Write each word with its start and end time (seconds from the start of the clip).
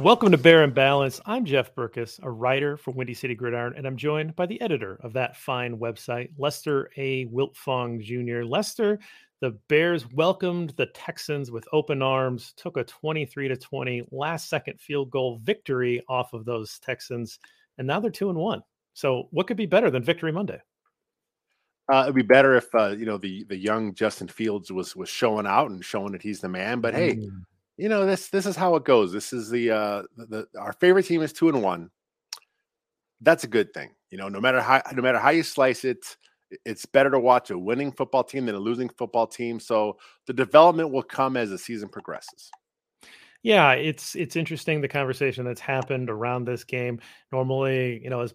Welcome 0.00 0.30
to 0.30 0.38
Bear 0.38 0.64
and 0.64 0.74
Balance. 0.74 1.20
I'm 1.26 1.44
Jeff 1.44 1.74
Berckes, 1.74 2.18
a 2.22 2.30
writer 2.30 2.78
for 2.78 2.92
Windy 2.92 3.12
City 3.12 3.34
Gridiron, 3.34 3.74
and 3.76 3.86
I'm 3.86 3.98
joined 3.98 4.34
by 4.34 4.46
the 4.46 4.58
editor 4.62 4.98
of 5.02 5.12
that 5.12 5.36
fine 5.36 5.76
website, 5.76 6.30
Lester 6.38 6.90
A. 6.96 7.26
Wiltfong 7.26 8.00
Jr. 8.00 8.42
Lester, 8.42 8.98
the 9.42 9.50
Bears 9.68 10.10
welcomed 10.12 10.70
the 10.78 10.86
Texans 10.86 11.50
with 11.50 11.68
open 11.74 12.00
arms, 12.00 12.54
took 12.56 12.78
a 12.78 12.84
23 12.84 13.48
to 13.48 13.56
20 13.58 14.04
last 14.10 14.48
second 14.48 14.80
field 14.80 15.10
goal 15.10 15.38
victory 15.42 16.02
off 16.08 16.32
of 16.32 16.46
those 16.46 16.78
Texans, 16.78 17.38
and 17.76 17.86
now 17.86 18.00
they're 18.00 18.10
two 18.10 18.30
and 18.30 18.38
one. 18.38 18.62
So, 18.94 19.28
what 19.32 19.46
could 19.46 19.58
be 19.58 19.66
better 19.66 19.90
than 19.90 20.02
Victory 20.02 20.32
Monday? 20.32 20.62
Uh, 21.92 22.04
it'd 22.04 22.14
be 22.14 22.22
better 22.22 22.56
if 22.56 22.74
uh, 22.74 22.88
you 22.88 23.04
know 23.04 23.18
the 23.18 23.44
the 23.50 23.56
young 23.56 23.92
Justin 23.92 24.28
Fields 24.28 24.72
was 24.72 24.96
was 24.96 25.10
showing 25.10 25.46
out 25.46 25.70
and 25.70 25.84
showing 25.84 26.12
that 26.12 26.22
he's 26.22 26.40
the 26.40 26.48
man. 26.48 26.80
But 26.80 26.94
hey, 26.94 27.16
Mm. 27.16 27.42
You 27.80 27.88
know 27.88 28.04
this 28.04 28.28
this 28.28 28.44
is 28.44 28.56
how 28.56 28.76
it 28.76 28.84
goes. 28.84 29.10
This 29.10 29.32
is 29.32 29.48
the 29.48 29.70
uh 29.70 30.02
the, 30.14 30.26
the 30.26 30.60
our 30.60 30.74
favorite 30.74 31.04
team 31.04 31.22
is 31.22 31.32
two 31.32 31.48
and 31.48 31.62
one. 31.62 31.90
That's 33.22 33.44
a 33.44 33.48
good 33.48 33.72
thing. 33.72 33.90
You 34.10 34.18
know, 34.18 34.28
no 34.28 34.38
matter 34.38 34.60
how 34.60 34.82
no 34.92 35.00
matter 35.00 35.18
how 35.18 35.30
you 35.30 35.42
slice 35.42 35.86
it, 35.86 36.04
it's 36.66 36.84
better 36.84 37.10
to 37.10 37.18
watch 37.18 37.50
a 37.50 37.58
winning 37.58 37.90
football 37.90 38.22
team 38.22 38.44
than 38.44 38.54
a 38.54 38.58
losing 38.58 38.90
football 38.90 39.26
team. 39.26 39.58
So 39.58 39.96
the 40.26 40.34
development 40.34 40.90
will 40.90 41.02
come 41.02 41.38
as 41.38 41.48
the 41.48 41.58
season 41.58 41.88
progresses. 41.88 42.50
Yeah, 43.42 43.72
it's 43.72 44.14
it's 44.14 44.36
interesting 44.36 44.82
the 44.82 44.88
conversation 44.88 45.46
that's 45.46 45.62
happened 45.62 46.10
around 46.10 46.44
this 46.44 46.64
game. 46.64 47.00
Normally, 47.32 48.02
you 48.04 48.10
know, 48.10 48.20
as 48.20 48.34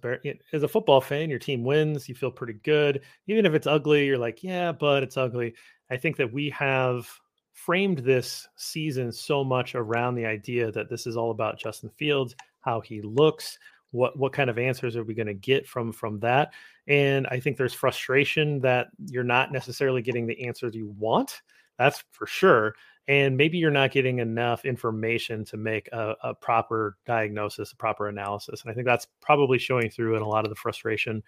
as 0.53 0.63
a 0.63 0.67
football 0.67 1.01
fan, 1.01 1.29
your 1.29 1.37
team 1.37 1.63
wins, 1.63 2.09
you 2.09 2.15
feel 2.15 2.31
pretty 2.31 2.59
good. 2.63 3.01
Even 3.27 3.45
if 3.45 3.53
it's 3.53 3.67
ugly, 3.67 4.07
you're 4.07 4.17
like, 4.17 4.41
yeah, 4.41 4.71
but 4.71 5.03
it's 5.03 5.17
ugly. 5.17 5.53
I 5.91 5.97
think 5.97 6.17
that 6.17 6.33
we 6.33 6.49
have 6.49 7.07
framed 7.55 7.99
this 7.99 8.47
season 8.55 9.11
so 9.11 9.43
much 9.43 9.73
around 9.73 10.13
the 10.13 10.25
idea 10.25 10.71
that 10.71 10.89
this 10.89 11.07
is 11.07 11.17
all 11.17 11.31
about 11.31 11.57
Justin 11.57 11.89
Fields, 11.97 12.35
how 12.61 12.79
he 12.81 13.01
looks, 13.01 13.57
what 13.91 14.17
what 14.19 14.33
kind 14.33 14.49
of 14.49 14.59
answers 14.59 14.95
are 14.95 15.03
we 15.03 15.13
going 15.13 15.25
to 15.25 15.33
get 15.33 15.67
from 15.67 15.91
from 15.91 16.19
that? 16.19 16.53
And 16.87 17.25
I 17.27 17.39
think 17.39 17.57
there's 17.57 17.73
frustration 17.73 18.59
that 18.59 18.87
you're 19.07 19.23
not 19.23 19.51
necessarily 19.51 20.01
getting 20.03 20.27
the 20.27 20.45
answers 20.45 20.75
you 20.75 20.93
want. 20.99 21.41
That's 21.79 22.03
for 22.11 22.27
sure 22.27 22.75
and 23.07 23.37
maybe 23.37 23.57
you're 23.57 23.71
not 23.71 23.91
getting 23.91 24.19
enough 24.19 24.65
information 24.65 25.45
to 25.45 25.57
make 25.57 25.87
a, 25.91 26.15
a, 26.23 26.33
proper 26.33 26.97
diagnosis, 27.05 27.71
a 27.71 27.75
proper 27.75 28.07
analysis. 28.07 28.61
And 28.61 28.71
I 28.71 28.73
think 28.73 28.85
that's 28.85 29.07
probably 29.21 29.59
showing 29.59 29.89
through 29.89 30.15
in 30.15 30.23
a 30.23 30.27
lot 30.27 30.43
of 30.43 30.49
the 30.49 30.55
frustration. 30.55 31.21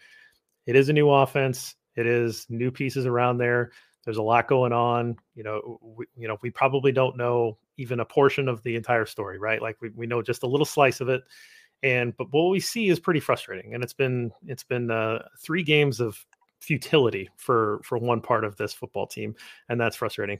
It 0.65 0.75
is 0.75 0.89
a 0.89 0.93
new 0.93 1.09
offense. 1.09 1.75
It 1.95 2.07
is 2.07 2.47
new 2.49 2.71
pieces 2.71 3.05
around 3.05 3.37
there. 3.37 3.71
There's 4.07 4.15
a 4.15 4.23
lot 4.23 4.47
going 4.47 4.71
on. 4.71 5.17
You 5.35 5.43
know, 5.43 5.79
we, 5.81 6.05
you 6.15 6.29
know, 6.29 6.37
we 6.41 6.49
probably 6.49 6.93
don't 6.93 7.17
know 7.17 7.57
even 7.75 7.99
a 7.99 8.05
portion 8.05 8.47
of 8.47 8.63
the 8.63 8.77
entire 8.77 9.05
story, 9.05 9.37
right? 9.37 9.61
Like 9.61 9.75
we, 9.81 9.89
we 9.89 10.07
know 10.07 10.21
just 10.21 10.43
a 10.43 10.47
little 10.47 10.65
slice 10.65 11.01
of 11.01 11.09
it. 11.09 11.23
And 11.83 12.15
but 12.15 12.27
what 12.31 12.49
we 12.49 12.61
see 12.61 12.87
is 12.87 13.01
pretty 13.01 13.19
frustrating. 13.19 13.73
And 13.73 13.83
it's 13.83 13.91
been 13.91 14.31
it's 14.45 14.63
been 14.63 14.89
uh, 14.89 15.27
three 15.41 15.61
games 15.61 15.99
of 15.99 16.25
futility 16.61 17.29
for 17.35 17.81
for 17.83 17.97
one 17.97 18.21
part 18.21 18.45
of 18.45 18.55
this 18.55 18.71
football 18.71 19.07
team, 19.07 19.35
and 19.67 19.77
that's 19.77 19.97
frustrating 19.97 20.39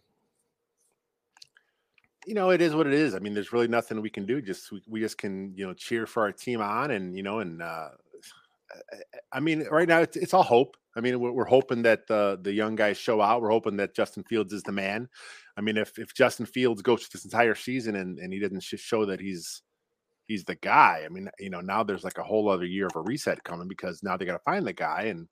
you 2.26 2.34
know, 2.34 2.50
it 2.50 2.62
is 2.62 2.76
what 2.76 2.86
it 2.86 2.94
is. 2.94 3.16
I 3.16 3.20
mean, 3.20 3.34
there's 3.34 3.54
really 3.54 3.70
nothing 3.70 4.02
we 4.02 4.10
can 4.10 4.26
do. 4.26 4.42
Just 4.42 4.70
we, 4.70 4.82
we 4.86 5.00
just 5.00 5.18
can, 5.18 5.54
you 5.56 5.66
know, 5.66 5.74
cheer 5.74 6.06
for 6.06 6.24
our 6.24 6.34
team 6.34 6.60
on, 6.60 6.92
and 6.92 7.16
you 7.16 7.24
know, 7.24 7.40
and 7.40 7.62
uh, 7.62 7.92
I 9.32 9.40
mean, 9.40 9.66
right 9.70 9.88
now 9.88 10.02
it's, 10.02 10.18
it's 10.18 10.34
all 10.34 10.44
hope. 10.44 10.76
I 10.96 11.02
mean, 11.02 11.20
we're, 11.20 11.32
we're 11.32 11.46
hoping 11.46 11.84
that 11.84 12.08
the 12.08 12.40
the 12.42 12.54
young 12.54 12.76
guys 12.76 12.98
show 12.98 13.22
out. 13.22 13.42
We're 13.42 13.52
hoping 13.52 13.78
that 13.78 13.96
Justin 13.96 14.24
Fields 14.24 14.54
is 14.54 14.64
the 14.64 14.72
man. 14.72 15.08
I 15.58 15.62
mean, 15.62 15.78
if 15.78 15.98
if 16.00 16.14
Justin 16.14 16.46
Fields 16.46 16.82
goes 16.82 17.08
this 17.08 17.26
entire 17.26 17.56
season 17.56 17.96
and 17.96 18.20
and 18.20 18.34
he 18.34 18.40
doesn't 18.40 18.64
show 18.64 19.06
that 19.06 19.20
he's 19.20 19.62
he's 20.28 20.44
the 20.44 20.56
guy, 20.56 21.04
I 21.06 21.10
mean, 21.10 21.30
you 21.40 21.50
know, 21.50 21.62
now 21.62 21.84
there's 21.84 22.04
like 22.04 22.18
a 22.18 22.24
whole 22.24 22.50
other 22.50 22.66
year 22.66 22.88
of 22.88 22.96
a 22.96 23.02
reset 23.02 23.44
coming 23.44 23.68
because 23.68 24.02
now 24.04 24.18
they 24.18 24.26
got 24.26 24.34
to 24.34 24.40
find 24.40 24.66
the 24.66 24.74
guy, 24.74 25.04
and 25.04 25.28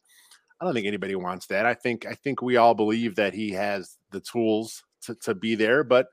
I 0.62 0.66
don't 0.66 0.74
think 0.74 0.88
anybody 0.88 1.16
wants 1.16 1.48
that. 1.48 1.66
I 1.66 1.74
think 1.74 2.06
I 2.06 2.14
think 2.14 2.42
we 2.42 2.58
all 2.58 2.76
believe 2.76 3.16
that 3.16 3.34
he 3.34 3.52
has 3.52 3.98
the 4.12 4.22
tools 4.22 4.84
to 5.04 5.16
to 5.24 5.36
be 5.36 5.56
there, 5.56 5.84
but 5.84 6.08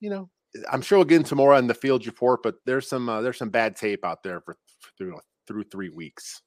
you 0.00 0.10
know, 0.10 0.30
I'm 0.70 0.82
sure 0.82 0.98
we'll 0.98 1.04
get 1.04 1.16
into 1.16 1.36
more 1.36 1.54
on 1.54 1.66
the 1.66 1.74
field 1.74 2.06
report, 2.06 2.40
but 2.42 2.56
there's 2.66 2.88
some 2.88 3.08
uh, 3.08 3.20
there's 3.20 3.38
some 3.38 3.50
bad 3.50 3.76
tape 3.76 4.04
out 4.04 4.22
there 4.22 4.40
for, 4.40 4.56
for 4.80 4.90
through 4.98 5.18
through 5.50 5.64
three 5.64 5.88
weeks. 5.88 6.42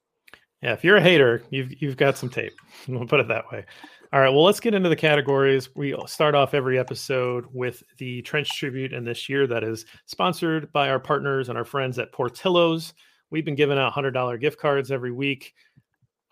Yeah, 0.61 0.71
if 0.71 0.83
you're 0.85 0.95
a 0.95 1.01
hater, 1.01 1.43
you've 1.49 1.81
you've 1.81 1.97
got 1.97 2.17
some 2.17 2.29
tape. 2.29 2.53
We'll 2.87 3.05
put 3.05 3.19
it 3.19 3.27
that 3.27 3.51
way. 3.51 3.65
All 4.13 4.21
right, 4.21 4.29
well, 4.29 4.43
let's 4.43 4.61
get 4.61 4.73
into 4.73 4.87
the 4.87 4.95
categories. 4.95 5.75
We 5.75 5.93
start 6.05 6.35
off 6.35 6.53
every 6.53 6.79
episode 6.79 7.45
with 7.51 7.83
the 7.97 8.21
Trench 8.21 8.57
Tribute, 8.57 8.93
and 8.93 9.05
this 9.05 9.27
year 9.27 9.45
that 9.47 9.63
is 9.63 9.85
sponsored 10.05 10.71
by 10.71 10.89
our 10.89 10.99
partners 10.99 11.49
and 11.49 11.57
our 11.57 11.65
friends 11.65 11.99
at 11.99 12.13
Portillo's. 12.13 12.93
We've 13.29 13.43
been 13.43 13.55
giving 13.55 13.77
out 13.77 13.91
hundred 13.91 14.11
dollar 14.11 14.37
gift 14.37 14.57
cards 14.57 14.89
every 14.89 15.11
week. 15.11 15.53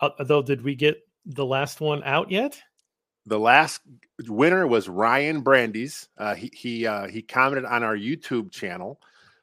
Uh, 0.00 0.10
though, 0.20 0.42
did 0.42 0.62
we 0.62 0.74
get 0.74 0.96
the 1.26 1.44
last 1.44 1.82
one 1.82 2.02
out 2.04 2.30
yet? 2.30 2.58
The 3.26 3.38
last 3.38 3.82
winner 4.26 4.66
was 4.66 4.88
Ryan 4.88 5.42
Brandy's. 5.42 6.08
Uh, 6.16 6.34
he 6.34 6.50
he 6.54 6.86
uh, 6.86 7.06
he 7.08 7.20
commented 7.20 7.66
on 7.66 7.82
our 7.82 7.96
YouTube 7.96 8.50
channel, 8.50 8.98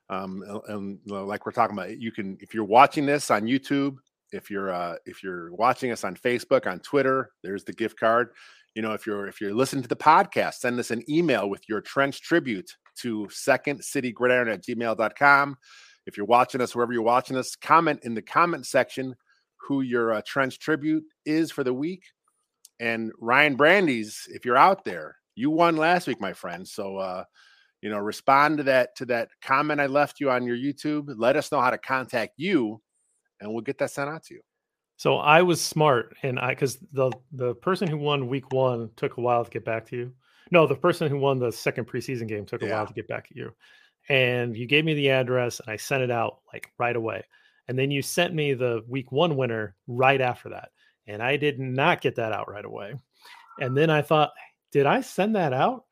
um, 0.10 0.44
and 0.68 1.00
like 1.06 1.46
we're 1.46 1.52
talking 1.52 1.78
about, 1.78 2.00
you 2.00 2.12
can 2.12 2.38
if 2.42 2.54
you're 2.54 2.64
watching 2.64 3.06
this 3.06 3.30
on 3.30 3.44
YouTube, 3.44 3.98
if 4.32 4.50
you're 4.50 4.72
uh, 4.72 4.96
if 5.06 5.24
you're 5.24 5.54
watching 5.54 5.92
us 5.92 6.04
on 6.04 6.16
Facebook, 6.16 6.68
on 6.68 6.80
Twitter, 6.80 7.32
there's 7.44 7.64
the 7.64 7.74
gift 7.74 8.00
card. 8.00 8.30
You 8.76 8.82
know, 8.82 8.94
if 8.94 9.06
you're 9.06 9.28
if 9.28 9.40
you're 9.40 9.54
listening 9.54 9.84
to 9.84 9.90
the 9.90 9.96
podcast, 9.96 10.56
send 10.56 10.80
us 10.80 10.92
an 10.92 11.04
email 11.10 11.50
with 11.50 11.68
your 11.68 11.82
trench 11.82 12.22
tribute 12.22 12.72
to 13.02 13.28
second 13.30 13.84
city 13.84 14.12
gridiron 14.12 14.50
at 14.50 14.64
gmail.com. 14.64 15.58
If 16.06 16.18
you're 16.18 16.26
watching 16.26 16.62
us 16.62 16.76
wherever 16.76 16.94
you're 16.94 17.02
watching 17.02 17.38
us, 17.38 17.56
comment 17.56 18.00
in 18.04 18.16
the 18.16 18.22
comment 18.22 18.66
section 18.66 19.16
who 19.58 19.82
your 19.82 20.14
uh, 20.14 20.22
trench 20.26 20.58
tribute 20.60 21.04
is 21.26 21.52
for 21.52 21.64
the 21.64 21.74
week. 21.74 22.04
And 22.80 23.12
Ryan 23.20 23.56
Brandy's, 23.56 24.24
if 24.30 24.46
you're 24.46 24.58
out 24.58 24.86
there, 24.86 25.18
you 25.36 25.52
won 25.52 25.78
last 25.78 26.08
week, 26.08 26.20
my 26.20 26.34
friend. 26.34 26.68
So 26.68 26.98
uh, 26.98 27.26
you 27.82 27.90
know, 27.90 27.98
respond 27.98 28.58
to 28.58 28.64
that 28.64 28.96
to 28.98 29.06
that 29.06 29.30
comment 29.42 29.80
I 29.82 29.88
left 29.88 30.20
you 30.20 30.30
on 30.32 30.44
your 30.46 30.58
YouTube. 30.58 31.14
Let 31.18 31.36
us 31.36 31.52
know 31.52 31.62
how 31.62 31.70
to 31.70 31.78
contact 31.78 32.34
you, 32.38 32.82
and 33.40 33.52
we'll 33.52 33.62
get 33.62 33.78
that 33.80 33.92
sent 33.92 34.10
out 34.10 34.24
to 34.26 34.34
you. 34.36 34.42
So 34.98 35.18
I 35.18 35.42
was 35.42 35.62
smart, 35.62 36.16
and 36.24 36.40
I 36.40 36.50
because 36.50 36.78
the 36.92 37.12
the 37.32 37.56
person 37.56 37.88
who 37.88 37.98
won 37.98 38.28
week 38.28 38.52
one 38.52 38.90
took 38.98 39.18
a 39.18 39.22
while 39.22 39.44
to 39.46 39.50
get 39.50 39.64
back 39.66 39.86
to 39.88 39.96
you. 39.96 40.14
No, 40.52 40.66
the 40.68 40.76
person 40.76 41.10
who 41.10 41.18
won 41.20 41.40
the 41.40 41.52
second 41.52 41.86
preseason 41.88 42.28
game 42.28 42.46
took 42.46 42.64
a 42.64 42.66
Yeah. 42.66 42.78
while 42.78 42.88
to 42.88 42.94
get 42.94 43.08
back 43.08 43.28
at 43.30 43.38
you. 43.38 43.54
And 44.10 44.58
you 44.58 44.66
gave 44.66 44.84
me 44.84 44.96
the 44.96 45.12
address, 45.12 45.60
and 45.60 45.70
I 45.70 45.78
sent 45.78 46.02
it 46.04 46.10
out 46.12 46.40
like 46.52 46.72
right 46.80 46.96
away. 46.96 47.24
And 47.68 47.78
then 47.78 47.92
you 47.92 48.02
sent 48.02 48.34
me 48.34 48.56
the 48.56 48.84
week 48.88 49.12
one 49.12 49.38
winner 49.38 49.76
right 49.88 50.20
after 50.20 50.50
that, 50.50 50.70
and 51.06 51.22
I 51.22 51.38
did 51.38 51.60
not 51.60 52.02
get 52.02 52.16
that 52.16 52.34
out 52.34 52.50
right 52.50 52.66
away. 52.66 52.96
And 53.60 53.78
then 53.78 53.90
I 53.92 54.02
thought, 54.02 54.32
did 54.72 54.86
I 54.88 55.02
send 55.02 55.36
that 55.36 55.54
out? 55.54 55.86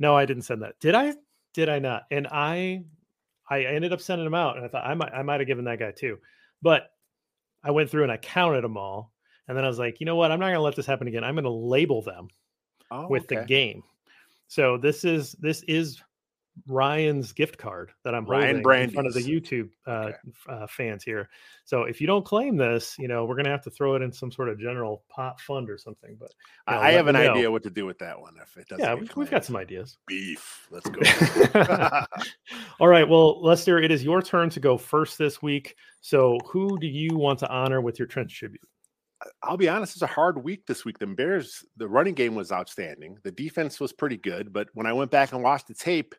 No, 0.00 0.16
I 0.16 0.24
didn't 0.26 0.42
send 0.42 0.62
that. 0.62 0.78
Did 0.80 0.94
I? 0.94 1.14
Did 1.54 1.68
I 1.68 1.78
not? 1.78 2.04
And 2.10 2.26
I, 2.28 2.84
I 3.48 3.64
ended 3.64 3.92
up 3.92 4.00
sending 4.00 4.24
them 4.24 4.34
out, 4.34 4.56
and 4.56 4.64
I 4.64 4.68
thought 4.68 4.86
I 4.86 4.94
might, 4.94 5.12
I 5.12 5.22
might 5.22 5.40
have 5.40 5.46
given 5.46 5.64
that 5.64 5.78
guy 5.78 5.90
too, 5.90 6.18
but 6.62 6.92
I 7.64 7.70
went 7.72 7.90
through 7.90 8.04
and 8.04 8.12
I 8.12 8.16
counted 8.16 8.62
them 8.62 8.76
all, 8.76 9.12
and 9.48 9.56
then 9.56 9.64
I 9.64 9.68
was 9.68 9.78
like, 9.78 10.00
you 10.00 10.06
know 10.06 10.16
what? 10.16 10.30
I'm 10.30 10.38
not 10.40 10.46
going 10.46 10.54
to 10.54 10.62
let 10.62 10.76
this 10.76 10.86
happen 10.86 11.08
again. 11.08 11.24
I'm 11.24 11.34
going 11.34 11.44
to 11.44 11.50
label 11.50 12.02
them 12.02 12.28
Oh, 12.90 13.06
with 13.08 13.28
the 13.28 13.44
game. 13.44 13.82
So 14.48 14.76
this 14.76 15.04
is 15.04 15.32
this 15.40 15.62
is 15.68 16.02
Ryan's 16.66 17.32
gift 17.32 17.58
card 17.58 17.90
that 18.04 18.14
I'm 18.14 18.24
Ryan 18.24 18.62
holding 18.62 18.82
in 18.82 18.90
front 18.90 19.08
of 19.08 19.14
the 19.14 19.22
YouTube 19.22 19.70
uh, 19.86 19.90
okay. 19.90 20.16
uh, 20.48 20.66
fans 20.66 21.02
here. 21.02 21.28
So 21.64 21.84
if 21.84 22.00
you 22.00 22.06
don't 22.06 22.24
claim 22.24 22.56
this, 22.56 22.96
you 22.98 23.08
know 23.08 23.24
we're 23.24 23.36
gonna 23.36 23.50
have 23.50 23.62
to 23.64 23.70
throw 23.70 23.94
it 23.94 24.02
in 24.02 24.12
some 24.12 24.30
sort 24.30 24.48
of 24.48 24.58
general 24.58 25.04
pot 25.08 25.40
fund 25.40 25.70
or 25.70 25.78
something. 25.78 26.16
But 26.18 26.32
you 26.68 26.74
know, 26.74 26.80
I 26.80 26.92
have 26.92 27.06
an 27.08 27.14
know. 27.14 27.32
idea 27.32 27.50
what 27.50 27.62
to 27.64 27.70
do 27.70 27.86
with 27.86 27.98
that 27.98 28.20
one 28.20 28.34
if 28.42 28.56
it 28.56 28.68
doesn't. 28.68 28.84
Yeah, 28.84 28.94
we've, 28.94 29.14
we've 29.16 29.30
got 29.30 29.44
some 29.44 29.56
ideas. 29.56 29.98
Beef. 30.06 30.66
Let's 30.70 30.88
go. 30.88 31.00
All 32.80 32.88
right. 32.88 33.08
Well, 33.08 33.42
Lester, 33.42 33.78
it 33.78 33.90
is 33.90 34.04
your 34.04 34.22
turn 34.22 34.50
to 34.50 34.60
go 34.60 34.76
first 34.76 35.18
this 35.18 35.42
week. 35.42 35.76
So 36.00 36.38
who 36.46 36.78
do 36.78 36.86
you 36.86 37.16
want 37.16 37.38
to 37.40 37.48
honor 37.50 37.80
with 37.80 37.98
your 37.98 38.08
trench 38.08 38.38
tribute? 38.38 38.60
I'll 39.42 39.56
be 39.56 39.68
honest, 39.68 39.94
it's 39.94 40.02
a 40.02 40.06
hard 40.06 40.42
week 40.42 40.66
this 40.66 40.84
week. 40.84 40.98
The 40.98 41.06
Bears, 41.06 41.64
the 41.76 41.88
running 41.88 42.14
game 42.14 42.34
was 42.34 42.52
outstanding. 42.52 43.18
The 43.22 43.30
defense 43.30 43.78
was 43.78 43.92
pretty 43.92 44.16
good, 44.16 44.52
but 44.52 44.68
when 44.74 44.86
I 44.86 44.92
went 44.92 45.10
back 45.10 45.32
and 45.32 45.42
watched 45.42 45.68
the 45.68 45.74
tape, 45.74 46.14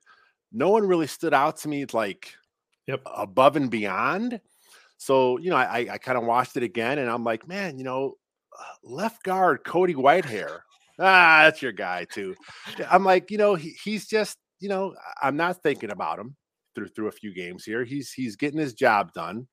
no 0.51 0.69
one 0.69 0.87
really 0.87 1.07
stood 1.07 1.33
out 1.33 1.57
to 1.57 1.67
me 1.67 1.85
like 1.93 2.33
yep. 2.87 3.01
above 3.05 3.55
and 3.55 3.69
beyond. 3.69 4.39
So, 4.97 5.37
you 5.39 5.49
know, 5.49 5.55
I, 5.55 5.87
I 5.91 5.97
kind 5.97 6.17
of 6.17 6.25
watched 6.25 6.57
it 6.57 6.63
again 6.63 6.99
and 6.99 7.09
I'm 7.09 7.23
like, 7.23 7.47
man, 7.47 7.77
you 7.77 7.83
know, 7.83 8.15
left 8.83 9.23
guard 9.23 9.63
Cody 9.65 9.95
Whitehair. 9.95 10.59
ah, 10.99 11.41
that's 11.43 11.61
your 11.61 11.71
guy 11.71 12.05
too. 12.05 12.35
I'm 12.89 13.03
like, 13.03 13.31
you 13.31 13.37
know, 13.37 13.55
he, 13.55 13.73
he's 13.83 14.07
just, 14.07 14.37
you 14.59 14.69
know, 14.69 14.95
I'm 15.21 15.37
not 15.37 15.63
thinking 15.63 15.91
about 15.91 16.19
him 16.19 16.35
through 16.75 16.89
through 16.89 17.07
a 17.07 17.13
few 17.13 17.33
games 17.33 17.65
here. 17.65 17.83
He's 17.83 18.11
he's 18.11 18.35
getting 18.35 18.59
his 18.59 18.73
job 18.73 19.11
done. 19.13 19.47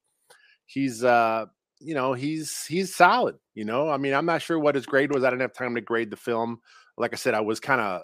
He's 0.66 1.02
uh 1.02 1.46
you 1.80 1.94
know, 1.94 2.12
he's 2.12 2.66
he's 2.66 2.94
solid. 2.94 3.36
You 3.54 3.64
know, 3.64 3.88
I 3.88 3.96
mean, 3.96 4.14
I'm 4.14 4.26
not 4.26 4.42
sure 4.42 4.58
what 4.58 4.74
his 4.74 4.86
grade 4.86 5.12
was. 5.12 5.24
I 5.24 5.30
didn't 5.30 5.42
have 5.42 5.54
time 5.54 5.74
to 5.76 5.80
grade 5.80 6.10
the 6.10 6.16
film. 6.16 6.60
Like 6.96 7.12
I 7.12 7.16
said, 7.16 7.34
I 7.34 7.40
was 7.40 7.60
kind 7.60 7.80
of 7.80 8.02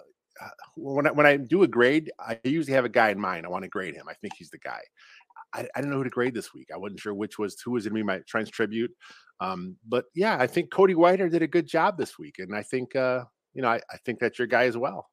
when 0.75 1.07
I, 1.07 1.11
when 1.11 1.25
I 1.25 1.37
do 1.37 1.63
a 1.63 1.67
grade, 1.67 2.11
I 2.19 2.39
usually 2.43 2.73
have 2.73 2.85
a 2.85 2.89
guy 2.89 3.09
in 3.09 3.19
mind. 3.19 3.45
I 3.45 3.49
want 3.49 3.63
to 3.63 3.69
grade 3.69 3.95
him. 3.95 4.07
I 4.09 4.13
think 4.13 4.33
he's 4.37 4.49
the 4.49 4.59
guy. 4.59 4.81
I, 5.53 5.67
I 5.75 5.79
didn't 5.79 5.91
know 5.91 5.97
who 5.97 6.03
to 6.03 6.09
grade 6.09 6.33
this 6.33 6.53
week. 6.53 6.69
I 6.73 6.77
wasn't 6.77 6.99
sure 6.99 7.13
which 7.13 7.39
was 7.39 7.59
who 7.61 7.71
was 7.71 7.85
going 7.85 7.93
to 7.93 7.99
be 7.99 8.03
my 8.03 8.19
trench 8.27 8.51
tribute. 8.51 8.91
Um, 9.39 9.77
but 9.87 10.05
yeah, 10.13 10.37
I 10.39 10.47
think 10.47 10.71
Cody 10.71 10.93
Whitehair 10.93 11.29
did 11.29 11.41
a 11.41 11.47
good 11.47 11.67
job 11.67 11.97
this 11.97 12.17
week, 12.17 12.39
and 12.39 12.55
I 12.55 12.63
think 12.63 12.95
uh, 12.95 13.23
you 13.53 13.61
know 13.61 13.69
I, 13.69 13.81
I 13.91 13.97
think 14.05 14.19
that's 14.19 14.39
your 14.39 14.47
guy 14.47 14.65
as 14.65 14.77
well. 14.77 15.09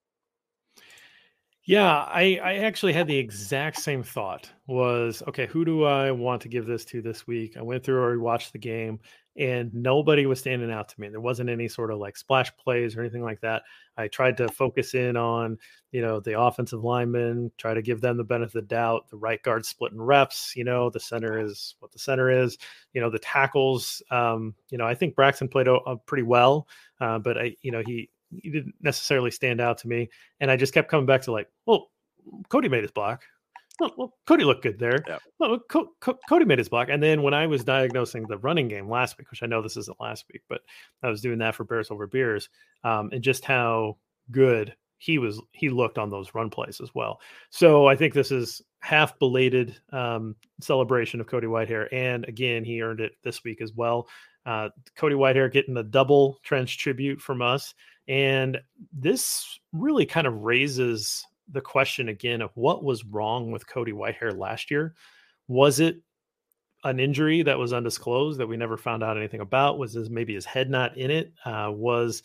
Yeah, 1.65 1.87
I, 1.87 2.41
I 2.43 2.55
actually 2.59 2.93
had 2.93 3.07
the 3.07 3.17
exact 3.17 3.79
same 3.79 4.03
thought. 4.03 4.51
Was 4.67 5.23
okay, 5.29 5.47
who 5.47 5.65
do 5.65 5.85
I 5.85 6.11
want 6.11 6.43
to 6.43 6.49
give 6.49 6.67
this 6.67 6.85
to 6.87 7.03
this 7.03 7.27
week? 7.27 7.57
I 7.57 7.63
went 7.63 7.85
through 7.85 8.03
or 8.03 8.19
watched 8.19 8.53
the 8.53 8.59
game, 8.59 8.99
and 9.37 9.73
nobody 9.73 10.27
was 10.27 10.41
standing 10.41 10.71
out 10.71 10.89
to 10.91 11.01
me. 11.01 11.09
There 11.09 11.21
wasn't 11.21 11.49
any 11.49 11.69
sort 11.69 11.91
of 11.91 11.99
like 11.99 12.17
splash 12.17 12.55
plays 12.57 12.97
or 12.97 13.01
anything 13.01 13.23
like 13.23 13.41
that. 13.41 13.63
I 13.97 14.09
tried 14.09 14.37
to 14.39 14.49
focus 14.49 14.95
in 14.95 15.17
on, 15.17 15.59
you 15.91 16.03
know, 16.03 16.21
the 16.21 16.39
offensive 16.39 16.85
linemen, 16.85 17.51
try 17.57 17.75
to 17.75 17.83
give 17.83 18.01
them 18.01 18.17
the 18.17 18.25
benefit 18.25 18.57
of 18.57 18.69
the 18.69 18.75
doubt. 18.75 19.09
The 19.09 19.17
right 19.17 19.43
guard 19.43 19.65
splitting 19.65 20.01
reps, 20.01 20.55
you 20.55 20.65
know, 20.65 20.91
the 20.91 21.01
center 21.01 21.39
is 21.39 21.77
what 21.81 21.93
the 21.93 21.99
center 21.99 22.31
is. 22.31 22.59
You 22.93 23.01
know, 23.01 23.11
the 23.11 23.19
tackles. 23.19 24.03
Um, 24.11 24.55
you 24.71 24.79
know, 24.79 24.87
I 24.87 24.95
think 24.95 25.15
Braxton 25.15 25.49
played 25.49 25.69
uh, 25.69 25.79
pretty 26.07 26.25
well, 26.25 26.69
uh, 27.01 27.19
but 27.19 27.39
I, 27.39 27.57
you 27.63 27.73
know, 27.73 27.83
he 27.87 28.11
he 28.43 28.51
didn't 28.51 28.75
necessarily 28.81 29.31
stand 29.31 29.61
out 29.61 29.79
to 29.79 29.89
me. 29.89 30.09
And 30.41 30.51
I 30.51 30.57
just 30.57 30.75
kept 30.75 30.91
coming 30.91 31.07
back 31.07 31.23
to 31.23 31.33
like, 31.33 31.49
well, 31.67 31.91
Cody 32.49 32.69
made 32.69 32.83
his 32.83 32.91
block. 32.91 33.25
Well, 33.81 33.93
well 33.97 34.15
Cody 34.27 34.45
looked 34.45 34.63
good 34.63 34.79
there. 34.79 35.03
Yeah. 35.07 35.19
Well, 35.39 35.59
Co- 35.69 35.91
Co- 36.01 36.19
Cody 36.29 36.45
made 36.45 36.59
his 36.59 36.69
block. 36.69 36.89
And 36.91 37.03
then 37.03 37.23
when 37.23 37.35
I 37.35 37.47
was 37.47 37.65
diagnosing 37.65 38.27
the 38.27 38.39
running 38.39 38.69
game 38.69 38.89
last 38.89 39.19
week, 39.19 39.31
which 39.31 39.43
I 39.43 39.47
know 39.47 39.63
this 39.63 39.77
isn't 39.77 40.01
last 40.01 40.25
week, 40.33 40.43
but 40.49 40.61
I 41.03 41.09
was 41.09 41.21
doing 41.21 41.39
that 41.39 41.55
for 41.55 41.65
Bears 41.65 41.91
over 41.91 42.07
Beers, 42.07 42.49
um, 42.85 43.11
and 43.13 43.23
just 43.23 43.45
how 43.45 43.97
good 44.31 44.75
he 44.99 45.19
was, 45.19 45.41
he 45.53 45.69
looked 45.69 45.99
on 45.99 46.11
those 46.11 46.35
run 46.35 46.49
plays 46.49 46.81
as 46.81 46.95
well. 46.95 47.21
So 47.51 47.87
I 47.87 47.97
think 47.97 48.15
this 48.15 48.31
is 48.31 48.63
half 48.81 49.19
belated 49.19 49.77
um, 49.93 50.37
celebration 50.61 51.21
of 51.21 51.27
Cody 51.27 51.49
Whitehair, 51.49 51.89
and 51.93 52.25
again, 52.29 52.65
he 52.65 52.83
earned 52.83 53.01
it 53.01 53.13
this 53.25 53.43
week 53.43 53.61
as 53.61 53.73
well. 53.73 54.09
Uh, 54.47 54.69
Cody 54.97 55.15
Whitehair 55.15 55.53
getting 55.53 55.75
the 55.75 55.83
double 55.83 56.39
trench 56.43 56.79
tribute 56.79 57.21
from 57.21 57.43
us. 57.43 57.75
And 58.09 58.59
this 58.93 59.61
really 59.73 60.07
kind 60.07 60.27
of 60.27 60.43
raises 60.43 61.25
the 61.51 61.61
question 61.61 62.09
again 62.09 62.41
of 62.41 62.51
what 62.55 62.85
was 62.85 63.05
wrong 63.05 63.51
with 63.51 63.67
Cody 63.67 63.93
Whitehair 63.93 64.37
last 64.37 64.71
year. 64.71 64.95
Was 65.49 65.81
it 65.81 65.97
an 66.85 67.01
injury 67.01 67.43
that 67.43 67.59
was 67.59 67.73
undisclosed 67.73 68.39
that 68.41 68.47
we 68.47 68.57
never 68.57 68.77
found 68.77 69.03
out 69.03 69.17
anything 69.17 69.41
about? 69.41 69.79
Was 69.79 69.97
maybe 70.11 70.35
his 70.35 70.45
head 70.45 70.71
not 70.71 70.97
in 70.97 71.11
it? 71.11 71.33
Uh, 71.45 71.71
was 71.73 72.23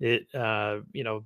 it 0.00 0.32
uh, 0.34 0.80
you 0.92 1.04
know 1.04 1.24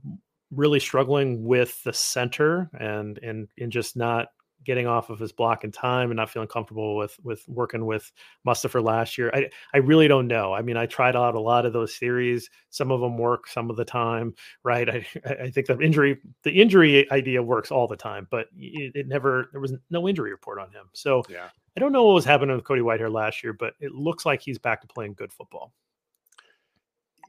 really 0.51 0.81
struggling 0.81 1.45
with 1.45 1.83
the 1.85 1.93
center 1.93 2.71
and 2.79 3.19
and 3.19 3.49
and 3.59 3.73
just 3.73 3.97
not 3.97 4.29
getting 4.65 4.87
off 4.87 5.11
of 5.11 5.19
his 5.19 5.33
block 5.33 5.65
in 5.65 5.73
time 5.73 6.11
and 6.11 6.17
not 6.17 6.31
feeling 6.31 6.49
comfortable 6.49 6.97
with 6.97 7.19
with 7.23 7.43
working 7.49 7.87
with 7.87 8.13
Mustipher 8.47 8.83
last 8.83 9.19
year. 9.19 9.31
I 9.35 9.49
I 9.75 9.79
really 9.79 10.09
don't 10.09 10.27
know. 10.27 10.53
I 10.53 10.63
mean, 10.63 10.77
I 10.77 10.87
tried 10.87 11.17
out 11.17 11.35
a 11.35 11.41
lot 11.41 11.67
of 11.67 11.73
those 11.73 11.97
theories. 11.97 12.51
Some 12.71 12.91
of 12.91 13.01
them 13.01 13.19
work 13.19 13.49
some 13.49 13.71
of 13.71 13.77
the 13.77 13.85
time, 13.85 14.35
right? 14.65 14.89
I 14.91 15.07
I 15.43 15.51
think 15.51 15.67
the 15.67 15.79
injury 15.81 16.19
the 16.43 16.53
injury 16.53 17.11
idea 17.11 17.43
works 17.43 17.71
all 17.71 17.87
the 17.87 17.97
time, 17.97 18.27
but 18.31 18.49
it, 18.57 18.93
it 18.95 19.09
never 19.09 19.49
there 19.53 19.61
was 19.61 19.75
no 19.91 20.09
injury 20.09 20.31
report 20.31 20.59
on 20.59 20.71
him. 20.71 20.87
So 20.93 21.23
yeah. 21.29 21.49
I 21.77 21.81
don't 21.81 21.93
know 21.93 22.05
what 22.05 22.15
was 22.15 22.25
happening 22.25 22.55
with 22.55 22.65
Cody 22.65 22.83
Whitehair 22.83 23.11
last 23.11 23.43
year, 23.43 23.55
but 23.55 23.75
it 23.81 23.93
looks 23.93 24.27
like 24.27 24.43
he's 24.43 24.59
back 24.59 24.83
to 24.83 24.87
playing 24.87 25.15
good 25.15 25.33
football 25.33 25.73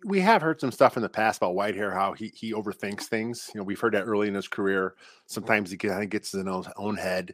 we 0.06 0.20
have 0.20 0.42
heard 0.42 0.60
some 0.60 0.72
stuff 0.72 0.98
in 0.98 1.04
the 1.04 1.10
past 1.10 1.38
about 1.38 1.56
Whitehair, 1.56 1.94
how 1.94 2.14
he 2.14 2.32
he 2.36 2.54
overthinks 2.54 3.04
things. 3.04 3.50
You 3.54 3.60
know, 3.60 3.64
we've 3.64 3.80
heard 3.80 3.94
that 3.94 4.04
early 4.04 4.28
in 4.28 4.34
his 4.34 4.48
career. 4.48 4.96
Sometimes 5.28 5.72
he 5.72 5.78
kind 5.78 6.04
of 6.04 6.10
gets 6.10 6.34
in 6.34 6.46
his 6.46 6.68
own 6.78 6.98
head. 6.98 7.34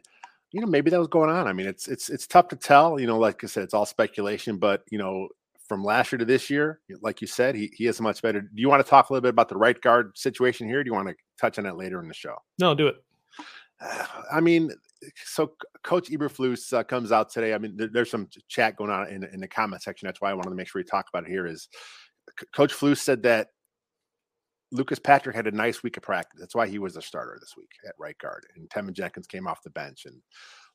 You 0.52 0.60
know, 0.60 0.66
maybe 0.66 0.90
that 0.90 0.98
was 0.98 1.08
going 1.08 1.30
on. 1.30 1.46
I 1.46 1.52
mean, 1.52 1.66
it's 1.66 1.88
it's 1.88 2.10
it's 2.10 2.26
tough 2.26 2.48
to 2.48 2.56
tell. 2.56 2.98
You 2.98 3.06
know, 3.06 3.18
like 3.18 3.42
I 3.44 3.46
said, 3.46 3.64
it's 3.64 3.74
all 3.74 3.86
speculation. 3.86 4.58
But 4.58 4.82
you 4.90 4.98
know, 4.98 5.28
from 5.68 5.84
last 5.84 6.12
year 6.12 6.18
to 6.18 6.24
this 6.24 6.50
year, 6.50 6.80
like 7.00 7.20
you 7.20 7.26
said, 7.26 7.54
he 7.54 7.72
he 7.74 7.86
is 7.86 8.00
much 8.00 8.22
better. 8.22 8.40
Do 8.40 8.48
you 8.54 8.68
want 8.68 8.84
to 8.84 8.88
talk 8.88 9.10
a 9.10 9.12
little 9.12 9.22
bit 9.22 9.30
about 9.30 9.48
the 9.48 9.58
right 9.58 9.80
guard 9.80 10.16
situation 10.16 10.68
here? 10.68 10.82
do 10.82 10.88
you 10.88 10.94
want 10.94 11.08
to 11.08 11.14
touch 11.40 11.58
on 11.58 11.64
that 11.64 11.76
later 11.76 12.00
in 12.00 12.08
the 12.08 12.14
show? 12.14 12.36
No, 12.58 12.74
do 12.74 12.88
it. 12.88 12.96
I 14.32 14.40
mean, 14.40 14.70
so 15.24 15.52
Coach 15.82 16.10
Eberflus 16.10 16.72
uh, 16.72 16.82
comes 16.82 17.12
out 17.12 17.30
today. 17.30 17.54
I 17.54 17.58
mean, 17.58 17.76
there, 17.76 17.88
there's 17.88 18.10
some 18.10 18.28
chat 18.48 18.76
going 18.76 18.90
on 18.90 19.08
in, 19.08 19.24
in 19.24 19.40
the 19.40 19.48
comment 19.48 19.82
section. 19.82 20.06
That's 20.06 20.20
why 20.20 20.30
I 20.30 20.34
wanted 20.34 20.50
to 20.50 20.56
make 20.56 20.68
sure 20.68 20.80
we 20.80 20.84
talk 20.84 21.06
about 21.08 21.26
it 21.26 21.30
here. 21.30 21.46
Is 21.46 21.68
Coach 22.54 22.72
Flus 22.72 22.98
said 22.98 23.22
that 23.24 23.48
Lucas 24.72 24.98
Patrick 24.98 25.34
had 25.34 25.46
a 25.46 25.52
nice 25.52 25.82
week 25.82 25.96
of 25.96 26.02
practice. 26.02 26.38
That's 26.38 26.54
why 26.54 26.68
he 26.68 26.78
was 26.78 26.96
a 26.96 27.02
starter 27.02 27.36
this 27.40 27.54
week 27.56 27.70
at 27.86 27.94
right 27.98 28.16
guard. 28.18 28.46
And 28.56 28.68
Teven 28.70 28.92
Jenkins 28.92 29.26
came 29.26 29.46
off 29.46 29.62
the 29.62 29.70
bench. 29.70 30.06
And 30.06 30.16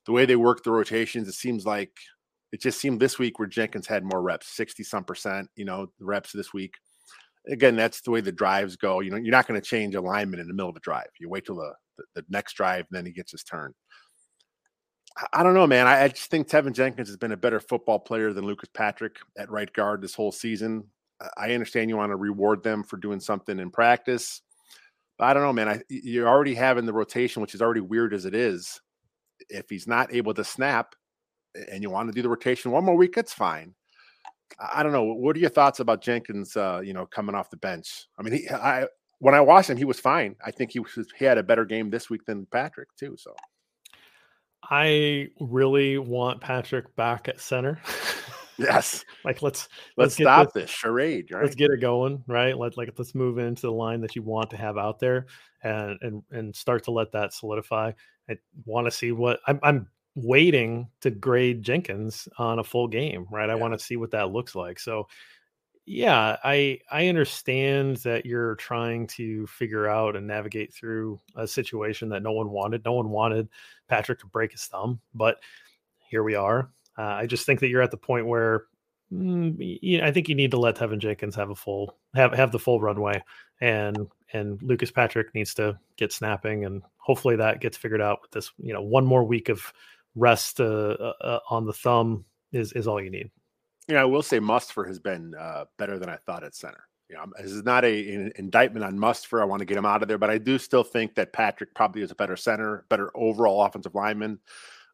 the 0.04 0.12
way 0.12 0.26
they 0.26 0.36
worked 0.36 0.64
the 0.64 0.70
rotations, 0.70 1.28
it 1.28 1.34
seems 1.34 1.64
like 1.64 1.92
it 2.52 2.60
just 2.60 2.80
seemed 2.80 3.00
this 3.00 3.18
week 3.18 3.38
where 3.38 3.48
Jenkins 3.48 3.86
had 3.86 4.04
more 4.04 4.22
reps, 4.22 4.48
60 4.54 4.82
some 4.84 5.04
percent, 5.04 5.48
you 5.56 5.64
know, 5.64 5.86
reps 5.98 6.32
this 6.32 6.52
week. 6.52 6.74
Again, 7.48 7.76
that's 7.76 8.00
the 8.02 8.10
way 8.10 8.20
the 8.20 8.32
drives 8.32 8.76
go. 8.76 9.00
You 9.00 9.10
know, 9.10 9.16
you're 9.16 9.32
not 9.32 9.46
going 9.46 9.60
to 9.60 9.66
change 9.66 9.94
alignment 9.94 10.40
in 10.40 10.48
the 10.48 10.54
middle 10.54 10.70
of 10.70 10.76
a 10.76 10.80
drive. 10.80 11.08
You 11.18 11.28
wait 11.28 11.46
till 11.46 11.56
the, 11.56 11.72
the, 11.96 12.04
the 12.16 12.24
next 12.28 12.54
drive, 12.54 12.86
and 12.90 12.96
then 12.96 13.06
he 13.06 13.12
gets 13.12 13.32
his 13.32 13.44
turn. 13.44 13.72
I 15.32 15.42
don't 15.42 15.54
know, 15.54 15.66
man. 15.66 15.86
I, 15.86 16.04
I 16.04 16.08
just 16.08 16.30
think 16.30 16.48
Teven 16.48 16.74
Jenkins 16.74 17.08
has 17.08 17.16
been 17.16 17.32
a 17.32 17.36
better 17.36 17.60
football 17.60 17.98
player 17.98 18.32
than 18.32 18.44
Lucas 18.44 18.68
Patrick 18.74 19.16
at 19.38 19.50
right 19.50 19.72
guard 19.72 20.02
this 20.02 20.14
whole 20.14 20.32
season. 20.32 20.84
I 21.36 21.52
understand 21.52 21.90
you 21.90 21.96
want 21.96 22.10
to 22.10 22.16
reward 22.16 22.62
them 22.62 22.82
for 22.82 22.96
doing 22.96 23.20
something 23.20 23.58
in 23.58 23.70
practice. 23.70 24.42
But 25.18 25.26
I 25.26 25.34
don't 25.34 25.42
know, 25.42 25.52
man. 25.52 25.68
I, 25.68 25.82
you're 25.88 26.28
already 26.28 26.54
having 26.54 26.86
the 26.86 26.92
rotation, 26.92 27.40
which 27.40 27.54
is 27.54 27.62
already 27.62 27.80
weird 27.80 28.12
as 28.12 28.26
it 28.26 28.34
is. 28.34 28.80
If 29.48 29.68
he's 29.68 29.86
not 29.86 30.14
able 30.14 30.34
to 30.34 30.44
snap 30.44 30.94
and 31.70 31.82
you 31.82 31.90
want 31.90 32.08
to 32.08 32.14
do 32.14 32.22
the 32.22 32.28
rotation 32.28 32.70
one 32.70 32.84
more 32.84 32.96
week, 32.96 33.14
that's 33.14 33.32
fine. 33.32 33.74
I 34.60 34.82
don't 34.82 34.92
know. 34.92 35.04
What 35.04 35.36
are 35.36 35.40
your 35.40 35.50
thoughts 35.50 35.80
about 35.80 36.02
Jenkins? 36.02 36.56
Uh, 36.56 36.80
you 36.82 36.92
know, 36.92 37.06
coming 37.06 37.34
off 37.34 37.50
the 37.50 37.56
bench. 37.56 38.06
I 38.18 38.22
mean, 38.22 38.34
he, 38.34 38.48
I 38.48 38.86
when 39.18 39.34
I 39.34 39.40
watched 39.40 39.70
him, 39.70 39.76
he 39.76 39.84
was 39.84 39.98
fine. 39.98 40.36
I 40.44 40.50
think 40.50 40.72
he 40.72 40.80
was 40.80 40.90
he 41.18 41.24
had 41.24 41.38
a 41.38 41.42
better 41.42 41.64
game 41.64 41.90
this 41.90 42.10
week 42.10 42.24
than 42.26 42.46
Patrick 42.46 42.88
too. 42.96 43.16
So, 43.18 43.34
I 44.62 45.28
really 45.40 45.98
want 45.98 46.40
Patrick 46.40 46.94
back 46.96 47.28
at 47.28 47.40
center. 47.40 47.80
Yes. 48.58 49.04
like 49.24 49.42
let's 49.42 49.68
let's, 49.96 49.96
let's 49.96 50.14
stop 50.14 50.52
this, 50.52 50.64
this, 50.64 50.70
charade, 50.70 51.30
right? 51.30 51.42
Let's 51.42 51.54
get 51.54 51.70
it 51.70 51.80
going, 51.80 52.22
right? 52.26 52.56
Let 52.56 52.76
like 52.76 52.90
let's 52.96 53.14
move 53.14 53.38
into 53.38 53.62
the 53.62 53.72
line 53.72 54.00
that 54.00 54.16
you 54.16 54.22
want 54.22 54.50
to 54.50 54.56
have 54.56 54.78
out 54.78 54.98
there 54.98 55.26
and 55.62 55.98
and 56.02 56.22
and 56.30 56.54
start 56.54 56.84
to 56.84 56.90
let 56.90 57.12
that 57.12 57.32
solidify. 57.32 57.92
I 58.28 58.36
want 58.64 58.86
to 58.86 58.90
see 58.90 59.12
what 59.12 59.40
I'm 59.46 59.60
I'm 59.62 59.88
waiting 60.14 60.88
to 61.02 61.10
grade 61.10 61.62
Jenkins 61.62 62.28
on 62.38 62.58
a 62.58 62.64
full 62.64 62.88
game, 62.88 63.26
right? 63.30 63.48
Yeah. 63.48 63.52
I 63.52 63.56
want 63.56 63.74
to 63.74 63.84
see 63.84 63.96
what 63.96 64.10
that 64.12 64.30
looks 64.30 64.54
like. 64.54 64.78
So 64.80 65.06
yeah, 65.84 66.36
I 66.42 66.80
I 66.90 67.06
understand 67.06 67.98
that 67.98 68.26
you're 68.26 68.56
trying 68.56 69.06
to 69.08 69.46
figure 69.46 69.88
out 69.88 70.16
and 70.16 70.26
navigate 70.26 70.74
through 70.74 71.20
a 71.36 71.46
situation 71.46 72.08
that 72.08 72.24
no 72.24 72.32
one 72.32 72.50
wanted. 72.50 72.84
No 72.84 72.94
one 72.94 73.10
wanted 73.10 73.48
Patrick 73.88 74.18
to 74.20 74.26
break 74.26 74.52
his 74.52 74.64
thumb, 74.64 75.00
but 75.14 75.38
here 76.08 76.24
we 76.24 76.34
are. 76.34 76.70
Uh, 76.98 77.02
I 77.02 77.26
just 77.26 77.46
think 77.46 77.60
that 77.60 77.68
you're 77.68 77.82
at 77.82 77.90
the 77.90 77.96
point 77.96 78.26
where 78.26 78.64
mm, 79.12 80.02
I 80.02 80.10
think 80.10 80.28
you 80.28 80.34
need 80.34 80.50
to 80.52 80.58
let 80.58 80.76
Teven 80.76 80.98
Jenkins 80.98 81.34
have 81.34 81.50
a 81.50 81.54
full 81.54 81.96
have 82.14 82.32
have 82.32 82.52
the 82.52 82.58
full 82.58 82.80
runway, 82.80 83.22
and 83.60 84.08
and 84.32 84.62
Lucas 84.62 84.90
Patrick 84.90 85.34
needs 85.34 85.54
to 85.54 85.78
get 85.96 86.12
snapping, 86.12 86.64
and 86.64 86.82
hopefully 86.98 87.36
that 87.36 87.60
gets 87.60 87.76
figured 87.76 88.00
out 88.00 88.20
with 88.22 88.30
this. 88.30 88.50
You 88.58 88.72
know, 88.72 88.82
one 88.82 89.04
more 89.04 89.24
week 89.24 89.48
of 89.48 89.72
rest 90.14 90.60
uh, 90.60 90.64
uh, 90.64 91.12
uh 91.20 91.38
on 91.50 91.66
the 91.66 91.72
thumb 91.72 92.24
is 92.52 92.72
is 92.72 92.86
all 92.86 93.00
you 93.00 93.10
need. 93.10 93.30
Yeah, 93.88 94.02
I 94.02 94.04
will 94.04 94.22
say 94.22 94.40
Mustipher 94.40 94.86
has 94.86 94.98
been 94.98 95.34
uh, 95.34 95.66
better 95.78 95.98
than 95.98 96.08
I 96.08 96.16
thought 96.16 96.42
at 96.42 96.54
center. 96.54 96.88
You 97.08 97.16
know, 97.16 97.26
this 97.40 97.52
is 97.52 97.62
not 97.62 97.84
a, 97.84 98.14
an 98.14 98.32
indictment 98.34 98.84
on 98.84 98.98
Mustipher. 98.98 99.40
I 99.40 99.44
want 99.44 99.60
to 99.60 99.66
get 99.66 99.76
him 99.76 99.86
out 99.86 100.02
of 100.02 100.08
there, 100.08 100.18
but 100.18 100.30
I 100.30 100.38
do 100.38 100.58
still 100.58 100.82
think 100.82 101.14
that 101.14 101.32
Patrick 101.32 101.72
probably 101.72 102.02
is 102.02 102.10
a 102.10 102.16
better 102.16 102.36
center, 102.36 102.84
better 102.88 103.12
overall 103.14 103.62
offensive 103.62 103.94
lineman. 103.94 104.40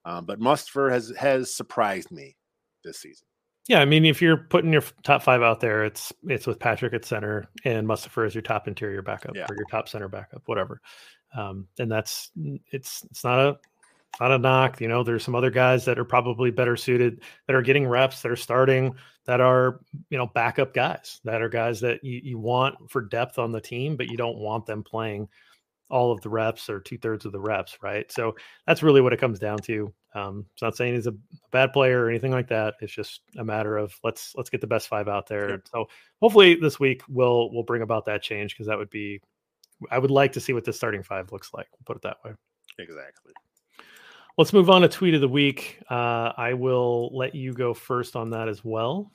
Um, 0.05 0.27
but 0.27 0.41
Mustipher 0.41 0.91
has 0.91 1.13
has 1.17 1.55
surprised 1.55 2.11
me 2.11 2.37
this 2.85 2.99
season. 2.99 3.27
Yeah, 3.69 3.81
I 3.81 3.85
mean, 3.85 4.05
if 4.05 4.21
you're 4.21 4.37
putting 4.37 4.73
your 4.73 4.83
top 5.05 5.23
five 5.23 5.43
out 5.43 5.61
there, 5.61 5.85
it's 5.85 6.13
it's 6.25 6.47
with 6.47 6.59
Patrick 6.59 6.95
at 6.95 7.05
center 7.05 7.49
and 7.65 7.87
Mustipher 7.87 8.27
as 8.27 8.35
your 8.35 8.43
top 8.43 8.67
interior 8.67 9.03
backup 9.03 9.37
yeah. 9.37 9.47
or 9.49 9.55
your 9.57 9.67
top 9.71 9.89
center 9.89 10.09
backup, 10.09 10.43
whatever. 10.47 10.81
Um, 11.37 11.69
and 11.79 11.91
that's 11.91 12.31
it's 12.73 13.05
it's 13.11 13.23
not 13.23 13.39
a 13.39 13.59
not 14.21 14.33
a 14.33 14.39
knock. 14.39 14.81
You 14.81 14.89
know, 14.89 15.05
there's 15.05 15.25
some 15.25 15.37
other 15.37 15.51
guys 15.51 15.85
that 15.85 15.99
are 15.99 16.05
probably 16.05 16.51
better 16.51 16.77
suited 16.77 17.23
that 17.47 17.55
are 17.55 17.63
getting 17.63 17.87
reps, 17.87 18.21
that 18.23 18.33
are 18.33 18.37
starting, 18.37 18.95
that 19.27 19.41
are 19.41 19.81
you 20.11 20.19
know 20.19 20.27
backup 20.27 20.75
guys, 20.75 21.21
that 21.25 21.41
are 21.41 21.49
guys 21.49 21.81
that 21.81 22.03
you, 22.03 22.21
you 22.23 22.39
want 22.39 22.91
for 22.91 23.01
depth 23.01 23.39
on 23.39 23.53
the 23.53 23.61
team, 23.61 23.97
but 23.97 24.09
you 24.09 24.17
don't 24.17 24.39
want 24.39 24.67
them 24.67 24.83
playing 24.83 25.29
all 25.93 26.11
of 26.11 26.23
the 26.23 26.29
reps 26.31 26.71
or 26.71 26.81
two 26.81 26.97
thirds 26.97 27.27
of 27.27 27.33
the 27.33 27.39
reps, 27.39 27.77
right? 27.83 28.11
So 28.11 28.35
that's 28.67 28.83
really 28.83 29.03
what 29.03 29.13
it 29.13 29.21
comes 29.21 29.39
down 29.39 29.59
to. 29.59 29.93
Um, 30.15 30.47
it's 30.55 30.63
not 30.63 30.75
saying 30.75 30.95
he's 30.95 31.07
a 31.07 31.15
bad 31.53 31.73
player 31.73 32.03
or 32.03 32.09
anything 32.09 32.33
like 32.33 32.49
that. 32.49 32.75
It's 32.81 32.93
just 32.93 33.21
a 33.39 33.45
matter 33.45 33.77
of 33.77 33.95
let's 34.03 34.33
let's 34.35 34.51
get 34.51 34.63
the 34.63 34.67
best 34.67 34.89
five 34.89 35.07
out 35.07 35.27
there. 35.27 35.49
Sure. 35.49 35.63
So 35.71 35.89
hopefully 36.21 36.55
this 36.55 36.81
week 36.81 37.03
will 37.09 37.53
will 37.53 37.63
bring 37.63 37.83
about 37.83 38.07
that 38.07 38.23
change 38.23 38.55
because 38.55 38.67
that 38.67 38.79
would 38.79 38.91
be 38.91 39.21
I 39.91 39.99
would 39.99 40.11
like 40.11 40.33
to 40.33 40.41
see 40.41 40.55
what 40.55 40.65
the 40.65 40.73
starting 40.73 41.03
five 41.03 41.31
looks 41.31 41.51
like. 41.53 41.69
We'll 41.73 41.85
put 41.85 41.97
it 41.97 42.03
that 42.03 42.17
way. 42.25 42.33
Exactly. 42.79 43.33
Let's 44.39 44.55
move 44.55 44.71
on 44.71 44.81
to 44.81 44.89
tweet 44.89 45.15
of 45.15 45.21
the 45.21 45.29
week. 45.29 45.79
Uh, 45.91 46.33
I 46.37 46.55
will 46.55 47.15
let 47.15 47.35
you 47.35 47.53
go 47.53 47.75
first 47.75 48.17
on 48.17 48.31
that 48.31 48.49
as 48.49 48.65
well. 48.65 49.13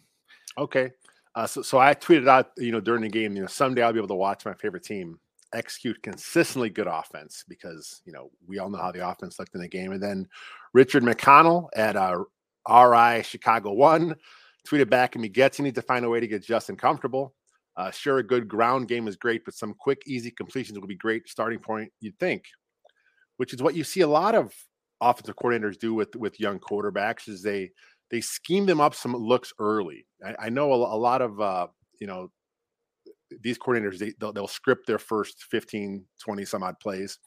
Okay. 0.59 0.91
Uh, 1.33 1.47
so, 1.47 1.63
so 1.63 1.79
I 1.79 1.95
tweeted 1.95 2.27
out, 2.27 2.51
you 2.57 2.71
know, 2.71 2.79
during 2.79 3.01
the 3.01 3.09
game, 3.09 3.35
you 3.35 3.41
know, 3.41 3.47
someday 3.47 3.81
I'll 3.81 3.93
be 3.93 3.99
able 3.99 4.07
to 4.09 4.15
watch 4.15 4.45
my 4.45 4.53
favorite 4.53 4.83
team 4.83 5.19
execute 5.53 6.01
consistently 6.03 6.69
good 6.69 6.87
offense 6.87 7.43
because 7.47 8.01
you 8.05 8.11
know 8.13 8.29
we 8.47 8.59
all 8.59 8.69
know 8.69 8.77
how 8.77 8.91
the 8.91 9.07
offense 9.07 9.39
looked 9.39 9.55
in 9.55 9.61
the 9.61 9.67
game. 9.67 9.91
And 9.91 10.01
then 10.01 10.27
Richard 10.73 11.03
McConnell 11.03 11.67
at 11.75 11.95
uh, 11.95 12.23
RI 12.69 13.23
Chicago 13.23 13.73
One 13.73 14.15
tweeted 14.67 14.89
back 14.89 15.15
at 15.15 15.21
me: 15.21 15.29
"Gets 15.29 15.59
you 15.59 15.65
need 15.65 15.75
to 15.75 15.81
find 15.81 16.05
a 16.05 16.09
way 16.09 16.19
to 16.19 16.27
get 16.27 16.43
Justin 16.43 16.75
comfortable. 16.75 17.33
Uh, 17.77 17.91
sure, 17.91 18.17
a 18.17 18.23
good 18.23 18.47
ground 18.47 18.87
game 18.87 19.07
is 19.07 19.15
great, 19.15 19.45
but 19.45 19.53
some 19.53 19.73
quick, 19.73 20.01
easy 20.07 20.31
completions 20.31 20.79
would 20.79 20.87
be 20.87 20.95
great 20.95 21.29
starting 21.29 21.59
point. 21.59 21.91
You'd 21.99 22.17
think, 22.19 22.45
which 23.37 23.53
is 23.53 23.61
what 23.61 23.75
you 23.75 23.83
see 23.83 24.01
a 24.01 24.07
lot 24.07 24.33
of 24.33 24.51
offensive 24.99 25.35
coordinators 25.35 25.77
do 25.77 25.93
with 25.93 26.15
with 26.15 26.39
young 26.39 26.59
quarterbacks 26.59 27.29
is 27.29 27.43
they 27.43 27.69
they 28.09 28.21
scheme 28.21 28.65
them 28.65 28.81
up 28.81 28.95
some 28.95 29.13
looks 29.13 29.53
early. 29.59 30.05
I, 30.25 30.45
I 30.45 30.49
know 30.49 30.71
a, 30.71 30.95
a, 30.95 30.97
lot 30.97 31.21
of 31.21 31.39
uh, 31.39 31.67
you 31.99 32.07
know 32.07 32.31
these 33.41 33.57
coordinators 33.57 33.97
they, 33.97 34.13
they'll, 34.19 34.33
they'll 34.33 34.47
script 34.47 34.87
their 34.87 34.99
first 34.99 35.45
15 35.49 36.03
20 36.23 36.45
some 36.45 36.63
odd 36.63 36.79
plays 36.79 37.19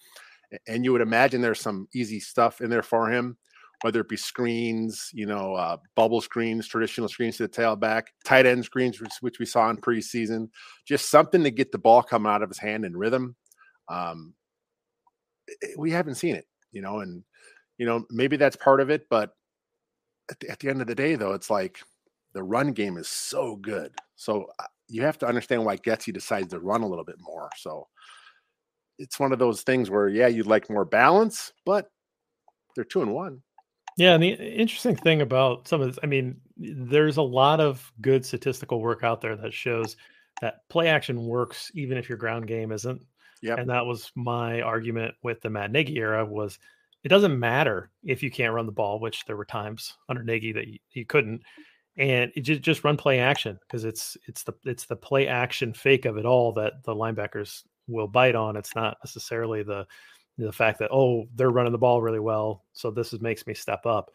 and 0.66 0.84
you 0.84 0.92
would 0.92 1.00
imagine 1.00 1.40
there's 1.40 1.60
some 1.60 1.86
easy 1.94 2.20
stuff 2.20 2.60
in 2.60 2.70
there 2.70 2.82
for 2.82 3.10
him 3.10 3.36
whether 3.82 4.00
it 4.00 4.08
be 4.08 4.16
screens 4.16 5.10
you 5.12 5.26
know 5.26 5.54
uh, 5.54 5.76
bubble 5.96 6.20
screens 6.20 6.66
traditional 6.66 7.08
screens 7.08 7.36
to 7.36 7.44
the 7.44 7.48
tailback 7.48 8.04
tight 8.24 8.46
end 8.46 8.64
screens 8.64 9.00
which, 9.00 9.12
which, 9.20 9.38
we 9.38 9.46
saw 9.46 9.70
in 9.70 9.76
preseason 9.76 10.48
just 10.86 11.10
something 11.10 11.42
to 11.42 11.50
get 11.50 11.72
the 11.72 11.78
ball 11.78 12.02
coming 12.02 12.30
out 12.30 12.42
of 12.42 12.48
his 12.48 12.58
hand 12.58 12.84
in 12.84 12.96
rhythm. 12.96 13.36
Um, 13.88 14.34
we 15.76 15.90
haven't 15.90 16.14
seen 16.14 16.34
it 16.34 16.46
you 16.72 16.80
know 16.80 17.00
and 17.00 17.24
you 17.78 17.86
know 17.86 18.04
maybe 18.10 18.36
that's 18.36 18.56
part 18.56 18.80
of 18.80 18.90
it 18.90 19.06
but 19.10 19.30
at 20.30 20.38
the, 20.38 20.48
at 20.48 20.60
the 20.60 20.68
end 20.68 20.80
of 20.80 20.86
the 20.86 20.94
day 20.94 21.16
though 21.16 21.32
it's 21.32 21.50
like 21.50 21.80
the 22.32 22.42
run 22.42 22.72
game 22.72 22.96
is 22.96 23.08
so 23.08 23.56
good. 23.56 23.92
So 24.16 24.46
you 24.90 25.02
have 25.02 25.18
to 25.18 25.26
understand 25.26 25.64
why 25.64 25.76
Getsy 25.76 26.12
decides 26.12 26.48
to 26.48 26.60
run 26.60 26.82
a 26.82 26.86
little 26.86 27.04
bit 27.04 27.20
more. 27.20 27.48
So 27.56 27.86
it's 28.98 29.18
one 29.18 29.32
of 29.32 29.38
those 29.38 29.62
things 29.62 29.88
where, 29.88 30.08
yeah, 30.08 30.26
you'd 30.26 30.46
like 30.46 30.68
more 30.68 30.84
balance, 30.84 31.52
but 31.64 31.90
they're 32.74 32.84
two 32.84 33.02
and 33.02 33.14
one. 33.14 33.42
Yeah, 33.96 34.14
and 34.14 34.22
the 34.22 34.30
interesting 34.30 34.96
thing 34.96 35.20
about 35.20 35.68
some 35.68 35.80
of 35.80 35.88
this, 35.88 35.98
I 36.02 36.06
mean, 36.06 36.40
there's 36.56 37.16
a 37.16 37.22
lot 37.22 37.60
of 37.60 37.90
good 38.00 38.24
statistical 38.24 38.80
work 38.80 39.04
out 39.04 39.20
there 39.20 39.36
that 39.36 39.52
shows 39.52 39.96
that 40.40 40.68
play 40.68 40.88
action 40.88 41.26
works 41.26 41.70
even 41.74 41.98
if 41.98 42.08
your 42.08 42.18
ground 42.18 42.46
game 42.46 42.72
isn't. 42.72 43.02
Yeah. 43.42 43.56
And 43.56 43.68
that 43.70 43.86
was 43.86 44.10
my 44.14 44.60
argument 44.60 45.14
with 45.22 45.40
the 45.40 45.50
Matt 45.50 45.72
Nagy 45.72 45.96
era 45.98 46.24
was 46.24 46.58
it 47.02 47.08
doesn't 47.08 47.38
matter 47.38 47.90
if 48.04 48.22
you 48.22 48.30
can't 48.30 48.52
run 48.52 48.66
the 48.66 48.72
ball, 48.72 49.00
which 49.00 49.24
there 49.24 49.36
were 49.36 49.46
times 49.46 49.96
under 50.08 50.22
Nagy 50.22 50.52
that 50.52 50.68
you, 50.68 50.78
you 50.92 51.06
couldn't 51.06 51.42
and 52.00 52.32
just 52.40 52.62
just 52.62 52.82
run 52.82 52.96
play 52.96 53.18
action 53.18 53.58
because 53.60 53.84
it's 53.84 54.16
it's 54.26 54.42
the 54.42 54.54
it's 54.64 54.86
the 54.86 54.96
play 54.96 55.28
action 55.28 55.74
fake 55.74 56.06
of 56.06 56.16
it 56.16 56.24
all 56.24 56.50
that 56.50 56.82
the 56.84 56.94
linebackers 56.94 57.62
will 57.88 58.08
bite 58.08 58.34
on. 58.34 58.56
It's 58.56 58.74
not 58.74 58.96
necessarily 59.04 59.62
the 59.62 59.86
the 60.38 60.50
fact 60.50 60.78
that 60.78 60.90
oh 60.90 61.26
they're 61.34 61.50
running 61.50 61.72
the 61.72 61.78
ball 61.78 62.00
really 62.00 62.18
well, 62.18 62.64
so 62.72 62.90
this 62.90 63.12
is, 63.12 63.20
makes 63.20 63.46
me 63.46 63.52
step 63.52 63.84
up. 63.84 64.10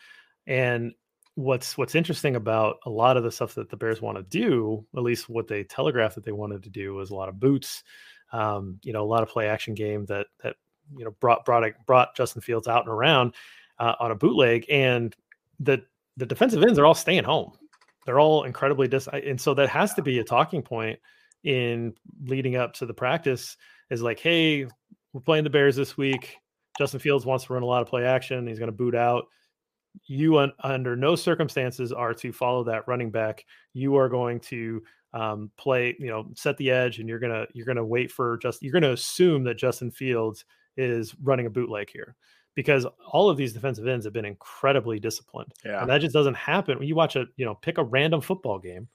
And 0.47 0.93
what's 1.35 1.77
what's 1.77 1.93
interesting 1.93 2.35
about 2.35 2.77
a 2.87 2.89
lot 2.89 3.17
of 3.17 3.23
the 3.23 3.31
stuff 3.31 3.53
that 3.53 3.69
the 3.69 3.77
Bears 3.77 4.01
want 4.01 4.17
to 4.17 4.23
do, 4.23 4.83
at 4.97 5.03
least 5.03 5.29
what 5.29 5.47
they 5.47 5.63
telegraphed 5.63 6.15
that 6.15 6.25
they 6.25 6.31
wanted 6.31 6.63
to 6.63 6.71
do, 6.71 6.95
was 6.95 7.11
a 7.11 7.15
lot 7.15 7.29
of 7.29 7.39
boots, 7.39 7.83
um, 8.31 8.79
you 8.83 8.93
know, 8.93 9.03
a 9.03 9.05
lot 9.05 9.21
of 9.21 9.29
play 9.29 9.47
action 9.47 9.75
game 9.75 10.05
that 10.07 10.25
that 10.41 10.55
you 10.97 11.05
know 11.05 11.11
brought 11.19 11.45
brought 11.45 11.63
brought 11.85 12.15
Justin 12.15 12.41
Fields 12.41 12.67
out 12.67 12.85
and 12.85 12.91
around 12.91 13.35
uh, 13.77 13.93
on 13.99 14.09
a 14.09 14.15
bootleg, 14.15 14.65
and 14.71 15.15
the 15.59 15.83
the 16.17 16.25
defensive 16.25 16.63
ends 16.63 16.79
are 16.79 16.85
all 16.87 16.95
staying 16.95 17.23
home 17.25 17.51
they're 18.05 18.19
all 18.19 18.43
incredibly 18.43 18.87
dis 18.87 19.07
and 19.07 19.39
so 19.39 19.53
that 19.53 19.69
has 19.69 19.93
to 19.93 20.01
be 20.01 20.19
a 20.19 20.23
talking 20.23 20.61
point 20.61 20.99
in 21.43 21.93
leading 22.23 22.55
up 22.55 22.73
to 22.73 22.85
the 22.85 22.93
practice 22.93 23.57
is 23.89 24.01
like 24.01 24.19
hey 24.19 24.67
we're 25.15 25.21
playing 25.21 25.45
the 25.45 25.49
bears 25.49 25.77
this 25.77 25.95
week. 25.95 26.39
Justin 26.77 26.99
fields 26.99 27.25
wants 27.25 27.45
to 27.45 27.53
run 27.53 27.63
a 27.63 27.65
lot 27.65 27.81
of 27.81 27.87
play 27.87 28.03
action. 28.03 28.45
He's 28.45 28.59
going 28.59 28.67
to 28.67 28.75
boot 28.75 28.93
out. 28.93 29.27
You 30.07 30.39
un- 30.39 30.51
under 30.61 30.97
no 30.97 31.15
circumstances 31.15 31.93
are 31.93 32.13
to 32.15 32.33
follow 32.33 32.65
that 32.65 32.85
running 32.85 33.11
back. 33.11 33.45
You 33.71 33.95
are 33.95 34.09
going 34.09 34.41
to 34.41 34.83
um, 35.13 35.51
play 35.57 35.95
you 35.97 36.07
know 36.07 36.27
set 36.35 36.57
the 36.57 36.69
edge 36.69 36.99
and 36.99 37.07
you're 37.07 37.19
gonna 37.19 37.45
you're 37.53 37.65
gonna 37.65 37.85
wait 37.85 38.11
for 38.11 38.37
just 38.39 38.61
you're 38.61 38.73
gonna 38.73 38.91
assume 38.91 39.45
that 39.45 39.57
justin 39.57 39.89
fields 39.89 40.43
is 40.75 41.15
running 41.23 41.45
a 41.45 41.49
bootleg 41.49 41.89
here 41.89 42.17
because 42.55 42.85
all 43.11 43.29
of 43.29 43.37
these 43.37 43.53
defensive 43.53 43.87
ends 43.87 44.05
have 44.05 44.13
been 44.13 44.25
incredibly 44.25 44.99
disciplined. 44.99 45.53
Yeah. 45.63 45.81
And 45.81 45.89
that 45.89 45.99
just 45.99 46.13
doesn't 46.13 46.35
happen. 46.35 46.79
When 46.79 46.87
you 46.87 46.95
watch 46.95 47.15
a, 47.15 47.25
you 47.35 47.45
know, 47.45 47.55
pick 47.55 47.77
a 47.77 47.83
random 47.83 48.21
football 48.21 48.59
game, 48.59 48.87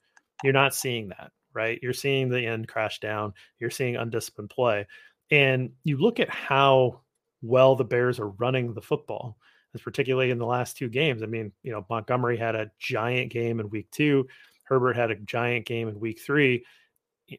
you're 0.43 0.53
not 0.53 0.75
seeing 0.75 1.09
that, 1.11 1.31
right? 1.53 1.79
You're 1.83 1.93
seeing 1.93 2.29
the 2.29 2.45
end 2.45 2.69
crash 2.69 2.99
down, 3.01 3.35
you're 3.59 3.71
seeing 3.71 3.97
undisciplined 3.97 4.51
play. 4.51 4.87
And 5.31 5.71
you 5.85 5.99
look 5.99 6.19
at 6.19 6.31
how 6.31 7.03
well 7.43 7.77
the 7.77 7.85
Bears 7.85 8.19
are 8.19 8.31
running 8.31 8.73
the 8.73 8.83
football, 8.83 9.37
particularly 9.83 10.31
in 10.31 10.39
the 10.39 10.47
last 10.47 10.77
two 10.77 10.89
games. 10.89 11.23
I 11.23 11.27
mean, 11.27 11.53
you 11.63 11.71
know, 11.71 11.85
Montgomery 11.89 12.37
had 12.37 12.57
a 12.57 12.71
giant 12.79 13.31
game 13.31 13.61
in 13.61 13.71
week 13.71 13.91
two, 13.91 14.27
Herbert 14.65 14.97
had 14.97 15.11
a 15.11 15.17
giant 15.17 15.67
game 15.67 15.89
in 15.89 15.99
week 16.01 16.21
three. 16.21 16.65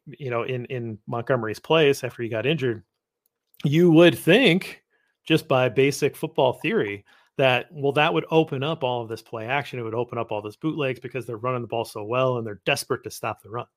You 0.06 0.30
know, 0.30 0.44
in 0.44 0.66
in 0.66 1.00
Montgomery's 1.08 1.60
place 1.60 2.04
after 2.04 2.24
he 2.24 2.30
got 2.30 2.46
injured, 2.46 2.84
you 3.63 3.92
would 3.92 4.18
think 4.18 4.84
just 5.25 5.48
by 5.48 5.70
basic 5.70 6.16
football 6.16 6.54
theory 6.54 7.06
that 7.38 7.68
well 7.72 7.92
that 7.92 8.13
would 8.13 8.25
open 8.30 8.63
up 8.63 8.84
all 8.84 9.01
of 9.01 9.10
this 9.10 9.22
play 9.22 9.46
action 9.46 9.80
it 9.80 9.84
would 9.84 9.96
open 9.96 10.18
up 10.18 10.32
all 10.32 10.42
this 10.42 10.56
bootlegs 10.56 11.00
because 11.00 11.25
they're 11.25 11.38
running 11.38 11.62
the 11.62 11.68
ball 11.68 11.86
so 11.86 12.04
well 12.04 12.38
and 12.38 12.46
they're 12.46 12.62
desperate 12.66 13.04
to 13.04 13.12
stop 13.12 13.42
the 13.42 13.50
run. 13.50 13.68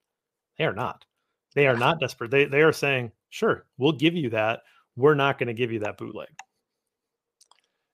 They 0.57 0.65
are 0.65 0.73
not. 0.73 1.05
They 1.53 1.67
are 1.67 1.77
not 1.77 1.99
desperate. 2.01 2.31
They, 2.31 2.45
they 2.45 2.61
are 2.61 2.73
saying 2.73 3.11
sure 3.29 3.65
we'll 3.77 3.93
give 3.93 4.15
you 4.15 4.29
that. 4.31 4.61
We're 4.95 5.15
not 5.15 5.37
going 5.37 5.47
to 5.47 5.53
give 5.53 5.71
you 5.71 5.79
that 5.79 5.97
bootleg. 5.97 6.29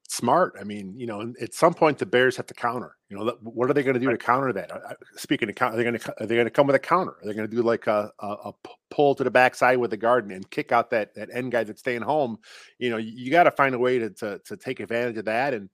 Smart. 0.08 0.56
I 0.60 0.64
mean, 0.64 0.94
you 0.98 1.08
know, 1.08 1.34
at 1.42 1.54
some 1.54 1.74
point 1.74 1.98
the 1.98 2.06
Bears 2.06 2.38
have 2.38 2.48
to 2.48 2.54
counter. 2.54 2.96
You 3.12 3.18
know, 3.18 3.38
what 3.42 3.70
are 3.70 3.74
they 3.74 3.84
going 3.84 3.96
to 3.96 4.00
do 4.00 4.10
to 4.10 4.18
counter 4.18 4.54
that? 4.54 4.72
Speaking 5.18 5.50
of 5.50 5.56
counter, 5.56 5.74
are 5.74 5.78
they 5.78 5.84
going 5.84 6.00
to 6.00 6.24
are 6.24 6.26
they 6.26 6.36
going 6.36 6.46
to 6.46 6.52
come 6.52 6.66
with 6.66 6.78
a 6.78 6.80
counter? 6.80 7.12
Are 7.12 7.26
they 7.26 7.34
going 7.34 7.50
to 7.50 7.54
do 7.54 7.62
like 7.62 7.86
a, 7.88 8.10
a, 8.20 8.28
a, 8.28 8.54
pull 8.90 9.16
to 9.16 9.26
the 9.26 9.30
backside 9.30 9.80
with 9.80 9.92
the 9.92 9.98
garden 9.98 10.32
and 10.32 10.50
kick 10.50 10.72
out 10.72 10.90
that 10.92 11.14
that 11.16 11.30
end 11.34 11.52
guy 11.52 11.66
that's 11.66 11.82
staying 11.82 12.04
home? 12.04 12.38
You 12.80 12.90
know, 12.90 12.96
you, 12.96 13.12
you 13.14 13.30
got 13.30 13.44
to 13.44 13.52
find 13.52 13.76
a 13.76 13.80
way 13.80 14.00
to, 14.00 14.12
to 14.12 14.40
to 14.46 14.56
take 14.56 14.80
advantage 14.80 15.18
of 15.18 15.26
that. 15.26 15.54
And 15.54 15.70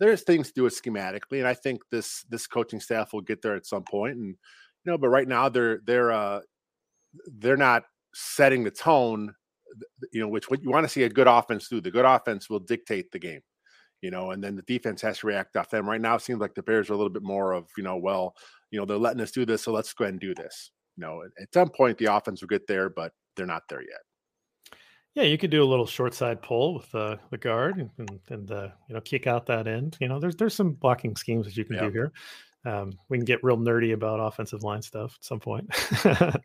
there's 0.00 0.22
things 0.22 0.48
to 0.48 0.54
do 0.54 0.66
it 0.66 0.70
schematically, 0.72 1.38
and 1.38 1.46
I 1.46 1.54
think 1.54 1.80
this 1.92 2.24
this 2.28 2.48
coaching 2.48 2.80
staff 2.80 3.12
will 3.12 3.20
get 3.20 3.40
there 3.40 3.54
at 3.54 3.66
some 3.66 3.84
point. 3.84 4.16
And 4.16 4.26
you 4.84 4.90
know, 4.90 4.98
but 4.98 5.10
right 5.10 5.28
now 5.28 5.48
they're 5.48 5.78
they're 5.84 6.10
uh 6.10 6.40
they're 7.38 7.56
not 7.56 7.84
setting 8.14 8.64
the 8.64 8.70
tone 8.72 9.32
you 10.12 10.20
know, 10.20 10.26
which 10.26 10.50
what 10.50 10.60
you 10.60 10.70
want 10.70 10.82
to 10.82 10.88
see 10.88 11.04
a 11.04 11.08
good 11.08 11.28
offense 11.28 11.68
do. 11.68 11.80
The 11.80 11.92
good 11.92 12.04
offense 12.04 12.50
will 12.50 12.58
dictate 12.58 13.12
the 13.12 13.20
game 13.20 13.42
you 14.02 14.10
know, 14.10 14.30
and 14.30 14.42
then 14.42 14.56
the 14.56 14.62
defense 14.62 15.02
has 15.02 15.18
to 15.18 15.26
react 15.26 15.56
off 15.56 15.70
them. 15.70 15.88
Right 15.88 16.00
now, 16.00 16.16
it 16.16 16.22
seems 16.22 16.40
like 16.40 16.54
the 16.54 16.62
Bears 16.62 16.90
are 16.90 16.94
a 16.94 16.96
little 16.96 17.12
bit 17.12 17.22
more 17.22 17.52
of, 17.52 17.68
you 17.76 17.82
know, 17.82 17.96
well, 17.96 18.34
you 18.70 18.78
know, 18.78 18.86
they're 18.86 18.96
letting 18.96 19.20
us 19.20 19.30
do 19.30 19.44
this, 19.44 19.62
so 19.62 19.72
let's 19.72 19.92
go 19.92 20.04
ahead 20.04 20.14
and 20.14 20.20
do 20.20 20.34
this. 20.34 20.70
You 20.96 21.02
know, 21.02 21.22
at 21.40 21.52
some 21.52 21.70
point 21.70 21.98
the 21.98 22.14
offense 22.14 22.40
will 22.40 22.48
get 22.48 22.66
there, 22.66 22.90
but 22.90 23.12
they're 23.36 23.46
not 23.46 23.62
there 23.68 23.82
yet. 23.82 24.00
Yeah, 25.14 25.24
you 25.24 25.38
could 25.38 25.50
do 25.50 25.62
a 25.62 25.66
little 25.66 25.86
short 25.86 26.14
side 26.14 26.40
pull 26.40 26.74
with 26.74 26.94
uh, 26.94 27.16
the 27.30 27.38
guard 27.38 27.90
and, 27.98 28.20
and 28.28 28.50
uh, 28.50 28.68
you 28.88 28.94
know 28.94 29.00
kick 29.00 29.26
out 29.26 29.44
that 29.46 29.66
end. 29.66 29.96
You 30.00 30.08
know, 30.08 30.20
there's 30.20 30.36
there's 30.36 30.54
some 30.54 30.72
blocking 30.72 31.16
schemes 31.16 31.46
that 31.46 31.56
you 31.56 31.64
can 31.64 31.78
do 31.78 31.90
here. 31.90 32.12
Um, 32.64 32.98
we 33.08 33.16
can 33.16 33.24
get 33.24 33.42
real 33.42 33.56
nerdy 33.56 33.94
about 33.94 34.20
offensive 34.20 34.62
line 34.62 34.82
stuff 34.82 35.16
at 35.18 35.24
some 35.24 35.40
point. 35.40 35.70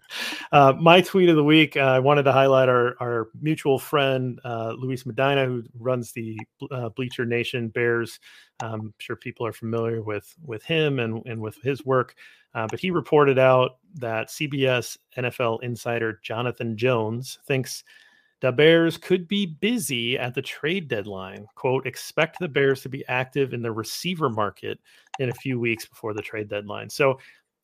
uh, 0.52 0.74
my 0.80 1.02
tweet 1.02 1.28
of 1.30 1.36
the 1.36 1.44
week, 1.44 1.76
uh, 1.76 1.82
I 1.82 2.00
wanted 2.00 2.24
to 2.24 2.32
highlight 2.32 2.70
our, 2.70 2.96
our 3.02 3.28
mutual 3.42 3.78
friend, 3.78 4.40
uh, 4.46 4.74
Luis 4.78 5.06
Medina, 5.06 5.46
who 5.46 5.64
runs 5.78 6.14
the 6.14 6.40
uh, 6.72 6.90
Bleacher 6.90 7.26
Nation 7.26 7.68
Bears. 7.68 8.20
I'm 8.62 8.74
um, 8.74 8.94
sure 8.98 9.18
people 9.18 9.46
are 9.46 9.52
familiar 9.54 10.02
with, 10.02 10.34
with 10.46 10.64
him 10.64 11.00
and, 11.00 11.22
and 11.26 11.42
with 11.42 11.58
his 11.62 11.86
work. 11.86 12.16
Uh, 12.54 12.68
but 12.68 12.80
he 12.80 12.90
reported 12.90 13.38
out 13.38 13.80
that 13.96 14.30
CBS 14.30 14.98
NFL 15.18 15.62
insider 15.62 16.22
Jonathan 16.24 16.78
Jones 16.78 17.40
thinks 17.46 17.84
the 18.46 18.52
Bears 18.52 18.96
could 18.96 19.28
be 19.28 19.48
busy 19.48 20.20
at 20.20 20.36
the 20.36 20.42
trade 20.42 20.88
deadline. 20.88 21.48
Quote, 21.56 21.88
expect 21.88 22.38
the 22.38 22.48
Bears 22.48 22.84
to 22.84 22.90
be 22.90 23.04
active 23.08 23.56
in 23.56 23.64
the 23.64 23.72
receiver 23.72 24.30
market 24.30 24.78
in 25.18 25.30
a 25.30 25.34
few 25.34 25.60
weeks 25.60 25.88
before 25.88 26.14
the 26.14 26.22
trade 26.22 26.48
deadline. 26.48 26.88
So 26.88 27.18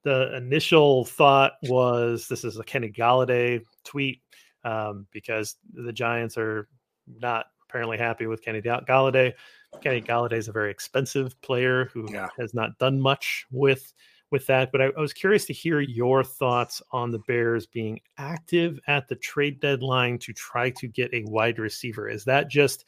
the 0.03 0.35
initial 0.35 1.05
thought 1.05 1.51
was 1.61 2.27
this 2.27 2.43
is 2.43 2.57
a 2.57 2.63
Kenny 2.63 2.89
Golladay 2.89 3.61
tweet 3.83 4.23
um, 4.63 5.05
because 5.11 5.57
the 5.71 5.93
Giants 5.93 6.35
are 6.35 6.67
not 7.05 7.45
apparently 7.69 8.00
happy 8.00 8.25
with 8.25 8.43
Kenny 8.43 8.59
Golladay. 8.59 9.33
Kenny 9.81 10.01
Golladay 10.01 10.39
is 10.39 10.47
a 10.47 10.51
very 10.51 10.71
expensive 10.71 11.39
player 11.41 11.91
who 11.93 12.11
yeah. 12.11 12.29
has 12.39 12.55
not 12.55 12.75
done 12.79 13.00
much 13.00 13.45
with 13.51 13.93
with 14.31 14.47
that. 14.47 14.71
But 14.71 14.81
I, 14.81 14.85
I, 14.85 15.00
was 15.00 15.13
curious 15.13 15.45
to 15.45 15.53
hear 15.53 15.81
your 15.81 16.23
thoughts 16.23 16.81
on 16.91 17.11
the 17.11 17.19
Bears 17.19 17.65
being 17.65 18.00
active 18.17 18.79
at 18.88 19.07
the 19.07 19.15
trade 19.15 19.59
deadline 19.59 20.17
to 20.19 20.33
try 20.33 20.69
to 20.71 20.88
get 20.88 21.13
a 21.13 21.23
wide 21.25 21.59
receiver. 21.59 22.09
Is 22.09 22.23
that 22.25 22.50
just 22.50 22.85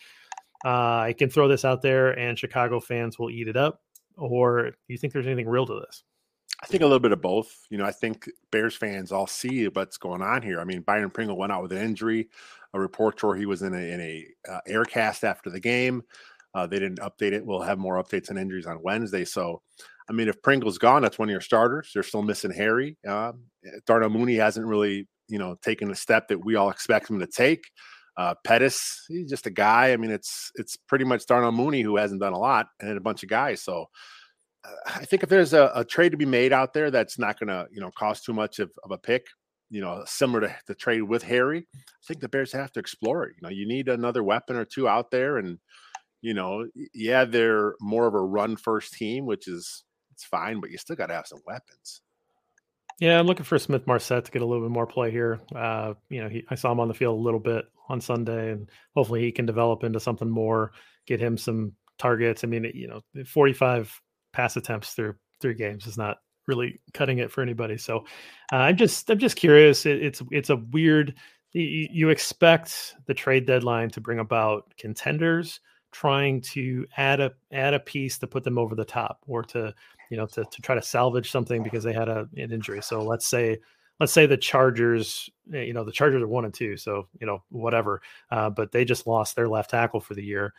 uh, 0.65 0.99
I 0.99 1.15
can 1.17 1.29
throw 1.29 1.47
this 1.47 1.65
out 1.65 1.81
there 1.81 2.17
and 2.17 2.39
Chicago 2.39 2.79
fans 2.79 3.19
will 3.19 3.29
eat 3.29 3.47
it 3.47 3.57
up, 3.57 3.81
or 4.17 4.71
do 4.71 4.77
you 4.87 4.97
think 4.97 5.13
there's 5.13 5.27
anything 5.27 5.47
real 5.47 5.65
to 5.65 5.79
this? 5.81 6.03
I 6.61 6.65
think 6.65 6.81
a 6.81 6.85
little 6.85 6.99
bit 6.99 7.11
of 7.11 7.21
both. 7.21 7.65
You 7.69 7.77
know, 7.77 7.83
I 7.83 7.91
think 7.91 8.29
Bears 8.49 8.75
fans 8.75 9.11
all 9.11 9.27
see 9.27 9.67
what's 9.67 9.97
going 9.97 10.21
on 10.21 10.41
here. 10.41 10.61
I 10.61 10.63
mean, 10.63 10.81
Byron 10.81 11.09
Pringle 11.09 11.37
went 11.37 11.51
out 11.51 11.61
with 11.61 11.73
an 11.73 11.79
injury. 11.79 12.29
A 12.75 12.79
report 12.79 13.21
where 13.21 13.35
he 13.35 13.45
was 13.45 13.61
in 13.61 13.75
a 13.75 13.77
in 13.77 14.01
a 14.01 14.25
uh, 14.49 14.59
air 14.65 14.83
cast 14.83 15.23
after 15.23 15.51
the 15.51 15.59
game. 15.59 16.03
Uh, 16.55 16.67
they 16.67 16.79
didn't 16.79 16.99
update 16.99 17.31
it. 17.31 17.45
We'll 17.45 17.61
have 17.61 17.79
more 17.79 18.01
updates 18.01 18.29
on 18.29 18.37
injuries 18.37 18.67
on 18.67 18.81
Wednesday. 18.81 19.25
So 19.25 19.61
I 20.09 20.13
mean, 20.13 20.27
if 20.27 20.41
Pringle's 20.41 20.77
gone, 20.77 21.01
that's 21.01 21.17
one 21.17 21.29
of 21.29 21.31
your 21.31 21.41
starters. 21.41 21.91
They're 21.93 22.03
still 22.03 22.23
missing 22.23 22.51
Harry. 22.51 22.97
Um, 23.07 23.45
Darnell 23.85 24.09
Mooney 24.09 24.35
hasn't 24.35 24.65
really, 24.65 25.07
you 25.27 25.39
know, 25.39 25.55
taken 25.61 25.87
the 25.87 25.95
step 25.95 26.27
that 26.27 26.43
we 26.43 26.55
all 26.55 26.69
expect 26.69 27.09
him 27.09 27.19
to 27.19 27.27
take. 27.27 27.63
Uh, 28.17 28.35
Pettis, 28.43 29.05
he's 29.07 29.29
just 29.29 29.47
a 29.47 29.51
guy. 29.51 29.91
I 29.91 29.97
mean, 29.97 30.11
it's 30.11 30.51
it's 30.55 30.75
pretty 30.75 31.05
much 31.05 31.25
Darnell 31.25 31.51
Mooney 31.51 31.81
who 31.81 31.95
hasn't 31.95 32.21
done 32.21 32.33
a 32.33 32.37
lot, 32.37 32.67
and 32.79 32.97
a 32.97 33.01
bunch 33.01 33.23
of 33.23 33.29
guys. 33.29 33.63
So 33.63 33.87
uh, 34.63 34.71
I 34.85 35.05
think 35.05 35.23
if 35.23 35.29
there's 35.29 35.53
a, 35.53 35.71
a, 35.73 35.83
trade 35.83 36.11
to 36.11 36.17
be 36.17 36.25
made 36.25 36.53
out 36.53 36.73
there 36.73 36.91
that's 36.91 37.17
not 37.17 37.39
going 37.39 37.47
to, 37.47 37.67
you 37.71 37.81
know, 37.81 37.91
cost 37.97 38.23
too 38.23 38.33
much 38.33 38.59
of, 38.59 38.71
of 38.83 38.91
a 38.91 38.97
pick, 38.97 39.25
you 39.71 39.81
know, 39.81 40.03
similar 40.05 40.41
to 40.41 40.55
the 40.67 40.75
trade 40.75 41.01
with 41.01 41.23
Harry, 41.23 41.65
I 41.75 41.79
think 42.07 42.19
the 42.19 42.29
Bears 42.29 42.51
have 42.51 42.71
to 42.73 42.79
explore 42.79 43.23
it. 43.23 43.33
You 43.35 43.47
know, 43.47 43.53
you 43.53 43.67
need 43.67 43.89
another 43.89 44.23
weapon 44.23 44.57
or 44.57 44.65
two 44.65 44.87
out 44.87 45.09
there, 45.09 45.37
and 45.37 45.57
you 46.23 46.33
know, 46.33 46.65
yeah, 46.93 47.25
they're 47.25 47.75
more 47.81 48.07
of 48.07 48.13
a 48.15 48.21
run 48.21 48.55
first 48.55 48.93
team, 48.93 49.25
which 49.25 49.47
is 49.47 49.83
it's 50.13 50.23
fine, 50.23 50.61
but 50.61 50.71
you 50.71 50.77
still 50.77 50.95
got 50.95 51.07
to 51.07 51.13
have 51.13 51.27
some 51.27 51.41
weapons. 51.45 52.01
Yeah, 52.99 53.19
I'm 53.19 53.27
looking 53.27 53.43
for 53.43 53.59
Smith 53.59 53.85
Marsette 53.85 54.23
to 54.25 54.31
get 54.31 54.41
a 54.41 54.45
little 54.45 54.63
bit 54.63 54.71
more 54.71 54.87
play 54.87 55.11
here. 55.11 55.41
Uh, 55.53 55.95
you 56.09 56.21
know, 56.21 56.29
he, 56.29 56.45
I 56.49 56.55
saw 56.55 56.71
him 56.71 56.79
on 56.79 56.87
the 56.87 56.93
field 56.93 57.19
a 57.19 57.21
little 57.21 57.41
bit 57.41 57.65
on 57.89 57.99
Sunday, 57.99 58.51
and 58.51 58.69
hopefully 58.95 59.21
he 59.21 59.33
can 59.33 59.45
develop 59.45 59.83
into 59.83 59.99
something 59.99 60.29
more. 60.29 60.71
Get 61.07 61.19
him 61.19 61.37
some 61.37 61.73
targets. 61.99 62.45
I 62.45 62.47
mean, 62.47 62.71
you 62.73 62.87
know, 62.87 63.01
45 63.25 63.93
pass 64.31 64.55
attempts 64.55 64.93
through 64.93 65.15
three 65.41 65.55
games 65.55 65.87
is 65.87 65.97
not 65.97 66.19
really 66.47 66.79
cutting 66.93 67.17
it 67.17 67.31
for 67.31 67.41
anybody. 67.41 67.77
So 67.77 68.05
uh, 68.53 68.57
I'm 68.57 68.77
just 68.77 69.09
I'm 69.09 69.19
just 69.19 69.35
curious. 69.35 69.85
It, 69.85 70.01
it's 70.01 70.21
it's 70.31 70.49
a 70.51 70.55
weird. 70.55 71.15
You, 71.51 71.89
you 71.91 72.09
expect 72.09 72.95
the 73.07 73.13
trade 73.13 73.45
deadline 73.45 73.89
to 73.91 74.01
bring 74.01 74.19
about 74.19 74.73
contenders 74.77 75.59
trying 75.93 76.41
to 76.41 76.85
add 76.97 77.21
a 77.21 77.31
add 77.51 77.73
a 77.73 77.79
piece 77.79 78.17
to 78.17 78.27
put 78.27 78.43
them 78.43 78.57
over 78.57 78.75
the 78.75 78.83
top 78.83 79.19
or 79.27 79.43
to 79.43 79.73
you 80.09 80.17
know 80.17 80.25
to, 80.25 80.43
to 80.43 80.61
try 80.61 80.75
to 80.75 80.81
salvage 80.81 81.31
something 81.31 81.63
because 81.63 81.83
they 81.83 81.93
had 81.93 82.09
a, 82.09 82.27
an 82.35 82.51
injury. 82.51 82.81
So 82.81 83.01
let's 83.01 83.27
say 83.27 83.59
let's 83.99 84.11
say 84.11 84.25
the 84.25 84.35
chargers 84.35 85.29
eh, 85.53 85.61
you 85.61 85.73
know 85.73 85.83
the 85.83 85.91
chargers 85.91 86.21
are 86.21 86.27
one 86.27 86.45
and 86.45 86.53
two 86.53 86.75
so 86.75 87.07
you 87.21 87.27
know 87.27 87.43
whatever 87.49 88.01
uh, 88.31 88.49
but 88.49 88.71
they 88.71 88.83
just 88.83 89.07
lost 89.07 89.35
their 89.35 89.47
left 89.47 89.69
tackle 89.69 90.01
for 90.01 90.15
the 90.15 90.23
year. 90.23 90.53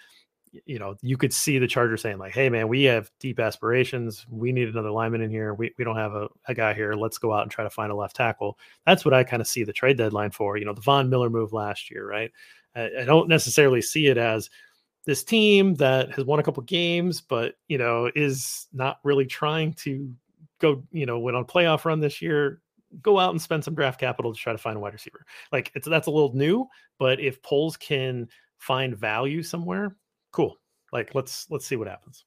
You 0.66 0.79
know 0.79 0.94
you 1.03 1.16
could 1.16 1.33
see 1.33 1.59
the 1.59 1.66
chargers 1.66 2.03
saying 2.03 2.18
like 2.18 2.33
hey 2.33 2.49
man 2.49 2.68
we 2.68 2.85
have 2.85 3.11
deep 3.18 3.40
aspirations. 3.40 4.25
We 4.31 4.53
need 4.53 4.68
another 4.68 4.92
lineman 4.92 5.20
in 5.20 5.31
here. 5.31 5.53
We, 5.53 5.75
we 5.77 5.85
don't 5.85 5.97
have 5.97 6.14
a, 6.14 6.29
a 6.47 6.55
guy 6.55 6.75
here. 6.75 6.94
Let's 6.94 7.18
go 7.18 7.33
out 7.33 7.42
and 7.42 7.51
try 7.51 7.64
to 7.64 7.70
find 7.70 7.90
a 7.90 7.97
left 7.97 8.16
tackle. 8.16 8.57
That's 8.87 9.05
what 9.05 9.12
i 9.12 9.25
kind 9.25 9.42
of 9.42 9.49
see 9.49 9.64
the 9.64 9.73
trade 9.73 9.99
deadline 9.99 10.31
for 10.31 10.57
you 10.57 10.64
know 10.64 10.73
the 10.75 10.81
von 10.81 11.11
miller 11.11 11.29
move 11.29 11.53
last 11.53 11.90
year 11.90 12.09
right? 12.09 12.31
I, 12.77 12.90
I 13.01 13.05
don't 13.05 13.29
necessarily 13.29 13.83
see 13.83 14.07
it 14.07 14.16
as 14.16 14.49
this 15.07 15.23
team 15.23 15.75
that 15.75 16.12
has 16.12 16.25
won 16.25 16.38
a 16.38 16.43
couple 16.43 16.62
games, 16.62 17.21
but 17.21 17.57
you 17.69 17.79
know 17.79 18.11
is 18.14 18.67
not 18.73 18.99
really 19.05 19.27
trying 19.27 19.73
to 19.75 20.12
go. 20.61 20.83
You 20.93 21.07
know, 21.07 21.19
went 21.19 21.37
on 21.37 21.45
playoff 21.45 21.85
run 21.85 22.01
this 22.01 22.23
year. 22.23 22.61
Go 23.03 23.19
out 23.19 23.31
and 23.31 23.43
spend 23.43 23.64
some 23.64 23.75
draft 23.75 23.99
capital 23.99 24.33
to 24.33 24.38
try 24.38 24.53
to 24.53 24.59
find 24.59 24.77
a 24.77 24.81
wide 24.81 24.93
receiver. 24.93 25.27
Like 25.53 25.73
it's 25.75 25.88
that's 25.88 26.07
a 26.07 26.12
little 26.12 26.35
new, 26.35 26.69
but 26.99 27.21
if 27.21 27.43
Poles 27.43 27.77
can 27.77 28.29
find 28.59 28.97
value 28.97 29.43
somewhere, 29.43 29.97
cool. 30.33 30.57
Like 30.93 31.14
let's 31.14 31.47
let's 31.51 31.67
see 31.67 31.77
what 31.77 31.88
happens. 31.88 32.25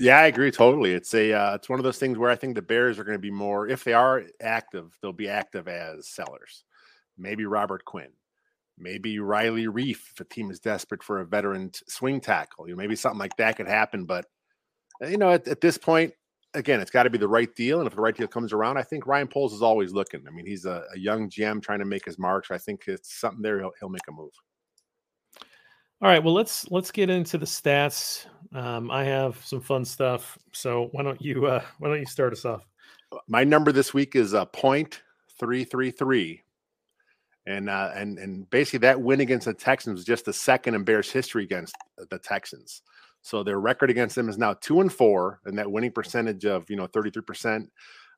Yeah, 0.00 0.18
I 0.18 0.26
agree 0.26 0.50
totally. 0.50 0.92
It's 0.92 1.14
a 1.14 1.32
uh, 1.32 1.54
it's 1.54 1.68
one 1.68 1.78
of 1.78 1.84
those 1.84 1.98
things 1.98 2.18
where 2.18 2.30
I 2.30 2.36
think 2.36 2.56
the 2.56 2.62
Bears 2.62 2.98
are 2.98 3.04
going 3.04 3.16
to 3.16 3.22
be 3.22 3.30
more 3.30 3.68
if 3.68 3.84
they 3.84 3.92
are 3.92 4.24
active, 4.40 4.98
they'll 5.00 5.12
be 5.12 5.28
active 5.28 5.68
as 5.68 6.08
sellers. 6.08 6.64
Maybe 7.16 7.46
Robert 7.46 7.84
Quinn, 7.84 8.10
maybe 8.78 9.18
Riley 9.18 9.66
Reiff 9.66 10.10
if 10.12 10.20
a 10.20 10.24
team 10.24 10.50
is 10.50 10.60
desperate 10.60 11.02
for 11.02 11.20
a 11.20 11.26
veteran 11.26 11.70
swing 11.88 12.20
tackle. 12.20 12.68
You 12.68 12.74
know, 12.74 12.78
maybe 12.78 12.96
something 12.96 13.18
like 13.18 13.36
that 13.36 13.56
could 13.56 13.68
happen. 13.68 14.04
But 14.04 14.26
uh, 15.02 15.06
you 15.06 15.18
know, 15.18 15.30
at, 15.30 15.46
at 15.48 15.60
this 15.60 15.78
point, 15.78 16.12
again, 16.54 16.80
it's 16.80 16.90
got 16.90 17.04
to 17.04 17.10
be 17.10 17.18
the 17.18 17.28
right 17.28 17.54
deal. 17.54 17.80
And 17.80 17.86
if 17.86 17.94
the 17.94 18.00
right 18.00 18.16
deal 18.16 18.28
comes 18.28 18.52
around, 18.52 18.78
I 18.78 18.82
think 18.82 19.06
Ryan 19.06 19.28
Poles 19.28 19.52
is 19.52 19.62
always 19.62 19.92
looking. 19.92 20.24
I 20.26 20.30
mean, 20.30 20.46
he's 20.46 20.64
a, 20.64 20.84
a 20.94 20.98
young 20.98 21.28
GM 21.28 21.62
trying 21.62 21.80
to 21.80 21.84
make 21.84 22.04
his 22.04 22.18
marks. 22.18 22.50
I 22.50 22.58
think 22.58 22.84
it's 22.86 23.14
something 23.14 23.42
there. 23.42 23.58
He'll, 23.60 23.72
he'll 23.80 23.88
make 23.88 24.06
a 24.08 24.12
move. 24.12 24.32
All 26.02 26.10
right. 26.10 26.22
Well, 26.22 26.34
let's 26.34 26.70
let's 26.70 26.90
get 26.90 27.08
into 27.08 27.38
the 27.38 27.46
stats. 27.46 28.26
Um, 28.52 28.90
I 28.90 29.04
have 29.04 29.40
some 29.44 29.60
fun 29.60 29.84
stuff. 29.84 30.38
So 30.52 30.88
why 30.92 31.02
don't 31.02 31.20
you 31.20 31.46
uh, 31.46 31.62
why 31.78 31.88
don't 31.88 32.00
you 32.00 32.06
start 32.06 32.32
us 32.32 32.44
off? 32.44 32.66
My 33.28 33.44
number 33.44 33.72
this 33.72 33.94
week 33.94 34.16
is 34.16 34.32
a 34.32 34.44
point 34.44 35.02
three 35.38 35.64
three 35.64 35.90
three 35.90 36.42
and 37.46 37.68
uh, 37.68 37.90
and 37.94 38.18
and 38.18 38.48
basically 38.50 38.80
that 38.80 39.00
win 39.00 39.20
against 39.20 39.46
the 39.46 39.54
Texans 39.54 39.96
was 39.96 40.04
just 40.04 40.24
the 40.24 40.32
second 40.32 40.74
in 40.74 40.84
Bears 40.84 41.10
history 41.10 41.44
against 41.44 41.74
the 42.10 42.18
Texans. 42.18 42.82
So 43.22 43.42
their 43.42 43.58
record 43.58 43.90
against 43.90 44.16
them 44.16 44.28
is 44.28 44.38
now 44.38 44.54
two 44.54 44.80
and 44.80 44.92
four, 44.92 45.40
and 45.44 45.58
that 45.58 45.70
winning 45.70 45.92
percentage 45.92 46.44
of 46.44 46.68
you 46.68 46.76
know 46.76 46.86
thirty 46.86 47.10
three 47.10 47.22
percent. 47.22 47.70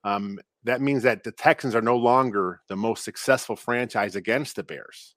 Um, 0.05 0.39
that 0.65 0.81
means 0.81 1.03
that 1.03 1.25
the 1.25 1.33
Texans 1.33 1.75
are 1.75 1.83
no 1.83 1.97
longer 1.97 2.61
the 2.69 2.77
most 2.77 3.05
successful 3.05 3.57
franchise 3.57 4.15
against 4.17 4.57
the 4.57 4.62
Bears. 4.62 5.15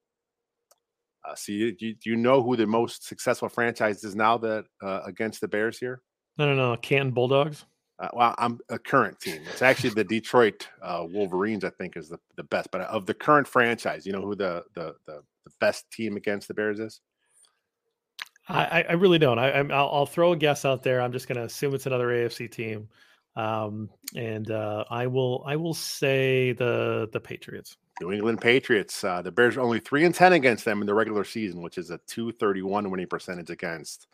Uh, 1.27 1.35
so 1.35 1.51
you, 1.51 1.75
you, 1.79 1.95
do 1.95 2.09
you 2.09 2.15
know 2.15 2.41
who 2.41 2.55
the 2.55 2.65
most 2.65 3.05
successful 3.05 3.49
franchise 3.49 4.03
is 4.03 4.15
now 4.15 4.37
that 4.37 4.65
uh, 4.81 5.01
against 5.05 5.41
the 5.41 5.47
Bears 5.47 5.77
here? 5.77 6.01
No, 6.37 6.45
no, 6.45 6.55
no, 6.55 6.77
Canton 6.77 7.11
Bulldogs. 7.11 7.65
Uh, 7.99 8.07
well, 8.13 8.35
I'm 8.37 8.59
a 8.69 8.79
current 8.79 9.19
team. 9.19 9.41
It's 9.51 9.61
actually 9.61 9.89
the 9.89 10.05
Detroit 10.05 10.67
uh, 10.81 11.05
Wolverines. 11.09 11.65
I 11.65 11.69
think 11.69 11.97
is 11.97 12.09
the, 12.09 12.19
the 12.37 12.43
best. 12.43 12.71
But 12.71 12.81
of 12.81 13.05
the 13.05 13.13
current 13.13 13.47
franchise, 13.47 14.05
you 14.05 14.13
know 14.13 14.21
who 14.21 14.35
the 14.35 14.63
the 14.73 14.95
the, 15.05 15.21
the 15.43 15.51
best 15.59 15.91
team 15.91 16.15
against 16.15 16.47
the 16.47 16.53
Bears 16.53 16.79
is? 16.79 17.01
I, 18.49 18.83
I 18.89 18.93
really 18.93 19.19
don't. 19.19 19.37
I, 19.37 19.61
will 19.61 19.71
I'll 19.73 20.05
throw 20.07 20.31
a 20.31 20.37
guess 20.37 20.65
out 20.65 20.81
there. 20.81 21.01
I'm 21.01 21.11
just 21.11 21.27
going 21.27 21.37
to 21.37 21.43
assume 21.43 21.75
it's 21.75 21.85
another 21.85 22.07
AFC 22.07 22.49
team, 22.49 22.89
um, 23.35 23.89
and 24.15 24.49
uh, 24.49 24.85
I 24.89 25.05
will 25.05 25.43
I 25.45 25.55
will 25.55 25.75
say 25.75 26.53
the 26.53 27.09
the 27.11 27.19
Patriots. 27.19 27.77
New 28.01 28.11
England 28.11 28.41
Patriots. 28.41 29.03
Uh, 29.03 29.21
the 29.21 29.31
Bears 29.31 29.57
are 29.57 29.61
only 29.61 29.79
three 29.79 30.05
and 30.05 30.15
ten 30.15 30.33
against 30.33 30.65
them 30.65 30.81
in 30.81 30.87
the 30.87 30.93
regular 30.93 31.23
season, 31.23 31.61
which 31.61 31.77
is 31.77 31.91
a 31.91 31.99
231 32.07 32.89
winning 32.89 33.07
percentage 33.07 33.49
against 33.49 34.07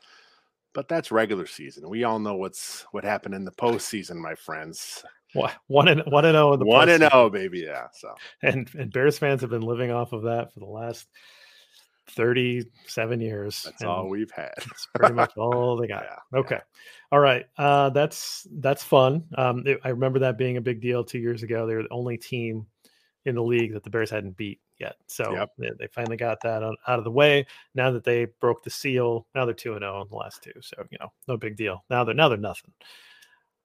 but 0.76 0.88
that's 0.90 1.12
regular 1.12 1.48
season. 1.48 1.90
We 1.90 2.04
all 2.04 2.20
know 2.20 2.36
what's 2.36 2.86
what 2.92 3.04
happened 3.04 3.34
in 3.34 3.46
the 3.46 3.52
postseason, 3.60 4.18
my 4.18 4.36
friends. 4.36 5.04
One 5.68 5.90
and 5.90 6.02
one 6.06 6.24
and 6.24 6.36
zero 6.36 6.52
oh 6.52 6.54
in 6.54 6.60
the 6.60 6.66
one 6.66 6.88
and 6.88 7.00
zero, 7.00 7.10
oh, 7.12 7.30
baby. 7.30 7.60
Yeah. 7.60 7.88
So 7.94 8.14
and 8.44 8.70
and 8.76 8.94
Bears 8.94 9.18
fans 9.18 9.42
have 9.42 9.50
been 9.50 9.62
living 9.64 9.92
off 9.92 10.14
of 10.14 10.24
that 10.24 10.54
for 10.54 10.60
the 10.60 10.66
last 10.66 11.08
37 12.12 13.20
years. 13.20 13.64
That's 13.64 13.84
all 13.84 14.08
we've 14.08 14.32
had. 14.32 14.54
That's 14.58 14.88
pretty 14.94 15.16
much 15.16 15.36
all 15.38 15.76
they 15.76 15.88
got. 15.88 16.04
Yeah, 16.04 16.40
okay. 16.40 16.60
All 17.12 17.20
right. 17.20 17.46
Uh, 17.58 17.90
that's 17.90 18.48
that's 18.60 18.84
fun. 18.84 19.24
Um, 19.38 19.64
it- 19.66 19.80
I 19.84 19.90
remember 19.90 20.20
that 20.20 20.38
being 20.38 20.58
a 20.58 20.62
big 20.62 20.82
deal 20.82 21.04
two 21.04 21.20
years 21.20 21.44
ago. 21.44 21.66
They 21.66 21.76
were 21.76 21.84
the 21.84 21.90
only 21.92 22.18
team 22.18 22.66
in 23.26 23.36
the 23.36 23.44
league 23.44 23.74
that 23.74 23.84
the 23.84 23.90
Bears 23.90 24.10
hadn't 24.10 24.38
beat 24.38 24.60
yet. 24.80 24.96
So 25.08 25.34
Yep. 25.34 25.52
they, 25.58 25.70
they 25.80 25.88
finally 25.88 26.18
got 26.18 26.42
that 26.44 26.64
on, 26.64 26.76
out 26.88 27.00
of 27.00 27.06
the 27.06 27.12
way. 27.12 27.46
Now 27.74 27.92
that 27.92 28.04
they 28.04 28.26
broke 28.40 28.64
the 28.64 28.70
seal, 28.70 29.28
now 29.36 29.46
they're 29.46 29.54
two 29.54 29.76
and 29.76 29.84
oh 29.84 29.92
zero 29.92 30.02
in 30.02 30.08
the 30.10 30.16
last 30.16 30.44
two. 30.44 30.54
So 30.62 30.76
you 30.90 30.98
know, 31.00 31.12
no 31.28 31.38
big 31.38 31.56
deal. 31.56 31.84
Now 31.90 32.04
they're 32.04 32.16
now 32.16 32.30
they're 32.30 32.38
nothing. 32.38 32.74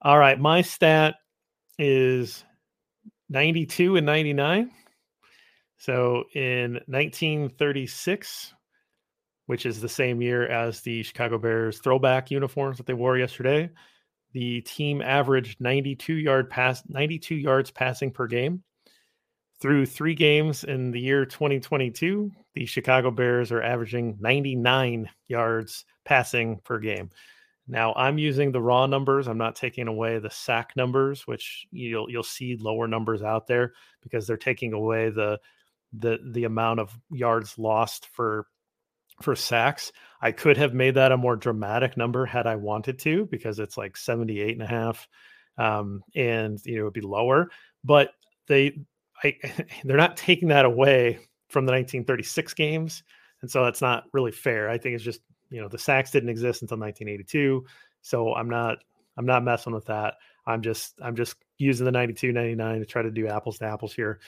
All 0.03 0.18
right, 0.18 0.38
my 0.38 0.62
stat 0.62 1.16
is 1.79 2.44
92 3.29 3.96
and 3.96 4.07
99. 4.07 4.70
So 5.79 6.25
in 6.35 6.75
1936, 6.87 8.55
which 9.46 9.66
is 9.66 9.81
the 9.81 9.88
same 9.88 10.20
year 10.23 10.46
as 10.46 10.81
the 10.83 11.03
Chicago 11.03 11.38
Bears 11.38 11.79
throwback 11.81 12.31
uniforms 12.31 12.77
that 12.77 12.87
they 12.87 12.92
wore 12.94 13.18
yesterday, 13.18 13.70
the 14.33 14.61
team 14.61 15.03
averaged 15.03 15.61
92 15.61 16.14
yard 16.14 16.51
pass 16.51 16.83
92 16.88 17.35
yards 17.35 17.70
passing 17.70 18.11
per 18.11 18.27
game. 18.27 18.62
Through 19.61 19.87
three 19.87 20.14
games 20.14 20.64
in 20.64 20.90
the 20.90 21.01
year 21.01 21.27
2022, 21.27 22.31
the 22.55 22.64
Chicago 22.64 23.11
Bears 23.11 23.53
are 23.53 23.62
averaging 23.62 24.16
99 24.18 25.09
yards 25.29 25.85
passing 26.05 26.61
per 26.64 26.79
game. 26.79 27.11
Now 27.68 27.92
I'm 27.94 28.16
using 28.16 28.53
the 28.53 28.62
raw 28.62 28.87
numbers. 28.87 29.29
I'm 29.29 29.38
not 29.38 29.55
taking 29.57 29.87
away 29.87 30.18
the 30.18 30.31
sack 30.31 30.73
numbers, 30.77 31.27
which 31.27 31.66
you'll 31.70 32.11
you'll 32.11 32.23
see 32.23 32.57
lower 32.57 32.88
numbers 32.88 33.23
out 33.23 33.46
there 33.46 33.75
because 34.03 34.27
they're 34.27 34.38
taking 34.38 34.73
away 34.73 35.11
the 35.11 35.38
the 35.92 36.18
the 36.33 36.44
amount 36.44 36.81
of 36.81 36.99
yards 37.11 37.59
lost 37.59 38.07
for 38.07 38.46
for 39.23 39.37
sacks. 39.37 39.92
I 40.23 40.33
could 40.33 40.57
have 40.57 40.73
made 40.73 40.94
that 40.94 41.12
a 41.12 41.16
more 41.18 41.37
dramatic 41.37 41.99
number 41.99 42.25
had 42.25 42.46
I 42.46 42.57
wanted 42.57 42.99
to 43.01 43.27
because 43.27 43.59
it's 43.59 43.77
like 43.77 43.96
78 43.96 44.55
and 44.55 44.62
a 44.62 44.66
half 44.66 45.07
um 45.59 46.03
and 46.14 46.59
you 46.64 46.77
know 46.77 46.81
it 46.81 46.85
would 46.85 46.92
be 46.94 47.03
lower, 47.03 47.51
but 47.85 48.12
they 48.49 48.81
I 49.22 49.37
they're 49.85 49.96
not 49.96 50.16
taking 50.16 50.48
that 50.48 50.64
away 50.64 51.18
from 51.48 51.66
the 51.66 51.72
1936 51.72 52.54
games 52.54 53.02
and 53.42 53.50
so 53.50 53.64
that's 53.64 53.80
not 53.80 54.04
really 54.12 54.33
fair. 54.33 54.68
I 54.68 54.78
think 54.78 54.94
it's 54.94 55.04
just 55.04 55.20
you 55.50 55.61
know 55.61 55.68
the 55.68 55.78
sacks 55.78 56.11
didn't 56.11 56.28
exist 56.28 56.62
until 56.62 56.78
1982 56.78 57.64
so 58.02 58.33
i'm 58.35 58.48
not 58.48 58.78
i'm 59.16 59.26
not 59.26 59.44
messing 59.44 59.72
with 59.72 59.87
that. 59.87 60.14
I'm 60.46 60.62
just 60.62 60.94
i'm 61.02 61.16
just 61.16 61.37
using 61.59 61.85
the 61.85 61.92
92 61.92 62.33
99 62.33 62.80
to 62.80 62.87
try 62.87 63.02
to 63.02 63.11
do 63.11 63.28
apples 63.28 63.59
to 63.59 63.66
apples 63.66 63.92
here. 63.92 64.20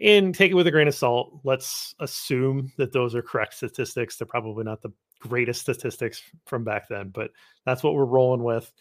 And 0.00 0.32
take 0.32 0.52
it 0.52 0.54
with 0.54 0.66
a 0.68 0.70
grain 0.70 0.88
of 0.88 0.94
salt 0.94 1.40
let's 1.44 1.94
assume 2.00 2.72
that 2.76 2.92
those 2.92 3.14
are 3.14 3.22
correct 3.22 3.54
statistics. 3.54 4.16
They're 4.16 4.26
probably 4.26 4.64
not 4.64 4.82
the 4.82 4.92
greatest 5.20 5.62
statistics 5.62 6.22
from 6.46 6.62
back 6.62 6.88
then 6.88 7.08
but 7.08 7.30
that's 7.66 7.82
what 7.82 7.94
we're 7.94 8.04
rolling 8.04 8.44
with 8.44 8.72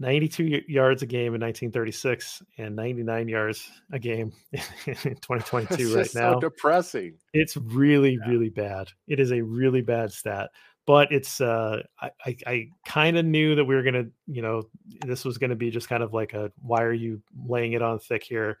92 0.00 0.62
yards 0.68 1.02
a 1.02 1.06
game 1.06 1.34
in 1.34 1.40
1936 1.40 2.42
and 2.58 2.76
99 2.76 3.26
yards 3.28 3.68
a 3.92 3.98
game 3.98 4.32
in 4.52 4.60
2022 4.94 5.66
It's 5.74 5.94
right 5.94 6.02
just 6.04 6.14
now 6.14 6.34
so 6.34 6.40
depressing. 6.40 7.14
it's 7.32 7.56
really, 7.56 8.12
Yeah. 8.20 8.28
really 8.30 8.48
bad. 8.48 8.88
It 9.08 9.18
is 9.20 9.32
a 9.32 9.40
really 9.42 9.80
bad 9.82 10.12
stat. 10.12 10.50
But 10.86 11.12
it's 11.12 11.40
uh 11.40 11.82
I 12.00 12.10
I, 12.24 12.36
I 12.46 12.68
kind 12.86 13.18
of 13.18 13.26
knew 13.26 13.54
that 13.56 13.64
we 13.64 13.74
were 13.74 13.82
gonna, 13.82 14.06
you 14.26 14.40
know, 14.40 14.62
this 15.04 15.24
was 15.24 15.36
gonna 15.36 15.56
be 15.56 15.70
just 15.70 15.88
kind 15.88 16.02
of 16.02 16.14
like 16.14 16.32
a 16.32 16.50
why 16.62 16.82
are 16.82 16.92
you 16.94 17.20
laying 17.46 17.72
it 17.72 17.82
on 17.82 17.98
thick 17.98 18.22
here? 18.22 18.58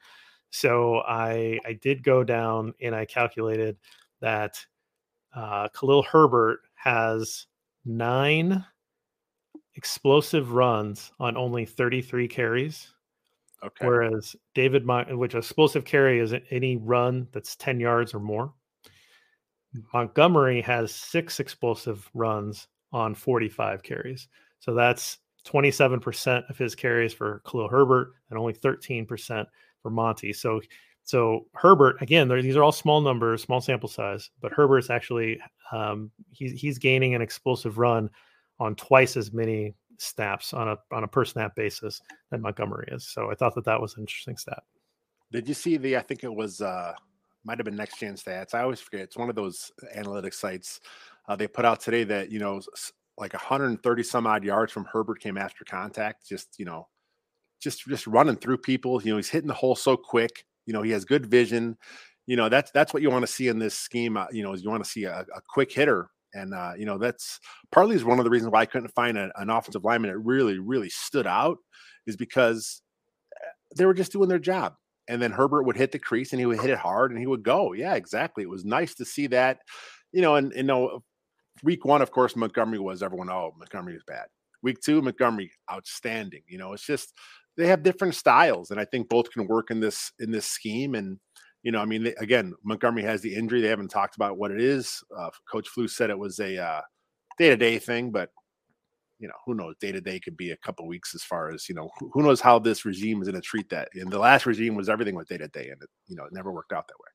So 0.50 0.98
I 1.06 1.58
I 1.64 1.74
did 1.74 2.02
go 2.02 2.24
down 2.24 2.74
and 2.82 2.94
I 2.94 3.04
calculated 3.06 3.76
that 4.20 4.62
uh 5.34 5.68
Khalil 5.68 6.02
Herbert 6.02 6.60
has 6.74 7.46
nine 7.86 8.64
explosive 9.78 10.52
runs 10.52 11.12
on 11.20 11.36
only 11.36 11.64
33 11.64 12.26
carries. 12.26 12.92
Okay. 13.62 13.86
Whereas 13.86 14.34
David, 14.54 14.84
Mon- 14.84 15.16
which 15.18 15.36
explosive 15.36 15.84
carry 15.84 16.18
is 16.18 16.34
any 16.50 16.76
run 16.76 17.28
that's 17.32 17.54
10 17.56 17.78
yards 17.78 18.12
or 18.12 18.18
more. 18.18 18.52
Montgomery 19.94 20.60
has 20.62 20.92
six 20.92 21.38
explosive 21.38 22.10
runs 22.12 22.66
on 22.92 23.14
45 23.14 23.84
carries. 23.84 24.26
So 24.58 24.74
that's 24.74 25.18
27% 25.46 26.50
of 26.50 26.58
his 26.58 26.74
carries 26.74 27.14
for 27.14 27.40
Khalil 27.48 27.68
Herbert 27.68 28.14
and 28.30 28.38
only 28.38 28.54
13% 28.54 29.46
for 29.80 29.90
Monty. 29.90 30.32
So 30.32 30.60
so 31.04 31.46
Herbert 31.54 32.02
again, 32.02 32.28
these 32.28 32.56
are 32.56 32.62
all 32.62 32.72
small 32.72 33.00
numbers, 33.00 33.42
small 33.42 33.60
sample 33.60 33.88
size, 33.88 34.30
but 34.40 34.52
Herbert's 34.52 34.90
actually 34.90 35.38
um, 35.70 36.10
he's 36.30 36.60
he's 36.60 36.78
gaining 36.78 37.14
an 37.14 37.22
explosive 37.22 37.78
run 37.78 38.10
on 38.60 38.74
twice 38.74 39.16
as 39.16 39.32
many 39.32 39.74
snaps 39.98 40.52
on 40.54 40.68
a 40.68 40.76
on 40.92 41.04
a 41.04 41.08
per 41.08 41.24
snap 41.24 41.54
basis 41.56 42.00
than 42.30 42.42
Montgomery 42.42 42.88
is. 42.92 43.08
So 43.08 43.30
I 43.30 43.34
thought 43.34 43.54
that 43.54 43.64
that 43.64 43.80
was 43.80 43.94
an 43.94 44.02
interesting 44.02 44.36
stat. 44.36 44.62
Did 45.32 45.48
you 45.48 45.54
see 45.54 45.76
the? 45.76 45.96
I 45.96 46.00
think 46.00 46.24
it 46.24 46.34
was 46.34 46.60
uh 46.60 46.92
might 47.44 47.58
have 47.58 47.64
been 47.64 47.76
Next 47.76 47.98
Gen 47.98 48.14
Stats. 48.14 48.54
I 48.54 48.62
always 48.62 48.80
forget. 48.80 49.00
It's 49.00 49.16
one 49.16 49.30
of 49.30 49.36
those 49.36 49.72
analytics 49.96 50.34
sites. 50.34 50.80
Uh, 51.28 51.36
they 51.36 51.46
put 51.46 51.64
out 51.64 51.80
today 51.80 52.04
that 52.04 52.30
you 52.30 52.38
know 52.38 52.60
like 53.16 53.32
130 53.32 54.02
some 54.02 54.26
odd 54.26 54.44
yards 54.44 54.72
from 54.72 54.84
Herbert 54.84 55.20
came 55.20 55.36
after 55.36 55.64
contact. 55.64 56.26
Just 56.26 56.58
you 56.58 56.64
know, 56.64 56.88
just 57.60 57.86
just 57.86 58.06
running 58.06 58.36
through 58.36 58.58
people. 58.58 59.02
You 59.02 59.12
know, 59.12 59.16
he's 59.16 59.30
hitting 59.30 59.48
the 59.48 59.54
hole 59.54 59.76
so 59.76 59.96
quick. 59.96 60.44
You 60.66 60.72
know, 60.72 60.82
he 60.82 60.90
has 60.92 61.04
good 61.04 61.26
vision. 61.26 61.76
You 62.26 62.36
know, 62.36 62.48
that's 62.48 62.70
that's 62.70 62.92
what 62.92 63.02
you 63.02 63.10
want 63.10 63.26
to 63.26 63.32
see 63.32 63.48
in 63.48 63.58
this 63.58 63.74
scheme. 63.74 64.16
Uh, 64.16 64.26
you 64.30 64.42
know, 64.42 64.52
is 64.52 64.62
you 64.62 64.70
want 64.70 64.84
to 64.84 64.90
see 64.90 65.04
a, 65.04 65.24
a 65.34 65.40
quick 65.48 65.72
hitter. 65.72 66.10
And 66.34 66.54
uh, 66.54 66.72
you 66.76 66.84
know 66.84 66.98
that's 66.98 67.40
partly 67.72 67.96
is 67.96 68.04
one 68.04 68.18
of 68.18 68.24
the 68.24 68.30
reasons 68.30 68.52
why 68.52 68.60
I 68.60 68.66
couldn't 68.66 68.94
find 68.94 69.16
a, 69.16 69.30
an 69.36 69.50
offensive 69.50 69.84
lineman 69.84 70.10
that 70.10 70.18
really, 70.18 70.58
really 70.58 70.90
stood 70.90 71.26
out, 71.26 71.58
is 72.06 72.16
because 72.16 72.82
eh, 73.36 73.48
they 73.76 73.86
were 73.86 73.94
just 73.94 74.12
doing 74.12 74.28
their 74.28 74.38
job 74.38 74.74
and 75.08 75.20
then 75.20 75.32
Herbert 75.32 75.64
would 75.64 75.76
hit 75.76 75.90
the 75.90 75.98
crease 75.98 76.32
and 76.32 76.38
he 76.38 76.46
would 76.46 76.60
hit 76.60 76.70
it 76.70 76.78
hard 76.78 77.10
and 77.10 77.18
he 77.18 77.26
would 77.26 77.42
go. 77.42 77.72
Yeah, 77.72 77.94
exactly. 77.94 78.44
It 78.44 78.50
was 78.50 78.64
nice 78.64 78.94
to 78.96 79.04
see 79.04 79.26
that, 79.28 79.60
you 80.12 80.20
know, 80.20 80.36
and 80.36 80.52
you 80.54 80.62
know, 80.62 81.02
week 81.64 81.84
one, 81.84 82.02
of 82.02 82.10
course, 82.10 82.36
Montgomery 82.36 82.78
was 82.78 83.02
everyone, 83.02 83.30
oh, 83.30 83.54
Montgomery 83.58 83.94
was 83.94 84.04
bad. 84.06 84.26
Week 84.62 84.78
two, 84.80 85.00
Montgomery 85.00 85.50
outstanding. 85.72 86.42
You 86.46 86.58
know, 86.58 86.74
it's 86.74 86.84
just 86.84 87.14
they 87.56 87.66
have 87.68 87.82
different 87.82 88.14
styles, 88.14 88.70
and 88.70 88.78
I 88.78 88.84
think 88.84 89.08
both 89.08 89.30
can 89.30 89.46
work 89.46 89.70
in 89.70 89.80
this 89.80 90.12
in 90.18 90.30
this 90.30 90.46
scheme. 90.46 90.94
And 90.94 91.18
you 91.62 91.72
know, 91.72 91.80
I 91.80 91.84
mean, 91.84 92.04
they, 92.04 92.14
again, 92.14 92.54
Montgomery 92.64 93.02
has 93.02 93.20
the 93.20 93.34
injury. 93.34 93.60
They 93.60 93.68
haven't 93.68 93.88
talked 93.88 94.16
about 94.16 94.38
what 94.38 94.50
it 94.50 94.60
is. 94.60 95.02
Uh, 95.16 95.30
Coach 95.50 95.68
Flu 95.68 95.88
said 95.88 96.10
it 96.10 96.18
was 96.18 96.38
a 96.40 96.82
day 97.38 97.50
to 97.50 97.56
day 97.56 97.78
thing, 97.78 98.10
but 98.10 98.30
you 99.18 99.26
know, 99.26 99.34
who 99.44 99.54
knows? 99.54 99.74
Day 99.80 99.92
to 99.92 100.00
day 100.00 100.20
could 100.20 100.36
be 100.36 100.52
a 100.52 100.56
couple 100.58 100.86
weeks 100.86 101.14
as 101.14 101.22
far 101.22 101.50
as 101.50 101.68
you 101.68 101.74
know. 101.74 101.90
Who, 101.98 102.10
who 102.12 102.22
knows 102.22 102.40
how 102.40 102.58
this 102.58 102.84
regime 102.84 103.20
is 103.20 103.28
going 103.28 103.40
to 103.40 103.46
treat 103.46 103.68
that? 103.70 103.88
And 103.94 104.10
the 104.10 104.18
last 104.18 104.46
regime 104.46 104.74
was 104.74 104.88
everything 104.88 105.14
with 105.14 105.28
day 105.28 105.38
to 105.38 105.48
day, 105.48 105.68
and 105.70 105.82
it 105.82 105.88
you 106.06 106.16
know 106.16 106.24
it 106.24 106.32
never 106.32 106.52
worked 106.52 106.72
out 106.72 106.86
that 106.86 106.98
way. 107.00 107.08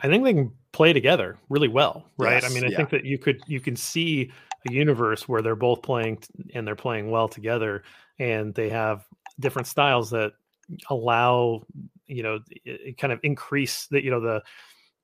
I 0.00 0.08
think 0.08 0.24
they 0.24 0.32
can 0.32 0.52
play 0.72 0.92
together 0.92 1.38
really 1.48 1.68
well, 1.68 2.06
right? 2.18 2.42
I 2.42 2.48
mean, 2.48 2.64
I 2.64 2.68
yeah. 2.68 2.76
think 2.76 2.90
that 2.90 3.04
you 3.04 3.18
could 3.18 3.42
you 3.46 3.60
can 3.60 3.76
see 3.76 4.32
a 4.68 4.72
universe 4.72 5.28
where 5.28 5.42
they're 5.42 5.54
both 5.54 5.82
playing 5.82 6.18
t- 6.18 6.28
and 6.54 6.66
they're 6.66 6.74
playing 6.74 7.10
well 7.10 7.28
together, 7.28 7.82
and 8.18 8.54
they 8.54 8.70
have 8.70 9.04
different 9.38 9.68
styles 9.68 10.10
that 10.10 10.32
allow 10.88 11.62
you 12.06 12.22
know 12.22 12.40
kind 12.98 13.12
of 13.12 13.20
increase 13.22 13.86
the 13.88 14.02
you 14.02 14.10
know 14.10 14.20
the 14.20 14.42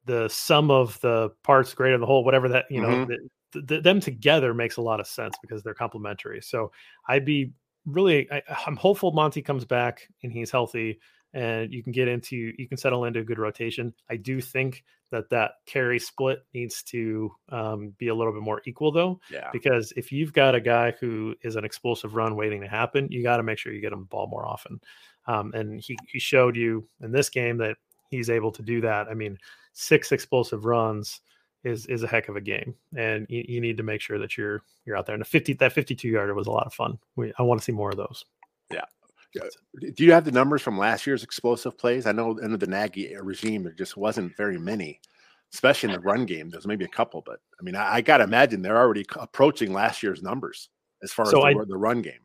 the 0.04 0.28
sum 0.28 0.70
of 0.70 1.00
the 1.00 1.30
parts 1.42 1.74
greater 1.74 1.94
than 1.94 2.00
the 2.00 2.06
whole, 2.06 2.24
whatever 2.24 2.48
that 2.48 2.66
you 2.70 2.80
know 2.80 2.96
Mhm. 2.96 3.06
the, 3.06 3.62
the, 3.62 3.80
them 3.80 4.00
together 4.00 4.54
makes 4.54 4.76
a 4.76 4.82
lot 4.82 5.00
of 5.00 5.06
sense 5.06 5.38
because 5.38 5.62
they're 5.62 5.74
complementary. 5.74 6.40
So 6.40 6.72
I'd 7.08 7.24
be 7.24 7.52
really 7.86 8.30
I, 8.30 8.42
I'm 8.66 8.76
hopeful 8.76 9.12
Monty 9.12 9.42
comes 9.42 9.64
back 9.64 10.08
and 10.22 10.32
he's 10.32 10.50
healthy 10.50 11.00
and 11.34 11.72
you 11.72 11.82
can 11.82 11.92
get 11.92 12.08
into 12.08 12.52
you 12.56 12.68
can 12.68 12.78
settle 12.78 13.04
into 13.04 13.20
a 13.20 13.24
good 13.24 13.38
rotation. 13.38 13.94
I 14.08 14.16
do 14.16 14.40
think 14.40 14.84
that 15.10 15.30
that 15.30 15.52
carry 15.66 15.98
split 15.98 16.40
needs 16.52 16.82
to 16.84 17.30
um, 17.50 17.90
be 17.98 18.08
a 18.08 18.14
little 18.14 18.32
bit 18.32 18.42
more 18.42 18.60
equal 18.66 18.92
though, 18.92 19.20
Yeah, 19.28 19.52
because 19.52 19.92
if 19.96 20.12
you've 20.12 20.34
got 20.34 20.54
a 20.54 20.60
guy 20.60 20.92
who 21.00 21.34
is 21.42 21.56
an 21.56 21.64
explosive 21.64 22.14
run 22.14 22.36
waiting 22.36 22.60
to 22.60 22.68
happen, 22.68 23.08
you 23.10 23.22
got 23.22 23.38
to 23.38 23.42
make 23.42 23.58
sure 23.58 23.72
you 23.72 23.80
get 23.80 23.92
him 23.92 24.00
the 24.00 24.06
ball 24.06 24.26
more 24.26 24.46
often. 24.46 24.80
Um, 25.28 25.52
and 25.54 25.80
he 25.80 25.96
he 26.10 26.18
showed 26.18 26.56
you 26.56 26.88
in 27.02 27.12
this 27.12 27.30
game 27.30 27.56
that 27.58 27.76
he's 28.10 28.30
able 28.30 28.50
to 28.52 28.62
do 28.62 28.80
that. 28.80 29.06
I 29.08 29.14
mean, 29.14 29.38
six 29.74 30.10
explosive 30.10 30.64
runs 30.64 31.20
is 31.64 31.86
is 31.86 32.02
a 32.02 32.08
heck 32.08 32.28
of 32.28 32.36
a 32.36 32.40
game, 32.40 32.74
and 32.96 33.26
you, 33.28 33.44
you 33.46 33.60
need 33.60 33.76
to 33.76 33.82
make 33.82 34.00
sure 34.00 34.18
that 34.18 34.36
you're 34.36 34.62
you're 34.86 34.96
out 34.96 35.06
there. 35.06 35.14
And 35.14 35.20
the 35.20 35.26
fifty 35.28 35.52
that 35.54 35.72
fifty 35.72 35.94
two 35.94 36.08
yarder 36.08 36.34
was 36.34 36.46
a 36.46 36.50
lot 36.50 36.66
of 36.66 36.74
fun. 36.74 36.98
We, 37.16 37.32
I 37.38 37.42
want 37.42 37.60
to 37.60 37.64
see 37.64 37.72
more 37.72 37.90
of 37.90 37.96
those. 37.96 38.24
Yeah. 38.72 38.84
Do 39.94 40.04
you 40.04 40.12
have 40.12 40.24
the 40.24 40.32
numbers 40.32 40.62
from 40.62 40.78
last 40.78 41.06
year's 41.06 41.22
explosive 41.22 41.76
plays? 41.76 42.06
I 42.06 42.12
know 42.12 42.38
under 42.42 42.56
the 42.56 42.66
Nagy 42.66 43.14
regime, 43.20 43.62
there 43.62 43.72
just 43.72 43.96
wasn't 43.96 44.34
very 44.36 44.58
many, 44.58 45.00
especially 45.52 45.90
in 45.90 45.96
the 45.96 46.00
run 46.00 46.24
game. 46.24 46.48
There's 46.48 46.66
maybe 46.66 46.86
a 46.86 46.88
couple, 46.88 47.20
but 47.20 47.40
I 47.60 47.62
mean, 47.62 47.76
I, 47.76 47.96
I 47.96 48.00
got 48.00 48.16
to 48.18 48.24
imagine 48.24 48.62
they're 48.62 48.78
already 48.78 49.04
approaching 49.16 49.72
last 49.74 50.02
year's 50.02 50.22
numbers 50.22 50.70
as 51.02 51.12
far 51.12 51.26
So 51.26 51.46
as 51.46 51.54
the, 51.54 51.60
I- 51.60 51.64
the 51.66 51.76
run 51.76 52.00
game. 52.00 52.20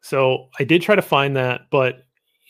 So 0.00 0.48
I 0.58 0.64
did 0.64 0.82
try 0.82 0.96
to 0.96 1.00
find 1.02 1.36
that, 1.36 1.70
but 1.70 2.02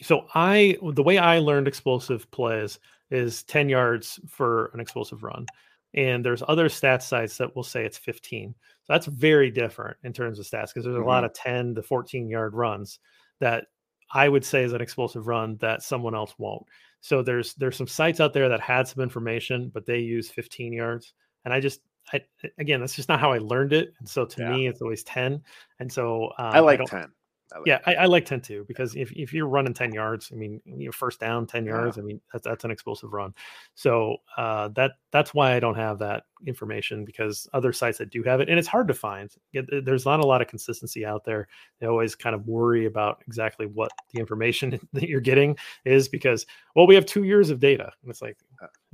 so 0.02 0.26
I 0.34 0.76
the 0.94 1.02
way 1.02 1.18
I 1.18 1.38
learned 1.38 1.68
explosive 1.68 2.30
plays 2.30 2.78
is 3.10 3.42
10 3.44 3.68
yards 3.68 4.20
for 4.28 4.66
an 4.74 4.80
explosive 4.80 5.22
run. 5.22 5.46
and 5.94 6.24
there's 6.24 6.42
other 6.48 6.68
stats 6.68 7.02
sites 7.02 7.36
that 7.36 7.54
will 7.54 7.62
say 7.62 7.84
it's 7.84 7.98
15. 7.98 8.54
So 8.84 8.92
that's 8.92 9.06
very 9.06 9.50
different 9.50 9.98
in 10.04 10.12
terms 10.12 10.38
of 10.38 10.46
stats 10.46 10.68
because 10.68 10.84
there's 10.84 10.96
mm-hmm. 10.96 11.04
a 11.04 11.06
lot 11.06 11.24
of 11.24 11.34
10 11.34 11.74
to 11.74 11.82
14 11.82 12.28
yard 12.28 12.54
runs 12.54 12.98
that 13.40 13.66
I 14.14 14.28
would 14.28 14.44
say 14.44 14.62
is 14.62 14.72
an 14.72 14.80
explosive 14.80 15.26
run 15.26 15.56
that 15.60 15.82
someone 15.82 16.14
else 16.14 16.34
won't. 16.38 16.64
So 17.00 17.22
there's 17.22 17.54
there's 17.54 17.76
some 17.76 17.88
sites 17.88 18.20
out 18.20 18.32
there 18.32 18.48
that 18.48 18.60
had 18.60 18.86
some 18.86 19.02
information, 19.02 19.70
but 19.72 19.86
they 19.86 19.98
use 19.98 20.30
15 20.30 20.72
yards, 20.72 21.14
and 21.44 21.52
I 21.52 21.60
just 21.60 21.80
I, 22.12 22.20
again 22.58 22.80
that's 22.80 22.94
just 22.94 23.08
not 23.08 23.20
how 23.20 23.32
I 23.32 23.38
learned 23.38 23.72
it, 23.72 23.92
and 23.98 24.08
so 24.08 24.24
to 24.24 24.42
yeah. 24.42 24.50
me 24.50 24.66
it's 24.68 24.82
always 24.82 25.02
10. 25.02 25.42
And 25.80 25.92
so 25.92 26.26
um, 26.38 26.52
I 26.54 26.60
like 26.60 26.80
I 26.80 26.84
10. 26.84 27.12
I 27.54 27.58
like 27.58 27.66
yeah, 27.66 27.78
I, 27.86 27.94
I, 27.94 28.04
like 28.06 28.24
10 28.24 28.40
too 28.40 28.64
because 28.66 28.94
if, 28.96 29.12
if 29.12 29.32
you're 29.32 29.48
running 29.48 29.74
10 29.74 29.92
yards, 29.92 30.30
I 30.32 30.36
mean, 30.36 30.60
you 30.64 30.86
know, 30.86 30.92
first 30.92 31.20
down 31.20 31.46
10 31.46 31.66
yards, 31.66 31.96
yeah. 31.96 32.02
I 32.02 32.06
mean, 32.06 32.20
that's, 32.32 32.44
that's 32.44 32.64
an 32.64 32.70
explosive 32.70 33.12
run. 33.12 33.34
So 33.74 34.16
uh, 34.36 34.68
that 34.68 34.92
that's 35.10 35.34
why 35.34 35.54
I 35.54 35.60
don't 35.60 35.76
have 35.76 35.98
that 35.98 36.24
information 36.46 37.04
because 37.04 37.48
other 37.52 37.72
sites 37.72 37.98
that 37.98 38.10
do 38.10 38.22
have 38.22 38.40
it, 38.40 38.48
and 38.48 38.58
it's 38.58 38.68
hard 38.68 38.88
to 38.88 38.94
find. 38.94 39.30
There's 39.52 40.04
not 40.04 40.20
a 40.20 40.26
lot 40.26 40.42
of 40.42 40.48
consistency 40.48 41.04
out 41.04 41.24
there. 41.24 41.48
They 41.80 41.86
always 41.86 42.14
kind 42.14 42.34
of 42.34 42.46
worry 42.46 42.86
about 42.86 43.22
exactly 43.26 43.66
what 43.66 43.90
the 44.12 44.20
information 44.20 44.80
that 44.92 45.08
you're 45.08 45.20
getting 45.20 45.56
is 45.84 46.08
because, 46.08 46.46
well, 46.74 46.86
we 46.86 46.94
have 46.94 47.06
two 47.06 47.24
years 47.24 47.50
of 47.50 47.60
data. 47.60 47.92
And 48.02 48.10
it's 48.10 48.22
like, 48.22 48.38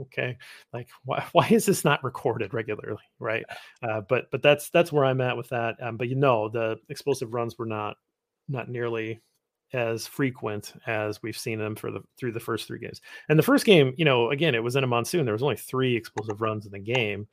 okay, 0.01 0.37
like 0.73 0.89
why, 1.05 1.25
why 1.33 1.49
is 1.49 1.67
this 1.67 1.85
not 1.85 2.03
recorded 2.05 2.55
regularly? 2.55 3.03
Right. 3.19 3.45
Uh, 3.83 4.01
but 4.03 4.31
but 4.31 4.43
that's 4.43 4.71
that's 4.71 4.93
where 4.93 5.05
I'm 5.05 5.21
at 5.21 5.37
with 5.37 5.49
that. 5.51 5.77
Um, 5.83 5.97
but 5.97 6.09
you 6.09 6.17
know, 6.17 6.49
the 6.49 6.79
explosive 6.89 7.35
runs 7.35 7.59
were 7.59 7.67
not 7.67 7.97
not 8.49 8.69
nearly 8.69 9.21
as 9.73 10.07
frequent 10.07 10.73
as 10.87 11.23
we've 11.23 11.37
seen 11.37 11.59
them 11.59 11.77
for 11.77 11.91
the 11.91 12.01
through 12.17 12.33
the 12.33 12.41
first 12.41 12.67
three 12.67 12.79
games. 12.79 13.01
And 13.29 13.39
the 13.39 13.43
first 13.43 13.67
game, 13.67 13.95
you 13.97 14.05
know, 14.05 14.31
again, 14.31 14.55
it 14.55 14.63
was 14.63 14.77
in 14.77 14.85
a 14.85 14.87
monsoon. 14.89 15.25
There 15.25 15.35
was 15.35 15.43
only 15.43 15.57
three 15.57 15.97
explosive 15.97 16.41
runs 16.41 16.67
in 16.67 16.73
the 16.73 16.79
game. 16.79 17.27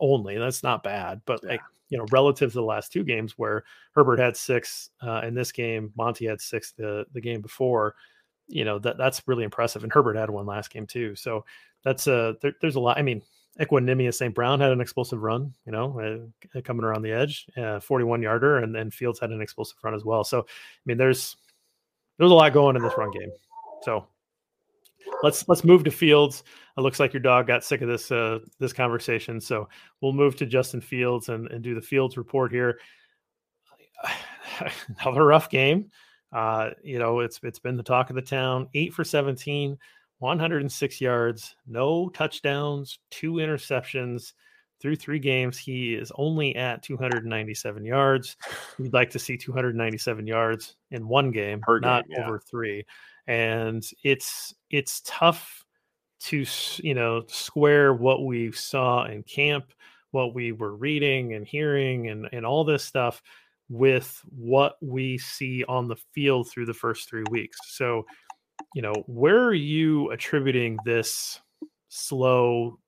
Only 0.00 0.38
that's 0.38 0.62
not 0.62 0.82
bad, 0.82 1.20
but 1.26 1.40
yeah. 1.42 1.50
like 1.50 1.60
you 1.88 1.98
know, 1.98 2.06
relative 2.10 2.50
to 2.50 2.54
the 2.54 2.62
last 2.62 2.90
two 2.90 3.04
games 3.04 3.34
where 3.36 3.64
Herbert 3.94 4.18
had 4.18 4.34
six 4.34 4.88
uh, 5.02 5.20
in 5.24 5.34
this 5.34 5.52
game, 5.52 5.92
Monty 5.94 6.26
had 6.26 6.40
six 6.40 6.72
the 6.72 7.04
the 7.12 7.20
game 7.20 7.42
before. 7.42 7.94
You 8.48 8.64
know 8.64 8.78
that 8.80 8.98
that's 8.98 9.22
really 9.26 9.44
impressive, 9.44 9.82
and 9.82 9.92
Herbert 9.92 10.16
had 10.16 10.30
one 10.30 10.46
last 10.46 10.70
game 10.70 10.86
too. 10.86 11.14
So 11.14 11.44
that's 11.84 12.06
a 12.06 12.36
there, 12.40 12.54
there's 12.60 12.76
a 12.76 12.80
lot. 12.80 12.98
I 12.98 13.02
mean, 13.02 13.22
Equanimeous 13.60 14.14
St. 14.14 14.34
Brown 14.34 14.60
had 14.60 14.72
an 14.72 14.80
explosive 14.80 15.22
run, 15.22 15.52
you 15.66 15.72
know, 15.72 16.30
uh, 16.54 16.60
coming 16.62 16.84
around 16.84 17.02
the 17.02 17.12
edge, 17.12 17.46
uh, 17.56 17.80
41 17.80 18.22
yarder, 18.22 18.58
and 18.58 18.74
then 18.74 18.90
Fields 18.90 19.20
had 19.20 19.30
an 19.30 19.42
explosive 19.42 19.76
run 19.82 19.94
as 19.94 20.04
well. 20.04 20.24
So, 20.24 20.40
I 20.40 20.44
mean, 20.86 20.96
there's 20.96 21.36
there's 22.18 22.30
a 22.30 22.34
lot 22.34 22.52
going 22.52 22.76
in 22.76 22.82
this 22.82 22.96
run 22.96 23.10
game. 23.10 23.30
So 23.82 24.06
let's 25.22 25.46
let's 25.48 25.64
move 25.64 25.84
to 25.84 25.90
Fields. 25.90 26.44
It 26.76 26.80
looks 26.80 26.98
like 26.98 27.12
your 27.12 27.20
dog 27.20 27.46
got 27.46 27.64
sick 27.64 27.82
of 27.82 27.88
this 27.88 28.10
uh, 28.10 28.38
this 28.58 28.72
conversation, 28.72 29.40
so 29.40 29.68
we'll 30.00 30.12
move 30.12 30.36
to 30.36 30.46
Justin 30.46 30.80
Fields 30.80 31.28
and, 31.28 31.48
and 31.48 31.62
do 31.62 31.74
the 31.74 31.82
Fields 31.82 32.16
report 32.16 32.52
here. 32.52 32.78
Another 35.00 35.24
rough 35.24 35.50
game. 35.50 35.90
Uh, 36.32 36.70
you 36.82 36.98
know, 36.98 37.20
it's 37.20 37.38
it's 37.42 37.58
been 37.58 37.76
the 37.76 37.82
talk 37.82 38.08
of 38.08 38.16
the 38.16 38.22
town. 38.22 38.68
Eight 38.74 38.94
for 38.94 39.04
17, 39.04 39.76
106 40.22 41.00
yards, 41.00 41.56
no 41.66 42.08
touchdowns, 42.10 43.00
two 43.10 43.34
interceptions 43.34 44.34
through 44.80 44.94
three 44.94 45.18
games. 45.18 45.58
He 45.58 45.94
is 45.94 46.12
only 46.14 46.54
at 46.54 46.80
297 46.84 47.84
yards. 47.84 48.36
We'd 48.78 48.92
like 48.92 49.10
to 49.10 49.18
see 49.18 49.36
297 49.36 50.24
yards 50.28 50.76
in 50.92 51.08
one 51.08 51.32
game, 51.32 51.60
per 51.60 51.80
not 51.80 52.06
game, 52.06 52.18
yeah. 52.18 52.26
over 52.26 52.38
three. 52.38 52.84
And 53.26 53.84
it's 54.04 54.54
it's 54.70 55.02
tough 55.04 55.64
to 56.26 56.44
you 56.78 56.94
know 56.94 57.24
square 57.26 57.92
what 57.92 58.24
we 58.24 58.52
saw 58.52 59.06
in 59.06 59.24
camp, 59.24 59.72
what 60.12 60.34
we 60.34 60.52
were 60.52 60.76
reading 60.76 61.34
and 61.34 61.44
hearing, 61.44 62.10
and 62.10 62.28
and 62.32 62.46
all 62.46 62.62
this 62.62 62.84
stuff 62.84 63.20
with 63.68 64.20
what 64.36 64.76
we 64.82 65.18
see 65.18 65.64
on 65.64 65.88
the 65.88 65.96
field 66.12 66.48
through 66.48 66.66
the 66.66 66.74
first 66.74 67.08
three 67.08 67.24
weeks. 67.30 67.58
So 67.64 68.04
you 68.74 68.82
know, 68.82 68.94
where 69.06 69.44
are 69.44 69.54
you 69.54 70.10
attributing 70.10 70.78
this 70.84 71.40
slow, 71.88 72.78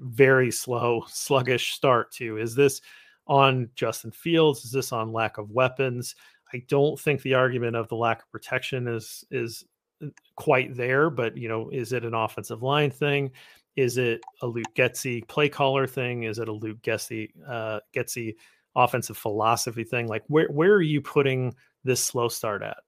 very 0.00 0.50
slow, 0.50 1.04
sluggish 1.08 1.72
start 1.72 2.12
to? 2.12 2.38
Is 2.38 2.54
this 2.54 2.80
on 3.26 3.68
Justin 3.74 4.10
Fields? 4.10 4.64
Is 4.64 4.72
this 4.72 4.92
on 4.92 5.12
lack 5.12 5.38
of 5.38 5.50
weapons? 5.50 6.14
I 6.52 6.62
don't 6.68 6.98
think 6.98 7.22
the 7.22 7.34
argument 7.34 7.76
of 7.76 7.88
the 7.88 7.96
lack 7.96 8.22
of 8.22 8.30
protection 8.30 8.86
is 8.88 9.24
is 9.30 9.64
uh, 10.02 10.08
quite 10.36 10.76
there, 10.76 11.10
but 11.10 11.36
you 11.36 11.48
know, 11.48 11.68
is 11.70 11.92
it 11.92 12.04
an 12.04 12.14
offensive 12.14 12.62
line 12.62 12.90
thing? 12.90 13.30
Is 13.76 13.98
it 13.98 14.20
a 14.40 14.46
Luke 14.46 14.72
Getsy 14.76 15.26
play 15.26 15.48
caller 15.48 15.86
thing? 15.86 16.22
Is 16.24 16.38
it 16.38 16.48
a 16.48 16.52
Luke 16.52 16.80
Getsy 16.82 17.30
uh, 17.46 17.80
Getsy 17.94 18.36
offensive 18.76 19.16
philosophy 19.16 19.84
thing? 19.84 20.06
Like, 20.06 20.22
where 20.28 20.48
where 20.48 20.72
are 20.72 20.82
you 20.82 21.00
putting 21.00 21.54
this 21.82 22.02
slow 22.02 22.28
start 22.28 22.62
at? 22.62 22.78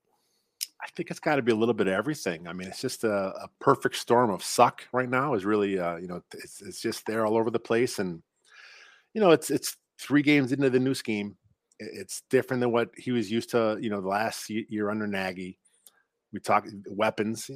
I 0.86 0.90
think 0.94 1.10
it's 1.10 1.20
got 1.20 1.36
to 1.36 1.42
be 1.42 1.50
a 1.50 1.56
little 1.56 1.74
bit 1.74 1.88
of 1.88 1.94
everything. 1.94 2.46
I 2.46 2.52
mean, 2.52 2.68
it's 2.68 2.80
just 2.80 3.02
a, 3.02 3.12
a 3.12 3.48
perfect 3.60 3.96
storm 3.96 4.30
of 4.30 4.44
suck 4.44 4.86
right 4.92 5.10
now. 5.10 5.34
Is 5.34 5.44
really, 5.44 5.78
uh, 5.78 5.96
you 5.96 6.06
know, 6.06 6.22
it's, 6.32 6.62
it's 6.62 6.80
just 6.80 7.04
there 7.06 7.26
all 7.26 7.36
over 7.36 7.50
the 7.50 7.58
place, 7.58 7.98
and 7.98 8.22
you 9.12 9.20
know, 9.20 9.32
it's 9.32 9.50
it's 9.50 9.76
three 10.00 10.22
games 10.22 10.52
into 10.52 10.70
the 10.70 10.78
new 10.78 10.94
scheme. 10.94 11.36
It's 11.80 12.22
different 12.30 12.60
than 12.60 12.70
what 12.70 12.90
he 12.96 13.10
was 13.10 13.30
used 13.30 13.50
to. 13.50 13.78
You 13.80 13.90
know, 13.90 14.00
the 14.00 14.08
last 14.08 14.48
year 14.48 14.90
under 14.90 15.06
Nagy. 15.06 15.58
We 16.32 16.40
talk 16.40 16.66
weapons. 16.90 17.48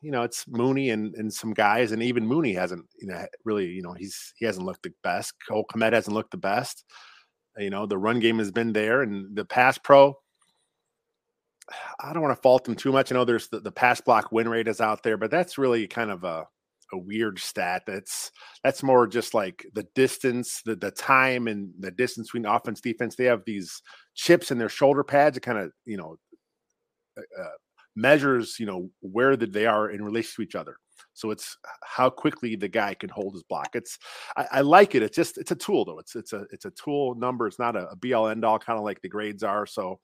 You 0.00 0.10
know, 0.10 0.22
it's 0.22 0.46
Mooney 0.48 0.90
and 0.90 1.14
and 1.16 1.32
some 1.32 1.52
guys, 1.52 1.92
and 1.92 2.02
even 2.02 2.26
Mooney 2.26 2.54
hasn't, 2.54 2.86
you 3.00 3.08
know, 3.08 3.26
really, 3.44 3.66
you 3.66 3.82
know, 3.82 3.92
he's 3.92 4.32
he 4.38 4.46
hasn't 4.46 4.64
looked 4.64 4.84
the 4.84 4.92
best. 5.02 5.34
Cole 5.46 5.66
Kmet 5.72 5.92
hasn't 5.92 6.14
looked 6.14 6.30
the 6.30 6.36
best. 6.38 6.84
You 7.58 7.70
know, 7.70 7.86
the 7.86 7.98
run 7.98 8.20
game 8.20 8.38
has 8.38 8.50
been 8.50 8.72
there, 8.72 9.02
and 9.02 9.36
the 9.36 9.44
pass 9.44 9.76
pro 9.78 10.14
I 12.00 12.12
don't 12.12 12.22
want 12.22 12.36
to 12.36 12.42
fault 12.42 12.64
them 12.64 12.74
too 12.74 12.92
much. 12.92 13.10
I 13.10 13.14
know 13.14 13.24
there's 13.24 13.48
the, 13.48 13.60
the 13.60 13.72
pass 13.72 14.00
block 14.00 14.32
win 14.32 14.48
rate 14.48 14.68
is 14.68 14.80
out 14.80 15.02
there, 15.02 15.16
but 15.16 15.30
that's 15.30 15.58
really 15.58 15.86
kind 15.86 16.10
of 16.10 16.24
a, 16.24 16.46
a 16.92 16.98
weird 16.98 17.38
stat. 17.38 17.82
That's 17.86 18.30
that's 18.64 18.82
more 18.82 19.06
just 19.06 19.34
like 19.34 19.66
the 19.74 19.86
distance, 19.94 20.62
the 20.64 20.76
the 20.76 20.90
time, 20.90 21.48
and 21.48 21.72
the 21.78 21.90
distance 21.90 22.28
between 22.28 22.46
offense 22.46 22.80
defense. 22.80 23.16
They 23.16 23.24
have 23.24 23.42
these 23.44 23.82
chips 24.14 24.50
in 24.50 24.58
their 24.58 24.68
shoulder 24.68 25.04
pads. 25.04 25.36
It 25.36 25.40
kind 25.40 25.58
of 25.58 25.72
you 25.84 25.96
know 25.96 26.16
uh, 27.18 27.42
uh, 27.42 27.50
measures 27.96 28.56
you 28.58 28.66
know 28.66 28.90
where 29.00 29.36
that 29.36 29.52
they 29.52 29.66
are 29.66 29.90
in 29.90 30.02
relation 30.02 30.32
to 30.36 30.42
each 30.42 30.54
other. 30.54 30.76
So 31.14 31.30
it's 31.30 31.56
how 31.84 32.10
quickly 32.10 32.54
the 32.54 32.68
guy 32.68 32.94
can 32.94 33.10
hold 33.10 33.34
his 33.34 33.42
block. 33.42 33.70
It's 33.74 33.98
I, 34.36 34.46
I, 34.52 34.60
like 34.60 34.94
it. 34.94 35.02
It's 35.02 35.16
just 35.16 35.36
it's 35.36 35.50
a 35.50 35.56
tool 35.56 35.84
though. 35.84 35.98
It's 35.98 36.14
it's 36.14 36.32
a 36.32 36.46
it's 36.52 36.64
a 36.64 36.70
tool 36.70 37.14
number. 37.16 37.46
It's 37.46 37.58
not 37.58 37.76
a, 37.76 37.88
a 37.90 38.14
all 38.14 38.28
end 38.28 38.44
all 38.44 38.58
kind 38.58 38.78
of 38.78 38.84
like 38.84 39.00
the 39.00 39.08
grades 39.08 39.42
are. 39.42 39.66
So 39.66 39.98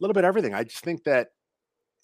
a 0.00 0.04
little 0.04 0.14
bit 0.14 0.24
everything. 0.24 0.54
I 0.54 0.64
just 0.64 0.84
think 0.84 1.04
that, 1.04 1.28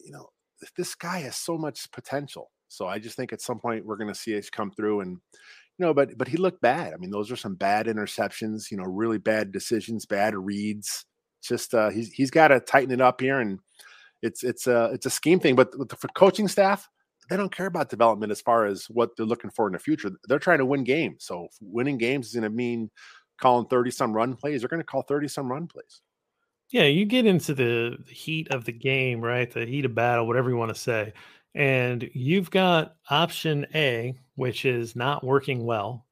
you 0.00 0.12
know, 0.12 0.28
this 0.76 0.94
guy 0.94 1.20
has 1.20 1.36
so 1.36 1.58
much 1.58 1.90
potential. 1.92 2.50
So 2.68 2.86
I 2.86 2.98
just 2.98 3.16
think 3.16 3.32
at 3.32 3.40
some 3.40 3.60
point 3.60 3.84
we're 3.84 3.96
going 3.96 4.12
to 4.12 4.18
see 4.18 4.32
it 4.32 4.50
come 4.52 4.70
through 4.70 5.00
and, 5.00 5.18
you 5.78 5.86
know, 5.86 5.92
but 5.92 6.16
but 6.16 6.28
he 6.28 6.36
looked 6.36 6.60
bad. 6.60 6.92
I 6.94 6.96
mean, 6.98 7.10
those 7.10 7.32
are 7.32 7.36
some 7.36 7.56
bad 7.56 7.86
interceptions. 7.86 8.70
You 8.70 8.76
know, 8.76 8.84
really 8.84 9.18
bad 9.18 9.50
decisions, 9.50 10.06
bad 10.06 10.36
reads. 10.36 11.04
Just 11.42 11.74
uh, 11.74 11.90
he's 11.90 12.12
he's 12.12 12.30
got 12.30 12.48
to 12.48 12.60
tighten 12.60 12.92
it 12.92 13.00
up 13.00 13.20
here, 13.20 13.40
and 13.40 13.58
it's 14.22 14.44
it's 14.44 14.68
a 14.68 14.90
it's 14.92 15.06
a 15.06 15.10
scheme 15.10 15.40
thing. 15.40 15.56
But 15.56 15.72
for 15.98 16.08
coaching 16.14 16.46
staff, 16.46 16.88
they 17.28 17.36
don't 17.36 17.54
care 17.54 17.66
about 17.66 17.90
development 17.90 18.30
as 18.30 18.40
far 18.40 18.66
as 18.66 18.84
what 18.84 19.10
they're 19.16 19.26
looking 19.26 19.50
for 19.50 19.66
in 19.66 19.72
the 19.72 19.80
future. 19.80 20.12
They're 20.28 20.38
trying 20.38 20.58
to 20.58 20.66
win 20.66 20.84
games. 20.84 21.24
So 21.24 21.48
winning 21.60 21.98
games 21.98 22.28
is 22.28 22.34
going 22.34 22.44
to 22.44 22.50
mean 22.50 22.88
calling 23.40 23.66
thirty 23.66 23.90
some 23.90 24.12
run 24.12 24.36
plays. 24.36 24.60
They're 24.60 24.68
going 24.68 24.80
to 24.80 24.86
call 24.86 25.02
thirty 25.02 25.26
some 25.26 25.50
run 25.50 25.66
plays 25.66 26.02
yeah, 26.70 26.84
you 26.84 27.04
get 27.04 27.26
into 27.26 27.54
the 27.54 27.98
heat 28.08 28.48
of 28.50 28.64
the 28.64 28.72
game, 28.72 29.20
right? 29.20 29.50
The 29.50 29.66
heat 29.66 29.84
of 29.84 29.94
battle, 29.94 30.26
whatever 30.26 30.50
you 30.50 30.56
want 30.56 30.74
to 30.74 30.80
say. 30.80 31.12
And 31.54 32.08
you've 32.14 32.50
got 32.50 32.96
option 33.10 33.66
A, 33.74 34.14
which 34.34 34.64
is 34.64 34.96
not 34.96 35.22
working 35.22 35.64
well. 35.64 36.04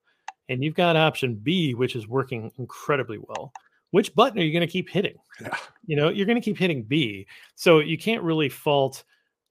And 0.48 0.62
you've 0.62 0.74
got 0.74 0.96
option 0.96 1.34
B, 1.34 1.74
which 1.74 1.96
is 1.96 2.06
working 2.06 2.52
incredibly 2.58 3.18
well. 3.18 3.52
Which 3.90 4.14
button 4.14 4.38
are 4.38 4.44
you 4.44 4.52
going 4.52 4.66
to 4.66 4.72
keep 4.72 4.88
hitting? 4.88 5.16
Yeah. 5.40 5.56
You 5.86 5.96
know, 5.96 6.08
you're 6.08 6.26
going 6.26 6.40
to 6.40 6.44
keep 6.44 6.58
hitting 6.58 6.84
B. 6.84 7.26
So 7.56 7.80
you 7.80 7.98
can't 7.98 8.22
really 8.22 8.48
fault 8.48 9.04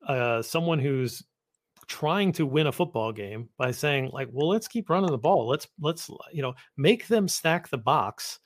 uh, 0.07 0.41
someone 0.41 0.79
who's 0.79 1.23
trying 1.87 2.31
to 2.31 2.45
win 2.45 2.67
a 2.67 2.71
football 2.71 3.11
game 3.11 3.49
by 3.57 3.71
saying 3.71 4.11
like, 4.13 4.29
well, 4.31 4.47
let's 4.47 4.67
keep 4.67 4.89
running 4.89 5.11
the 5.11 5.17
ball. 5.17 5.47
Let's 5.47 5.67
let's 5.79 6.09
you 6.31 6.41
know 6.41 6.53
make 6.77 7.07
them 7.07 7.27
stack 7.27 7.67
the 7.69 7.77
box 7.77 8.39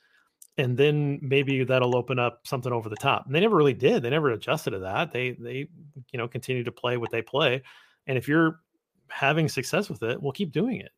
and 0.58 0.76
then 0.76 1.18
maybe 1.22 1.64
that'll 1.64 1.96
open 1.96 2.18
up 2.18 2.40
something 2.46 2.72
over 2.72 2.88
the 2.88 2.96
top. 2.96 3.26
And 3.26 3.34
they 3.34 3.40
never 3.40 3.56
really 3.56 3.74
did. 3.74 4.02
They 4.02 4.10
never 4.10 4.30
adjusted 4.30 4.70
to 4.70 4.78
that. 4.80 5.12
They 5.12 5.32
they 5.32 5.68
you 6.12 6.18
know 6.18 6.28
continue 6.28 6.64
to 6.64 6.72
play 6.72 6.96
what 6.96 7.10
they 7.10 7.22
play. 7.22 7.62
And 8.06 8.16
if 8.16 8.28
you're 8.28 8.60
having 9.08 9.48
success 9.48 9.88
with 9.88 10.02
it, 10.02 10.20
we'll 10.20 10.32
keep 10.32 10.52
doing 10.52 10.80
it. 10.80 10.92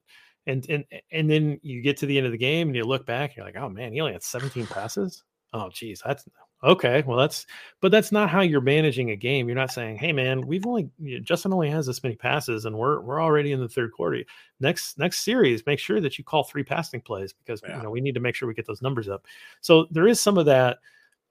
And 0.46 0.64
and 0.68 0.84
and 1.10 1.30
then 1.30 1.58
you 1.62 1.82
get 1.82 1.96
to 1.98 2.06
the 2.06 2.16
end 2.16 2.26
of 2.26 2.32
the 2.32 2.38
game 2.38 2.68
and 2.68 2.76
you 2.76 2.84
look 2.84 3.04
back, 3.04 3.36
you're 3.36 3.44
like, 3.44 3.56
oh 3.56 3.68
man, 3.68 3.92
he 3.92 4.00
only 4.00 4.12
had 4.12 4.22
17 4.22 4.66
passes. 4.66 5.24
Oh 5.52 5.70
geez, 5.70 6.02
that's 6.04 6.24
Okay, 6.62 7.04
well 7.06 7.16
that's 7.16 7.46
but 7.80 7.92
that's 7.92 8.10
not 8.10 8.30
how 8.30 8.40
you're 8.40 8.60
managing 8.60 9.10
a 9.10 9.16
game. 9.16 9.46
You're 9.46 9.56
not 9.56 9.70
saying, 9.70 9.96
"Hey 9.96 10.12
man, 10.12 10.44
we've 10.44 10.66
only 10.66 10.90
Justin 11.22 11.52
only 11.52 11.70
has 11.70 11.86
this 11.86 12.02
many 12.02 12.16
passes 12.16 12.64
and 12.64 12.76
we're 12.76 13.00
we're 13.00 13.22
already 13.22 13.52
in 13.52 13.60
the 13.60 13.68
third 13.68 13.92
quarter. 13.92 14.24
Next 14.58 14.98
next 14.98 15.20
series, 15.20 15.64
make 15.66 15.78
sure 15.78 16.00
that 16.00 16.18
you 16.18 16.24
call 16.24 16.42
three 16.42 16.64
passing 16.64 17.00
plays 17.00 17.32
because 17.32 17.62
yeah. 17.62 17.76
you 17.76 17.82
know 17.84 17.90
we 17.90 18.00
need 18.00 18.14
to 18.14 18.20
make 18.20 18.34
sure 18.34 18.48
we 18.48 18.54
get 18.54 18.66
those 18.66 18.82
numbers 18.82 19.08
up." 19.08 19.26
So 19.60 19.86
there 19.92 20.08
is 20.08 20.20
some 20.20 20.36
of 20.36 20.46
that. 20.46 20.78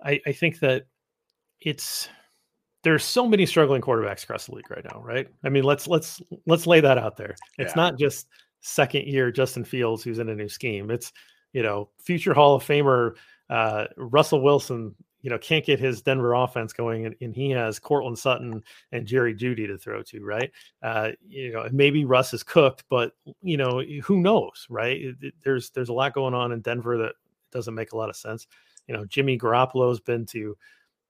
I, 0.01 0.21
I 0.25 0.31
think 0.31 0.59
that 0.59 0.85
it's 1.59 2.07
there's 2.83 3.03
so 3.03 3.27
many 3.27 3.45
struggling 3.45 3.81
quarterbacks 3.81 4.23
across 4.23 4.45
the 4.45 4.55
league 4.55 4.71
right 4.71 4.85
now, 4.85 5.01
right? 5.03 5.27
I 5.43 5.49
mean, 5.49 5.65
let's 5.65 5.87
let's 5.89 6.21
let's 6.45 6.67
lay 6.67 6.79
that 6.79 6.97
out 6.97 7.17
there. 7.17 7.35
It's 7.57 7.75
yeah. 7.75 7.81
not 7.81 7.99
just 7.99 8.27
second 8.61 9.07
year 9.07 9.29
Justin 9.31 9.65
Fields 9.65 10.03
who's 10.03 10.19
in 10.19 10.29
a 10.29 10.35
new 10.35 10.47
scheme. 10.47 10.89
It's 10.89 11.11
you 11.51 11.63
know 11.63 11.89
future 11.99 12.33
Hall 12.33 12.55
of 12.55 12.63
Famer 12.63 13.15
uh, 13.49 13.85
Russell 13.97 14.41
Wilson 14.41 14.95
you 15.27 15.31
know 15.31 15.37
can't 15.37 15.65
get 15.65 15.77
his 15.77 16.01
Denver 16.01 16.33
offense 16.33 16.71
going, 16.71 17.05
and, 17.05 17.13
and, 17.19 17.35
he 17.35 17.49
has 17.49 17.79
Courtland 17.79 18.17
Sutton 18.17 18.63
and 18.93 19.05
Jerry 19.05 19.35
Jeudy 19.35 19.67
to 19.67 19.77
throw 19.77 20.01
to, 20.03 20.23
right? 20.23 20.49
Uh, 20.81 21.09
you 21.27 21.51
know, 21.51 21.67
maybe 21.69 22.05
Russ 22.05 22.33
is 22.33 22.43
cooked, 22.43 22.85
but 22.89 23.11
you 23.41 23.57
know 23.57 23.81
who 24.03 24.21
knows, 24.21 24.65
right? 24.69 25.01
There's 25.43 25.69
there's 25.71 25.89
a 25.89 25.93
lot 25.93 26.13
going 26.13 26.33
on 26.33 26.53
in 26.53 26.61
Denver 26.61 26.97
that 26.99 27.15
doesn't 27.51 27.75
make 27.75 27.91
a 27.91 27.97
lot 27.97 28.07
of 28.07 28.15
sense. 28.15 28.47
You 28.87 28.95
know, 28.95 29.03
Jimmy 29.03 29.37
Garoppolo's 29.37 29.99
been 29.99 30.25
to 30.27 30.55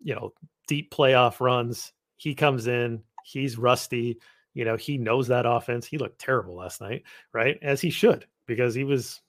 you 0.02 0.16
know 0.16 0.34
deep 0.68 0.92
playoff 0.92 1.40
runs. 1.40 1.94
He 2.16 2.34
comes 2.34 2.66
in, 2.66 3.04
he's 3.24 3.56
rusty. 3.60 4.18
You 4.56 4.66
know, 4.66 4.78
he 4.78 4.98
knows 4.98 5.28
that 5.28 5.46
offense. 5.46 5.86
He 5.86 6.00
looked 6.00 6.18
terrible 6.18 6.56
last 6.56 6.82
night, 6.82 7.04
right? 7.34 7.60
As 7.62 7.82
he 7.82 7.92
should, 7.92 8.26
because 8.48 8.74
he 8.74 8.84
was 8.84 9.22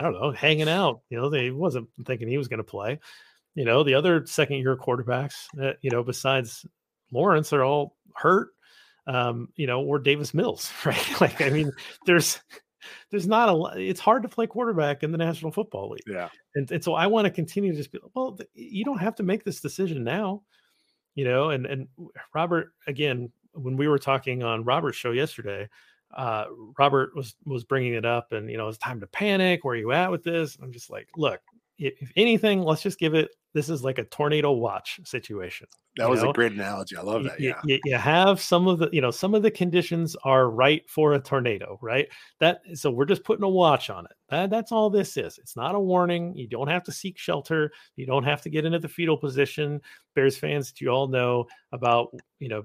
I 0.00 0.02
don't 0.02 0.14
know, 0.14 0.30
hanging 0.30 0.70
out. 0.70 1.02
You 1.10 1.18
know, 1.18 1.28
they 1.28 1.50
wasn't 1.50 1.90
thinking 2.06 2.28
he 2.28 2.38
was 2.38 2.48
going 2.48 2.56
to 2.56 2.64
play 2.64 2.98
you 3.54 3.64
know, 3.64 3.82
the 3.82 3.94
other 3.94 4.24
second 4.26 4.56
year 4.56 4.76
quarterbacks, 4.76 5.46
that, 5.54 5.78
you 5.82 5.90
know, 5.90 6.02
besides 6.02 6.66
Lawrence 7.10 7.52
are 7.52 7.64
all 7.64 7.96
hurt, 8.14 8.48
um, 9.06 9.48
you 9.56 9.66
know, 9.66 9.82
or 9.82 9.98
Davis 9.98 10.32
Mills, 10.32 10.72
right? 10.84 11.20
like, 11.20 11.40
I 11.40 11.50
mean, 11.50 11.70
there's, 12.06 12.40
there's 13.10 13.26
not 13.26 13.48
a 13.48 13.52
lot, 13.52 13.78
it's 13.78 14.00
hard 14.00 14.22
to 14.22 14.28
play 14.28 14.46
quarterback 14.46 15.02
in 15.02 15.12
the 15.12 15.18
National 15.18 15.52
Football 15.52 15.90
League. 15.90 16.02
Yeah. 16.06 16.28
And, 16.54 16.70
and 16.70 16.82
so 16.82 16.94
I 16.94 17.06
want 17.06 17.26
to 17.26 17.30
continue 17.30 17.72
to 17.72 17.76
just 17.76 17.92
be, 17.92 17.98
well, 18.14 18.38
you 18.54 18.84
don't 18.84 18.98
have 18.98 19.14
to 19.16 19.22
make 19.22 19.44
this 19.44 19.60
decision 19.60 20.02
now, 20.04 20.42
you 21.14 21.24
know, 21.24 21.50
and, 21.50 21.66
and 21.66 21.88
Robert, 22.34 22.72
again, 22.86 23.30
when 23.52 23.76
we 23.76 23.86
were 23.86 23.98
talking 23.98 24.42
on 24.42 24.64
Robert's 24.64 24.96
show 24.96 25.10
yesterday, 25.10 25.68
uh, 26.14 26.44
Robert 26.78 27.14
was 27.16 27.34
was 27.44 27.64
bringing 27.64 27.94
it 27.94 28.04
up, 28.04 28.32
and 28.32 28.50
you 28.50 28.56
know 28.56 28.68
it's 28.68 28.78
time 28.78 29.00
to 29.00 29.06
panic. 29.06 29.64
Where 29.64 29.74
are 29.74 29.78
you 29.78 29.92
at 29.92 30.10
with 30.10 30.22
this? 30.22 30.58
I'm 30.62 30.72
just 30.72 30.90
like, 30.90 31.08
look, 31.16 31.40
if, 31.78 31.94
if 32.00 32.12
anything, 32.16 32.62
let's 32.62 32.82
just 32.82 32.98
give 32.98 33.14
it 33.14 33.30
this 33.54 33.68
is 33.68 33.84
like 33.84 33.98
a 33.98 34.04
tornado 34.04 34.52
watch 34.52 34.98
situation. 35.04 35.66
That 35.96 36.08
was 36.08 36.22
know? 36.22 36.30
a 36.30 36.32
great 36.32 36.52
analogy. 36.52 36.96
I 36.96 37.02
love 37.02 37.24
that. 37.24 37.38
You, 37.38 37.50
yeah. 37.50 37.60
You, 37.64 37.78
you, 37.84 37.96
have 37.96 38.40
some 38.40 38.66
of 38.66 38.78
the, 38.78 38.88
you 38.92 39.02
know, 39.02 39.10
some 39.10 39.34
of 39.34 39.42
the 39.42 39.50
conditions 39.50 40.16
are 40.24 40.48
right 40.48 40.88
for 40.88 41.12
a 41.12 41.20
tornado, 41.20 41.78
right? 41.82 42.08
That 42.40 42.60
so 42.74 42.90
we're 42.90 43.04
just 43.04 43.24
putting 43.24 43.44
a 43.44 43.48
watch 43.48 43.90
on 43.90 44.06
it. 44.06 44.12
That, 44.30 44.48
that's 44.48 44.72
all 44.72 44.88
this 44.88 45.18
is. 45.18 45.36
It's 45.36 45.54
not 45.54 45.74
a 45.74 45.80
warning. 45.80 46.34
You 46.34 46.48
don't 46.48 46.68
have 46.68 46.82
to 46.84 46.92
seek 46.92 47.18
shelter. 47.18 47.70
You 47.96 48.06
don't 48.06 48.24
have 48.24 48.40
to 48.42 48.50
get 48.50 48.64
into 48.64 48.78
the 48.78 48.88
fetal 48.88 49.18
position. 49.18 49.82
Bears 50.14 50.38
fans, 50.38 50.72
do 50.72 50.86
you 50.86 50.90
all 50.90 51.08
know 51.08 51.46
about, 51.72 52.14
you 52.38 52.48
know, 52.48 52.64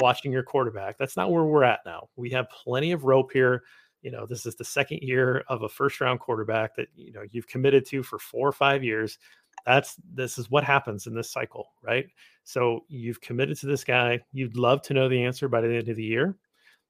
watching 0.00 0.32
your 0.32 0.42
quarterback. 0.42 0.98
That's 0.98 1.16
not 1.16 1.30
where 1.30 1.44
we're 1.44 1.64
at 1.64 1.80
now. 1.86 2.08
We 2.16 2.30
have 2.30 2.50
plenty 2.50 2.92
of 2.92 3.04
rope 3.04 3.32
here. 3.32 3.62
You 4.02 4.10
know, 4.10 4.26
this 4.26 4.46
is 4.46 4.54
the 4.54 4.64
second 4.64 5.00
year 5.02 5.44
of 5.48 5.62
a 5.62 5.68
first 5.68 6.00
round 6.00 6.20
quarterback 6.20 6.74
that, 6.76 6.88
you 6.94 7.12
know, 7.12 7.22
you've 7.30 7.46
committed 7.46 7.84
to 7.86 8.02
for 8.02 8.18
four 8.18 8.48
or 8.48 8.52
five 8.52 8.82
years 8.82 9.18
that's 9.66 9.96
this 10.14 10.38
is 10.38 10.50
what 10.50 10.64
happens 10.64 11.06
in 11.06 11.14
this 11.14 11.30
cycle, 11.30 11.68
right? 11.82 12.06
So 12.44 12.84
you've 12.88 13.20
committed 13.20 13.58
to 13.58 13.66
this 13.66 13.84
guy. 13.84 14.20
You'd 14.32 14.56
love 14.56 14.82
to 14.82 14.94
know 14.94 15.08
the 15.08 15.22
answer 15.22 15.48
by 15.48 15.60
the 15.60 15.74
end 15.74 15.88
of 15.88 15.96
the 15.96 16.04
year. 16.04 16.36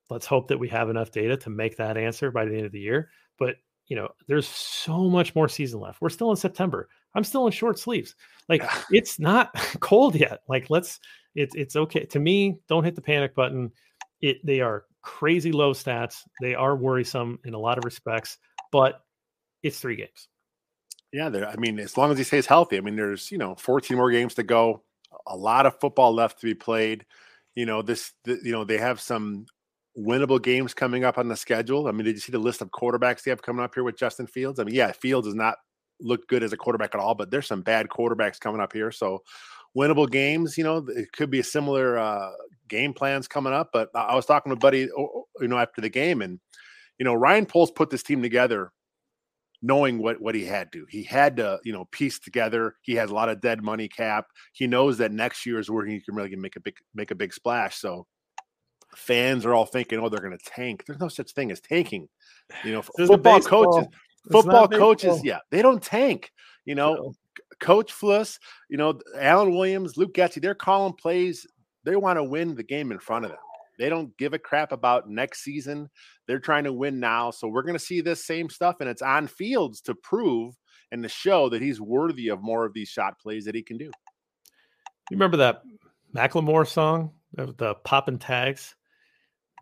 Let's 0.09 0.27
hope 0.27 0.49
that 0.49 0.59
we 0.59 0.69
have 0.69 0.91
enough 0.91 1.11
data 1.11 1.37
to 1.39 1.51
make 1.51 1.77
that 1.77 1.97
answer 1.97 2.31
by 2.31 2.45
the 2.45 2.57
end 2.57 2.67
of 2.67 2.73
the 2.73 2.81
year. 2.81 3.11
But 3.39 3.57
you 3.87 3.97
know, 3.97 4.09
there's 4.29 4.47
so 4.47 5.09
much 5.09 5.35
more 5.35 5.49
season 5.49 5.81
left. 5.81 6.01
We're 6.01 6.11
still 6.11 6.31
in 6.31 6.37
September. 6.37 6.89
I'm 7.15 7.25
still 7.25 7.47
in 7.47 7.53
short 7.53 7.79
sleeves. 7.79 8.15
Like 8.49 8.63
it's 8.91 9.19
not 9.19 9.53
cold 9.81 10.15
yet. 10.15 10.41
Like 10.49 10.71
let's 10.71 11.01
it's 11.35 11.55
it's 11.55 11.77
okay. 11.77 12.05
To 12.07 12.21
me, 12.21 12.59
don't 12.69 12.85
hit 12.85 12.95
the 12.95 13.03
panic 13.03 13.35
button. 13.35 13.73
It 14.21 14.45
they 14.45 14.61
are 14.61 14.85
crazy 15.03 15.53
low 15.53 15.73
stats. 15.73 16.23
They 16.41 16.55
are 16.55 16.77
worrisome 16.77 17.39
in 17.45 17.55
a 17.55 17.59
lot 17.59 17.79
of 17.79 17.85
respects, 17.85 18.39
but 18.73 19.01
it's 19.63 19.79
three 19.79 19.97
games. 19.97 20.29
Yeah. 21.13 21.29
I 21.29 21.57
mean, 21.57 21.79
as 21.79 21.97
long 21.97 22.13
as 22.13 22.19
he 22.19 22.25
stays 22.25 22.47
healthy. 22.47 22.77
I 22.77 22.81
mean, 22.81 22.97
there's 22.97 23.31
you 23.31 23.39
know 23.39 23.55
14 23.57 23.97
more 23.97 24.11
games 24.11 24.35
to 24.35 24.43
go. 24.43 24.83
A 25.27 25.37
lot 25.37 25.67
of 25.67 25.79
football 25.81 26.15
left 26.15 26.41
to 26.41 26.47
be 26.47 26.55
played. 26.55 27.05
You 27.55 27.67
know 27.67 27.83
this. 27.83 28.13
The, 28.25 28.39
you 28.43 28.53
know 28.53 28.65
they 28.65 28.79
have 28.79 29.01
some 29.01 29.47
winnable 29.99 30.41
games 30.41 30.73
coming 30.73 31.05
up 31.05 31.19
on 31.19 31.29
the 31.29 31.37
schedule. 31.37 31.89
I 31.89 31.93
mean, 31.93 32.05
did 32.05 32.15
you 32.15 32.21
see 32.21 32.33
the 32.33 32.39
list 32.39 32.63
of 32.63 32.71
quarterbacks 32.71 33.23
they 33.23 33.31
have 33.31 33.43
coming 33.43 33.65
up 33.65 33.75
here 33.75 33.85
with 33.85 33.99
Justin 33.99 34.27
Fields? 34.27 34.61
I 34.61 34.65
mean, 34.65 34.75
yeah, 34.75 34.93
Fields 34.93 35.27
does 35.27 35.35
not 35.35 35.57
look 36.01 36.27
good 36.29 36.43
as 36.43 36.53
a 36.53 36.57
quarterback 36.57 36.95
at 36.95 37.01
all, 37.01 37.15
but 37.15 37.31
there's 37.31 37.47
some 37.47 37.63
bad 37.63 37.89
quarterbacks 37.89 38.41
coming 38.41 38.61
up 38.61 38.73
here. 38.73 38.91
So 38.93 39.23
winnable 39.77 40.11
games. 40.11 40.57
You 40.57 40.65
know, 40.65 40.87
it 40.89 41.13
could 41.13 41.31
be 41.31 41.41
a 41.41 41.45
similar 41.45 41.99
uh, 41.99 42.31
game 42.71 42.95
plans 42.95 43.29
coming 43.29 43.53
up. 43.53 43.69
But 43.73 43.91
I 43.95 44.15
was 44.15 44.25
talking 44.25 44.51
to 44.51 44.57
Buddy, 44.57 44.89
you 45.41 45.49
know, 45.49 45.59
after 45.59 45.83
the 45.83 45.91
game, 45.91 46.23
and 46.23 46.41
you 46.99 47.05
know, 47.05 47.15
Ryan 47.15 47.45
Poles 47.45 47.71
put 47.71 47.91
this 47.91 48.03
team 48.03 48.23
together 48.23 48.73
knowing 49.63 49.99
what 49.99 50.21
what 50.21 50.35
he 50.35 50.45
had 50.45 50.73
to. 50.73 50.87
He 50.89 51.03
had 51.03 51.37
to, 51.37 51.59
you 51.65 51.73
know, 51.73 51.87
piece 51.93 52.19
together. 52.19 52.77
He 52.83 52.95
has 52.95 53.11
a 53.11 53.15
lot 53.15 53.29
of 53.29 53.41
dead 53.41 53.63
money 53.63 53.89
cap. 53.89 54.27
He 54.53 54.67
knows 54.67 54.99
that 54.99 55.13
next 55.13 55.45
year 55.45 55.59
is 55.59 55.71
where 55.71 55.85
he 55.85 56.01
can 56.01 56.15
really 56.15 56.35
make 56.37 56.57
a 56.57 56.61
big 56.61 56.77
make 56.95 57.11
a 57.11 57.15
big 57.15 57.35
splash. 57.35 57.77
So 57.77 58.07
fans 58.97 59.45
are 59.47 59.55
all 59.55 59.67
thinking, 59.67 59.99
oh, 59.99 60.09
they're 60.09 60.21
going 60.21 60.37
to 60.37 60.45
tank. 60.45 60.85
There's 60.87 61.01
no 61.01 61.09
such 61.09 61.33
thing 61.33 61.51
as 61.51 61.61
tanking. 61.61 62.09
You 62.65 62.73
know, 62.73 62.83
football 63.07 63.41
coaches, 63.41 63.89
football 64.31 64.69
coaches, 64.69 65.23
yeah, 65.25 65.39
they 65.51 65.63
don't 65.63 65.83
tank. 65.83 66.31
You 66.65 66.75
know, 66.75 66.95
no. 66.95 67.15
Coach 67.61 67.93
Flus, 67.93 68.39
you 68.69 68.77
know, 68.77 68.99
Alan 69.19 69.51
Williams, 69.51 69.97
Luke 69.97 70.15
Getsy, 70.15 70.41
they're 70.41 70.55
calling 70.55 70.95
plays. 70.95 71.47
They 71.85 71.97
want 71.97 72.19
to 72.19 72.25
win 72.25 72.55
the 72.55 72.63
game 72.63 72.93
in 72.93 72.99
front 72.99 73.25
of 73.25 73.31
them. 73.31 73.41
They 73.79 73.89
don't 73.89 74.15
give 74.19 74.35
a 74.35 74.39
crap 74.39 74.73
about 74.73 75.09
next 75.09 75.43
season. 75.43 75.89
They're 76.27 76.39
trying 76.39 76.65
to 76.65 76.73
win 76.73 77.01
now. 77.01 77.31
So 77.31 77.49
we're 77.49 77.63
going 77.63 77.75
to 77.75 77.79
see 77.79 78.03
this 78.03 78.25
same 78.25 78.51
stuff, 78.51 78.77
and 78.81 78.91
it's 78.91 79.01
on 79.01 79.27
Fields 79.27 79.81
to 79.83 79.95
prove 79.95 80.55
and 80.93 81.03
to 81.03 81.09
show 81.09 81.49
that 81.49 81.63
he's 81.63 81.81
worthy 81.81 82.29
of 82.29 82.43
more 82.43 82.67
of 82.67 82.75
these 82.75 82.89
shot 82.89 83.19
plays 83.19 83.47
that 83.47 83.55
he 83.55 83.63
can 83.63 83.79
do. 83.79 83.87
You 83.87 85.17
remember 85.17 85.39
that 85.39 85.63
Macklemore 86.15 86.67
song, 86.67 87.13
the, 87.33 87.55
the 87.57 87.75
popping 87.77 88.19
tags? 88.19 88.75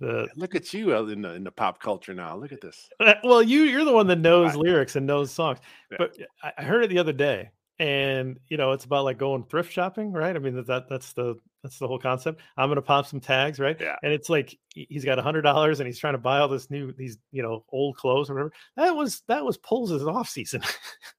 The, 0.00 0.28
Look 0.36 0.54
at 0.54 0.72
you 0.72 0.96
uh, 0.96 1.04
in 1.04 1.22
the, 1.22 1.34
in 1.34 1.44
the 1.44 1.50
pop 1.50 1.80
culture 1.80 2.14
now. 2.14 2.36
Look 2.36 2.52
at 2.52 2.60
this. 2.60 2.88
Well, 3.24 3.42
you 3.42 3.62
you're 3.62 3.84
the 3.84 3.92
one 3.92 4.06
that 4.08 4.18
knows 4.18 4.54
lyrics 4.54 4.96
and 4.96 5.06
knows 5.06 5.30
songs. 5.30 5.58
Yeah. 5.90 5.98
But 5.98 6.16
I 6.56 6.62
heard 6.62 6.84
it 6.84 6.88
the 6.88 6.98
other 6.98 7.12
day, 7.12 7.50
and 7.80 8.40
you 8.48 8.56
know 8.56 8.72
it's 8.72 8.84
about 8.84 9.04
like 9.04 9.18
going 9.18 9.44
thrift 9.44 9.72
shopping 9.72 10.12
right? 10.12 10.34
I 10.34 10.38
mean 10.38 10.56
that, 10.56 10.66
that 10.66 10.88
that's 10.88 11.12
the 11.12 11.36
that's 11.62 11.78
the 11.78 11.86
whole 11.86 11.98
concept. 11.98 12.40
I'm 12.56 12.68
gonna 12.68 12.82
pop 12.82 13.06
some 13.06 13.20
tags 13.20 13.60
right? 13.60 13.76
Yeah. 13.80 13.96
And 14.02 14.12
it's 14.12 14.28
like 14.28 14.58
he's 14.68 15.04
got 15.04 15.18
a 15.18 15.22
hundred 15.22 15.42
dollars 15.42 15.78
and 15.78 15.86
he's 15.86 15.98
trying 15.98 16.14
to 16.14 16.18
buy 16.18 16.38
all 16.38 16.48
this 16.48 16.70
new 16.70 16.92
these 16.92 17.18
you 17.30 17.42
know 17.42 17.64
old 17.70 17.96
clothes 17.96 18.30
or 18.30 18.34
whatever. 18.34 18.52
That 18.76 18.96
was 18.96 19.22
that 19.28 19.44
was 19.44 19.58
pulls 19.58 19.90
his 19.90 20.04
off 20.04 20.28
season. 20.28 20.62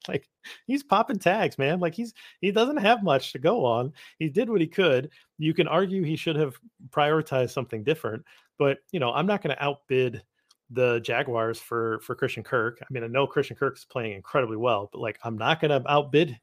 Like 0.08 0.28
he's 0.66 0.82
popping 0.82 1.20
tags 1.20 1.60
man. 1.60 1.80
Like 1.80 1.94
he's 1.94 2.16
he 2.42 2.52
doesn't 2.52 2.78
have 2.78 3.04
much 3.04 3.34
to 3.34 3.40
go 3.40 3.64
on. 3.64 3.94
He 4.18 4.28
did 4.28 4.50
what 4.50 4.62
he 4.62 4.66
could. 4.66 5.12
You 5.38 5.54
can 5.54 5.68
argue 5.68 6.02
he 6.02 6.16
should 6.16 6.36
have 6.36 6.56
prioritized 6.90 7.52
something 7.52 7.84
different 7.84 8.26
but 8.58 8.80
you 8.92 9.00
know 9.00 9.12
i'm 9.12 9.26
not 9.26 9.42
to 9.42 9.64
outbid 9.64 10.22
the 10.70 11.00
Jaguars 11.00 11.60
for 11.60 12.00
for 12.02 12.16
Christian 12.16 12.44
Kirk. 12.44 12.80
I 12.82 12.86
mean, 12.92 13.04
I 13.04 13.08
know 13.08 13.26
Christian 13.26 13.56
Kirk 13.56 13.78
is 13.78 13.86
playing 13.86 14.14
incredibly 14.14 14.58
well, 14.58 14.90
but 14.92 15.02
like 15.02 15.18
I'm 15.24 15.38
not 15.38 15.60
going 15.60 15.72
to 15.72 15.92
outbid 15.92 16.40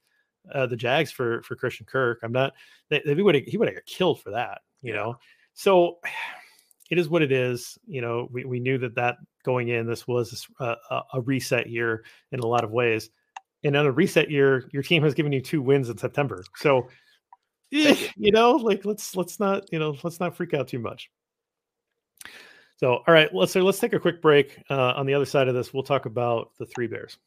uh, 0.52 0.66
the 0.66 0.76
Jags 0.76 1.10
for 1.10 1.42
for 1.42 1.56
Christian 1.56 1.86
Kirk. 1.86 2.20
I'm 2.22 2.32
not. 2.32 2.54
They, 2.88 3.02
they 3.04 3.14
would 3.14 3.34
he 3.34 3.56
would 3.56 3.68
have 3.68 3.76
got 3.76 3.86
killed 3.86 4.20
for 4.20 4.30
that, 4.30 4.60
you 4.82 4.92
know. 4.92 5.18
So 5.54 5.98
it 6.90 6.98
is 6.98 7.08
what 7.08 7.22
it 7.22 7.32
is. 7.32 7.78
You 7.86 8.00
know, 8.00 8.28
we 8.30 8.44
we 8.44 8.60
knew 8.60 8.78
that 8.78 8.94
that 8.96 9.16
going 9.44 9.68
in, 9.68 9.86
this 9.86 10.06
was 10.06 10.46
a, 10.60 10.76
a 11.14 11.20
reset 11.20 11.68
year 11.68 12.04
in 12.32 12.40
a 12.40 12.46
lot 12.46 12.64
of 12.64 12.70
ways. 12.70 13.10
And 13.64 13.76
on 13.76 13.86
a 13.86 13.92
reset 13.92 14.30
year, 14.30 14.68
your 14.72 14.82
team 14.82 15.02
has 15.04 15.14
given 15.14 15.32
you 15.32 15.40
two 15.40 15.62
wins 15.62 15.88
in 15.88 15.96
September. 15.96 16.44
So, 16.56 16.88
you 17.70 17.96
know, 18.18 18.52
like 18.52 18.84
let's 18.84 19.16
let's 19.16 19.40
not 19.40 19.72
you 19.72 19.78
know 19.78 19.96
let's 20.02 20.20
not 20.20 20.36
freak 20.36 20.54
out 20.54 20.68
too 20.68 20.78
much. 20.78 21.10
So, 22.78 23.02
all 23.06 23.14
right, 23.14 23.34
let's 23.34 23.52
so 23.52 23.62
let's 23.62 23.78
take 23.78 23.94
a 23.94 24.00
quick 24.00 24.20
break. 24.20 24.58
Uh, 24.68 24.92
on 24.96 25.06
the 25.06 25.14
other 25.14 25.24
side 25.24 25.48
of 25.48 25.54
this, 25.54 25.72
we'll 25.72 25.82
talk 25.82 26.06
about 26.06 26.50
the 26.58 26.66
three 26.66 26.86
bears. 26.86 27.18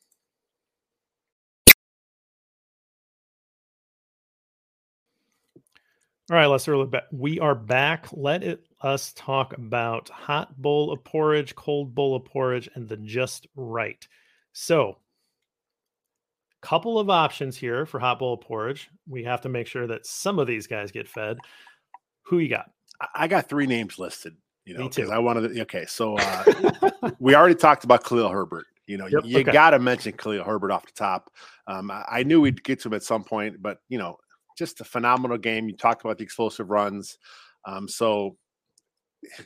All 6.30 6.36
right, 6.36 6.46
Lester, 6.46 6.86
we 7.12 7.40
are 7.40 7.56
back. 7.56 8.08
Let 8.12 8.44
it, 8.44 8.64
us 8.82 9.14
talk 9.14 9.58
about 9.58 10.10
hot 10.10 10.62
bowl 10.62 10.92
of 10.92 11.04
porridge, 11.04 11.56
cold 11.56 11.96
bowl 11.96 12.16
of 12.16 12.24
porridge, 12.26 12.70
and 12.76 12.88
the 12.88 12.98
just 12.98 13.48
right. 13.56 14.08
So, 14.54 14.98
Couple 16.62 17.00
of 17.00 17.10
options 17.10 17.56
here 17.56 17.86
for 17.86 18.00
hot 18.00 18.20
bowl 18.20 18.34
of 18.34 18.42
porridge. 18.42 18.90
We 19.08 19.24
have 19.24 19.40
to 19.42 19.50
make 19.50 19.66
sure 19.66 19.88
that 19.88 20.06
some 20.06 20.40
of 20.40 20.48
these 20.48 20.68
guys 20.68 20.92
get 20.92 21.08
fed. 21.08 21.38
Who 22.24 22.40
you 22.40 22.50
got? 22.50 22.70
I 23.16 23.30
got 23.30 23.48
three 23.48 23.66
names 23.66 23.98
listed. 23.98 24.36
You 24.66 24.78
know, 24.78 24.90
because 24.90 25.10
I 25.10 25.20
wanted 25.20 25.54
to. 25.54 25.62
Okay, 25.62 25.86
so 25.86 26.18
uh, 26.20 26.90
we 27.20 27.34
already 27.34 27.56
talked 27.56 27.86
about 27.86 28.04
Khalil 28.04 28.28
Herbert. 28.28 28.66
You 28.88 28.98
know, 28.98 29.08
Yep, 29.08 29.22
you 29.24 29.40
okay. 29.40 29.52
got 29.54 29.70
to 29.70 29.80
mention 29.80 30.12
Khalil 30.12 30.44
Herbert 30.44 30.72
off 30.72 30.86
the 30.86 30.92
top. 30.92 31.32
Um, 31.66 31.90
I, 31.90 32.04
I 32.10 32.24
knew 32.24 32.42
we'd 32.42 32.62
get 32.62 32.82
to 32.82 32.90
him 32.90 32.94
at 32.94 33.04
some 33.04 33.24
point, 33.24 33.62
but 33.62 33.80
you 33.88 33.98
know, 33.98 34.18
just 34.60 34.82
a 34.82 34.84
phenomenal 34.84 35.38
game. 35.38 35.68
You 35.68 35.76
talked 35.76 36.02
about 36.02 36.18
the 36.18 36.24
explosive 36.24 36.70
runs. 36.70 37.18
Um, 37.66 37.88
so 37.88 38.38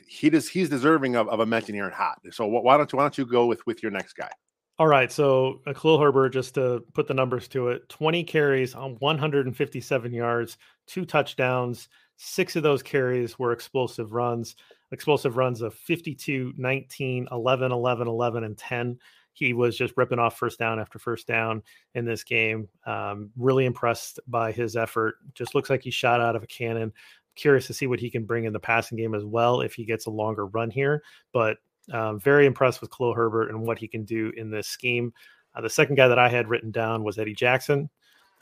he 0.06 0.30
does. 0.30 0.48
He's 0.48 0.68
deserving 0.68 1.16
of, 1.16 1.28
of 1.28 1.40
a 1.40 1.46
mention 1.46 1.74
here 1.74 1.86
in 1.86 1.92
hot. 1.92 2.18
So 2.32 2.46
wh- 2.46 2.62
why 2.62 2.76
don't 2.76 2.92
you 2.92 2.96
why 2.96 3.04
don't 3.04 3.18
you 3.18 3.26
go 3.26 3.46
with 3.46 3.66
with 3.66 3.82
your 3.82 3.92
next 3.92 4.14
guy? 4.14 4.30
All 4.78 4.88
right. 4.88 5.10
So 5.10 5.60
uh, 5.66 5.72
Khalil 5.72 6.00
Herbert, 6.00 6.30
just 6.30 6.54
to 6.54 6.84
put 6.94 7.06
the 7.06 7.14
numbers 7.14 7.46
to 7.48 7.68
it 7.68 7.88
20 7.88 8.24
carries 8.24 8.74
on 8.74 8.96
157 8.98 10.12
yards, 10.12 10.58
two 10.86 11.04
touchdowns. 11.04 11.88
Six 12.16 12.56
of 12.56 12.62
those 12.62 12.82
carries 12.82 13.38
were 13.38 13.52
explosive 13.52 14.12
runs, 14.12 14.56
explosive 14.92 15.36
runs 15.36 15.62
of 15.62 15.74
52, 15.74 16.54
19, 16.56 17.28
11, 17.30 17.72
11, 17.72 18.08
11, 18.08 18.44
and 18.44 18.58
10. 18.58 18.98
He 19.34 19.52
was 19.52 19.76
just 19.76 19.94
ripping 19.96 20.18
off 20.18 20.38
first 20.38 20.58
down 20.58 20.80
after 20.80 20.98
first 20.98 21.26
down 21.26 21.62
in 21.94 22.04
this 22.04 22.24
game. 22.24 22.68
Um, 22.86 23.30
really 23.36 23.66
impressed 23.66 24.20
by 24.26 24.52
his 24.52 24.76
effort. 24.76 25.16
Just 25.34 25.54
looks 25.54 25.68
like 25.68 25.82
he 25.82 25.90
shot 25.90 26.20
out 26.20 26.36
of 26.36 26.42
a 26.42 26.46
cannon. 26.46 26.92
Curious 27.34 27.66
to 27.66 27.74
see 27.74 27.88
what 27.88 28.00
he 28.00 28.10
can 28.10 28.24
bring 28.24 28.44
in 28.44 28.52
the 28.52 28.60
passing 28.60 28.96
game 28.96 29.14
as 29.14 29.24
well 29.24 29.60
if 29.60 29.74
he 29.74 29.84
gets 29.84 30.06
a 30.06 30.10
longer 30.10 30.46
run 30.46 30.70
here. 30.70 31.02
But 31.32 31.58
um, 31.92 32.20
very 32.20 32.46
impressed 32.46 32.80
with 32.80 32.90
Khalil 32.96 33.14
Herbert 33.14 33.50
and 33.50 33.60
what 33.60 33.78
he 33.78 33.88
can 33.88 34.04
do 34.04 34.32
in 34.36 34.50
this 34.50 34.68
scheme. 34.68 35.12
Uh, 35.54 35.60
the 35.60 35.70
second 35.70 35.96
guy 35.96 36.08
that 36.08 36.18
I 36.18 36.28
had 36.28 36.48
written 36.48 36.70
down 36.70 37.04
was 37.04 37.18
Eddie 37.18 37.34
Jackson. 37.34 37.90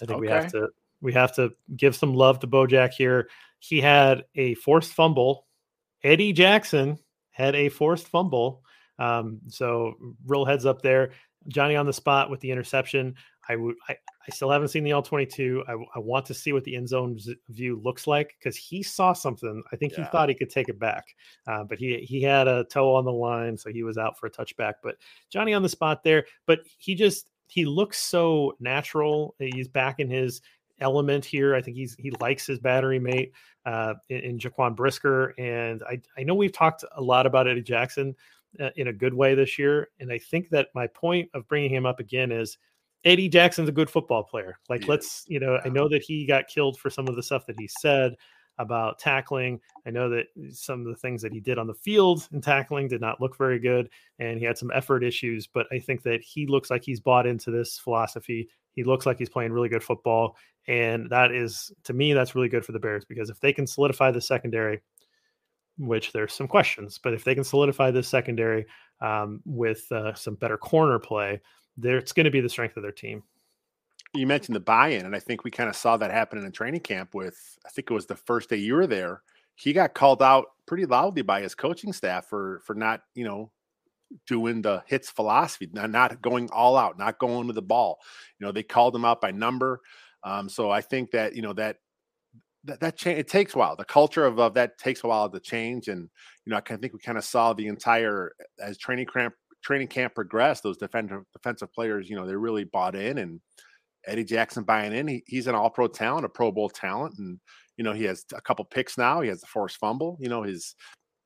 I 0.02 0.06
think 0.06 0.20
we 0.20 0.28
have 0.28 0.50
to 0.52 0.68
we 1.00 1.12
have 1.12 1.34
to 1.36 1.50
give 1.76 1.96
some 1.96 2.14
love 2.14 2.38
to 2.40 2.46
Bojack 2.46 2.92
here. 2.92 3.28
He 3.58 3.80
had 3.80 4.24
a 4.34 4.54
forced 4.54 4.92
fumble. 4.92 5.46
Eddie 6.04 6.32
Jackson 6.32 6.98
had 7.30 7.54
a 7.54 7.68
forced 7.68 8.08
fumble. 8.08 8.62
Um, 9.02 9.40
so 9.48 9.94
real 10.26 10.44
heads 10.44 10.66
up 10.66 10.82
there. 10.82 11.10
Johnny 11.48 11.74
on 11.74 11.86
the 11.86 11.92
spot 11.92 12.30
with 12.30 12.40
the 12.40 12.50
interception. 12.50 13.16
I 13.48 13.56
would 13.56 13.74
I, 13.88 13.92
I 13.94 14.30
still 14.30 14.50
haven't 14.50 14.68
seen 14.68 14.84
the 14.84 14.92
all 14.92 15.02
22. 15.02 15.64
I, 15.66 15.72
I 15.72 15.98
want 15.98 16.24
to 16.26 16.34
see 16.34 16.52
what 16.52 16.62
the 16.62 16.76
end 16.76 16.88
zone 16.88 17.18
view 17.48 17.80
looks 17.82 18.06
like 18.06 18.36
because 18.38 18.56
he 18.56 18.82
saw 18.82 19.12
something. 19.12 19.62
I 19.72 19.76
think 19.76 19.94
he 19.94 20.04
thought 20.04 20.28
he 20.28 20.34
could 20.36 20.50
take 20.50 20.68
it 20.68 20.78
back. 20.78 21.04
Uh, 21.48 21.64
but 21.64 21.78
he 21.78 21.98
he 21.98 22.22
had 22.22 22.46
a 22.46 22.64
toe 22.64 22.94
on 22.94 23.04
the 23.04 23.12
line, 23.12 23.56
so 23.56 23.70
he 23.70 23.82
was 23.82 23.98
out 23.98 24.18
for 24.18 24.26
a 24.26 24.30
touchback. 24.30 24.74
But 24.82 24.96
Johnny 25.30 25.54
on 25.54 25.62
the 25.62 25.68
spot 25.68 26.04
there, 26.04 26.24
but 26.46 26.60
he 26.78 26.94
just 26.94 27.26
he 27.48 27.64
looks 27.64 27.98
so 27.98 28.56
natural. 28.60 29.34
He's 29.38 29.68
back 29.68 29.98
in 29.98 30.08
his 30.08 30.40
element 30.80 31.24
here. 31.24 31.54
I 31.56 31.62
think 31.62 31.76
he's 31.76 31.96
he 31.98 32.12
likes 32.20 32.46
his 32.46 32.60
battery 32.60 33.00
mate 33.00 33.32
uh, 33.66 33.94
in, 34.08 34.18
in 34.18 34.38
Jaquan 34.38 34.76
Brisker, 34.76 35.34
and 35.38 35.82
I 35.82 36.00
I 36.16 36.22
know 36.22 36.34
we've 36.34 36.52
talked 36.52 36.84
a 36.96 37.02
lot 37.02 37.26
about 37.26 37.48
Eddie 37.48 37.62
Jackson 37.62 38.14
uh, 38.60 38.70
in 38.76 38.88
a 38.88 38.92
good 38.92 39.14
way 39.14 39.34
this 39.34 39.58
year, 39.58 39.88
and 40.00 40.12
I 40.12 40.18
think 40.18 40.50
that 40.50 40.68
my 40.74 40.86
point 40.86 41.30
of 41.34 41.48
bringing 41.48 41.70
him 41.70 41.86
up 41.86 42.00
again 42.00 42.32
is. 42.32 42.58
Eddie 43.04 43.28
Jackson's 43.28 43.68
a 43.68 43.72
good 43.72 43.90
football 43.90 44.22
player. 44.22 44.60
Like, 44.68 44.84
He 44.84 44.88
let's, 44.88 45.24
you 45.26 45.40
know, 45.40 45.58
I 45.64 45.68
know 45.70 45.88
that 45.88 46.04
he 46.04 46.24
got 46.24 46.46
killed 46.46 46.78
for 46.78 46.88
some 46.88 47.08
of 47.08 47.16
the 47.16 47.22
stuff 47.24 47.46
that 47.46 47.58
he 47.58 47.66
said, 47.80 48.14
about 48.58 48.98
tackling. 48.98 49.60
I 49.86 49.90
know 49.90 50.08
that 50.10 50.26
some 50.50 50.80
of 50.80 50.86
the 50.86 50.96
things 50.96 51.22
that 51.22 51.32
he 51.32 51.40
did 51.40 51.58
on 51.58 51.66
the 51.66 51.74
field 51.74 52.28
in 52.32 52.40
tackling 52.40 52.88
did 52.88 53.00
not 53.00 53.20
look 53.20 53.36
very 53.36 53.58
good, 53.58 53.88
and 54.18 54.38
he 54.38 54.44
had 54.44 54.58
some 54.58 54.70
effort 54.74 55.04
issues. 55.04 55.46
But 55.46 55.66
I 55.72 55.78
think 55.78 56.02
that 56.02 56.22
he 56.22 56.46
looks 56.46 56.70
like 56.70 56.84
he's 56.84 57.00
bought 57.00 57.26
into 57.26 57.50
this 57.50 57.78
philosophy. 57.78 58.48
He 58.72 58.84
looks 58.84 59.06
like 59.06 59.18
he's 59.18 59.28
playing 59.28 59.52
really 59.52 59.68
good 59.68 59.84
football, 59.84 60.36
and 60.66 61.08
that 61.10 61.32
is 61.32 61.72
to 61.84 61.92
me 61.92 62.12
that's 62.12 62.34
really 62.34 62.48
good 62.48 62.64
for 62.64 62.72
the 62.72 62.78
Bears 62.78 63.04
because 63.04 63.30
if 63.30 63.40
they 63.40 63.52
can 63.52 63.66
solidify 63.66 64.10
the 64.10 64.20
secondary, 64.20 64.80
which 65.86 66.12
there's 66.12 66.32
some 66.32 66.48
questions, 66.48 66.98
but 67.02 67.12
if 67.12 67.24
they 67.24 67.34
can 67.34 67.44
solidify 67.44 67.90
this 67.90 68.08
secondary 68.08 68.66
um, 69.00 69.40
with 69.44 69.90
uh, 69.90 70.14
some 70.14 70.34
better 70.36 70.56
corner 70.56 70.98
play, 70.98 71.40
there 71.76 71.96
it's 71.96 72.12
going 72.12 72.24
to 72.24 72.30
be 72.30 72.40
the 72.40 72.48
strength 72.48 72.76
of 72.76 72.82
their 72.82 72.92
team. 72.92 73.22
You 74.14 74.26
mentioned 74.26 74.54
the 74.54 74.60
buy-in, 74.60 75.06
and 75.06 75.16
I 75.16 75.20
think 75.20 75.42
we 75.42 75.50
kind 75.50 75.70
of 75.70 75.76
saw 75.76 75.96
that 75.96 76.10
happen 76.10 76.38
in 76.38 76.44
a 76.44 76.50
training 76.50 76.80
camp. 76.80 77.14
With 77.14 77.58
I 77.66 77.70
think 77.70 77.90
it 77.90 77.94
was 77.94 78.06
the 78.06 78.16
first 78.16 78.50
day 78.50 78.56
you 78.56 78.74
were 78.74 78.86
there. 78.86 79.22
He 79.54 79.72
got 79.72 79.94
called 79.94 80.22
out 80.22 80.46
pretty 80.66 80.86
loudly 80.86 81.22
by 81.22 81.40
his 81.40 81.54
coaching 81.54 81.92
staff 81.92 82.26
for 82.26 82.60
for 82.64 82.74
not 82.74 83.02
you 83.14 83.24
know 83.24 83.50
doing 84.26 84.62
the 84.62 84.82
hits 84.86 85.10
philosophy, 85.10 85.68
not, 85.72 85.90
not 85.90 86.20
going 86.20 86.50
all 86.50 86.76
out, 86.76 86.98
not 86.98 87.18
going 87.18 87.46
to 87.46 87.52
the 87.52 87.62
ball. 87.62 87.98
You 88.38 88.46
know, 88.46 88.52
they 88.52 88.62
called 88.62 88.94
him 88.94 89.04
out 89.04 89.20
by 89.20 89.30
number. 89.30 89.80
Um, 90.24 90.48
so 90.48 90.70
I 90.70 90.80
think 90.80 91.10
that 91.12 91.34
you 91.34 91.42
know 91.42 91.54
that 91.54 91.78
that, 92.64 92.80
that 92.80 92.96
change 92.96 93.18
it 93.18 93.28
takes 93.28 93.54
a 93.54 93.58
while. 93.58 93.76
The 93.76 93.84
culture 93.84 94.24
of, 94.24 94.38
of 94.38 94.54
that 94.54 94.78
takes 94.78 95.04
a 95.04 95.08
while 95.08 95.28
to 95.28 95.40
change, 95.40 95.88
and 95.88 96.08
you 96.44 96.50
know 96.50 96.56
I 96.56 96.60
kind 96.60 96.76
of 96.76 96.82
think 96.82 96.92
we 96.92 97.00
kind 97.00 97.18
of 97.18 97.24
saw 97.24 97.52
the 97.52 97.66
entire 97.66 98.32
as 98.60 98.78
training 98.78 99.06
camp 99.06 99.34
training 99.62 99.88
camp 99.88 100.14
progressed. 100.14 100.62
Those 100.62 100.78
defensive 100.78 101.22
defensive 101.32 101.72
players, 101.72 102.08
you 102.08 102.16
know, 102.16 102.26
they 102.26 102.36
really 102.36 102.64
bought 102.64 102.94
in, 102.94 103.18
and 103.18 103.40
Eddie 104.06 104.24
Jackson 104.24 104.64
buying 104.64 104.92
in. 104.92 105.08
He, 105.08 105.22
he's 105.26 105.46
an 105.46 105.54
All 105.54 105.70
Pro 105.70 105.86
talent, 105.86 106.26
a 106.26 106.28
Pro 106.28 106.52
Bowl 106.52 106.68
talent, 106.68 107.14
and 107.18 107.38
you 107.76 107.84
know 107.84 107.92
he 107.92 108.04
has 108.04 108.24
a 108.34 108.40
couple 108.40 108.64
picks 108.64 108.98
now. 108.98 109.20
He 109.20 109.28
has 109.28 109.40
the 109.40 109.46
forced 109.46 109.78
fumble. 109.78 110.16
You 110.20 110.28
know 110.28 110.42
his 110.42 110.74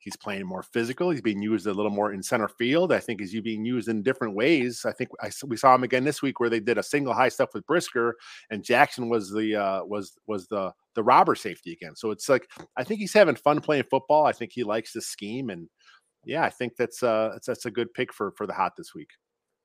he's 0.07 0.17
playing 0.17 0.47
more 0.47 0.63
physical. 0.63 1.11
He's 1.11 1.21
being 1.21 1.43
used 1.43 1.67
a 1.67 1.73
little 1.73 1.91
more 1.91 2.13
in 2.13 2.23
center 2.23 2.47
field. 2.47 2.93
I 2.93 3.01
think 3.01 3.19
he's 3.19 3.39
being 3.41 3.65
used 3.65 3.89
in 3.89 4.05
different 4.05 4.37
ways. 4.37 4.87
I 4.87 4.93
think 4.93 5.11
I, 5.21 5.33
we 5.45 5.57
saw 5.57 5.75
him 5.75 5.83
again 5.83 6.05
this 6.05 6.23
week 6.23 6.39
where 6.39 6.49
they 6.49 6.61
did 6.61 6.79
a 6.79 6.83
single 6.83 7.13
high 7.13 7.29
stuff 7.29 7.51
with 7.53 7.67
Brisker, 7.67 8.17
and 8.51 8.63
Jackson 8.63 9.09
was 9.09 9.33
the 9.33 9.57
uh, 9.57 9.85
was 9.85 10.17
was 10.29 10.47
the 10.47 10.73
the 10.95 11.03
robber 11.03 11.35
safety 11.35 11.73
again. 11.73 11.97
So 11.97 12.13
it's 12.13 12.29
like 12.29 12.49
I 12.77 12.85
think 12.85 13.01
he's 13.01 13.13
having 13.13 13.35
fun 13.35 13.61
playing 13.61 13.87
football. 13.91 14.25
I 14.25 14.33
think 14.33 14.53
he 14.53 14.63
likes 14.63 14.93
the 14.93 15.03
scheme, 15.03 15.51
and 15.51 15.69
yeah, 16.25 16.45
I 16.45 16.51
think 16.51 16.77
that's 16.77 17.03
uh 17.03 17.31
that's, 17.33 17.49
that's 17.49 17.67
a 17.67 17.71
good 17.73 17.93
pick 17.93 18.15
for 18.15 18.31
for 18.37 18.47
the 18.47 18.55
hot 18.55 18.75
this 18.79 18.95
week. 18.95 19.11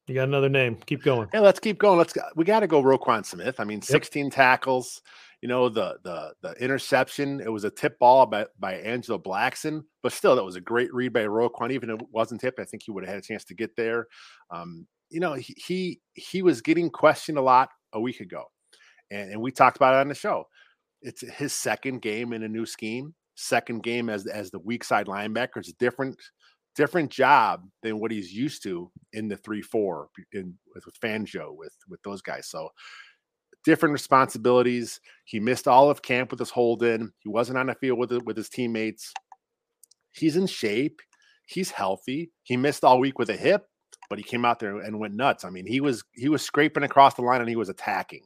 You 0.08 0.16
got 0.16 0.28
another 0.28 0.50
name. 0.50 0.78
Keep 0.88 1.04
going. 1.04 1.30
Hey, 1.32 1.40
let's 1.40 1.60
keep 1.60 1.78
going. 1.78 2.00
Let's 2.00 2.14
go. 2.14 2.24
We 2.36 2.46
got 2.46 2.62
to 2.62 2.68
go 2.68 2.82
Roquan 2.82 3.24
Smith. 3.24 3.60
I 3.60 3.64
mean, 3.64 3.84
16 3.84 4.32
tackles. 4.32 5.00
You 5.42 5.48
know, 5.48 5.70
the 5.70 5.98
the 6.04 6.34
the 6.42 6.54
interception. 6.64 7.42
It 7.42 7.52
was 7.52 7.64
a 7.64 7.72
tip 7.72 7.98
ball 7.98 8.26
by 8.28 8.46
by 8.60 8.76
Angelo 8.76 9.18
Blackson, 9.18 9.84
but 10.04 10.14
still, 10.14 10.36
that 10.36 10.44
was 10.44 10.56
a 10.56 10.62
great 10.62 10.94
read 10.94 11.14
by 11.14 11.26
Roquan. 11.26 11.72
Even 11.72 11.90
if 11.90 12.00
it 12.00 12.08
wasn't 12.12 12.42
tipped, 12.42 12.60
I 12.60 12.66
think 12.66 12.84
he 12.84 12.92
would 12.92 13.04
have 13.04 13.16
had 13.16 13.24
a 13.24 13.28
chance 13.28 13.44
to 13.46 13.56
get 13.56 13.76
there. 13.76 14.08
Um, 14.52 14.86
you 15.10 15.20
know, 15.20 15.34
he, 15.34 15.56
he 15.58 16.00
he 16.14 16.42
was 16.42 16.62
getting 16.62 16.90
questioned 16.90 17.38
a 17.38 17.42
lot 17.42 17.70
a 17.94 18.00
week 18.00 18.20
ago, 18.20 18.44
and 19.10 19.32
and 19.32 19.42
we 19.42 19.52
talked 19.52 19.78
about 19.78 19.96
it 19.96 20.02
on 20.02 20.10
the 20.10 20.16
show. 20.16 20.46
It's 21.02 21.22
his 21.22 21.54
second 21.54 22.02
game 22.02 22.34
in 22.34 22.44
a 22.44 22.48
new 22.48 22.66
scheme. 22.66 23.16
Second 23.36 23.82
game 23.82 24.10
as 24.10 24.28
as 24.28 24.52
the 24.52 24.60
weak 24.60 24.84
side 24.84 25.08
linebacker. 25.08 25.58
It's 25.58 25.70
a 25.70 25.74
different 25.80 26.18
different 26.76 27.10
job 27.10 27.64
than 27.84 28.00
what 28.00 28.12
he's 28.12 28.32
used 28.32 28.64
to 28.64 28.90
in 29.14 29.28
the 29.28 29.38
three 29.38 29.62
four 29.62 30.08
in 30.34 30.54
with, 30.74 30.86
with 30.86 31.00
Fangio 31.00 31.56
with 31.56 31.76
with 31.90 32.02
those 32.04 32.22
guys. 32.22 32.48
So 32.48 32.70
different 33.64 33.94
responsibilities. 33.94 35.00
He 35.26 35.40
missed 35.40 35.68
all 35.68 35.90
of 35.90 36.02
camp 36.02 36.32
with 36.32 36.40
his 36.40 36.50
hold 36.50 36.84
in. 36.84 37.12
He 37.20 37.30
wasn't 37.30 37.58
on 37.58 37.68
the 37.68 37.76
field 37.76 38.00
with 38.00 38.12
with 38.24 38.38
his 38.38 38.50
teammates. 38.50 39.14
He's 40.14 40.36
in 40.36 40.48
shape. 40.48 41.02
He's 41.48 41.72
healthy. 41.72 42.32
He 42.44 42.58
missed 42.58 42.84
all 42.84 43.00
week 43.00 43.20
with 43.20 43.30
a 43.30 43.36
hip, 43.36 43.68
but 44.10 44.20
he 44.20 44.24
came 44.24 44.46
out 44.46 44.60
there 44.60 44.78
and 44.78 45.00
went 45.00 45.14
nuts. 45.14 45.44
I 45.44 45.50
mean, 45.50 45.66
he 45.66 45.82
was 45.82 46.04
he 46.14 46.30
was 46.30 46.42
scraping 46.42 46.84
across 46.84 47.16
the 47.16 47.22
line 47.22 47.42
and 47.42 47.50
he 47.50 47.56
was 47.56 47.70
attacking, 47.70 48.24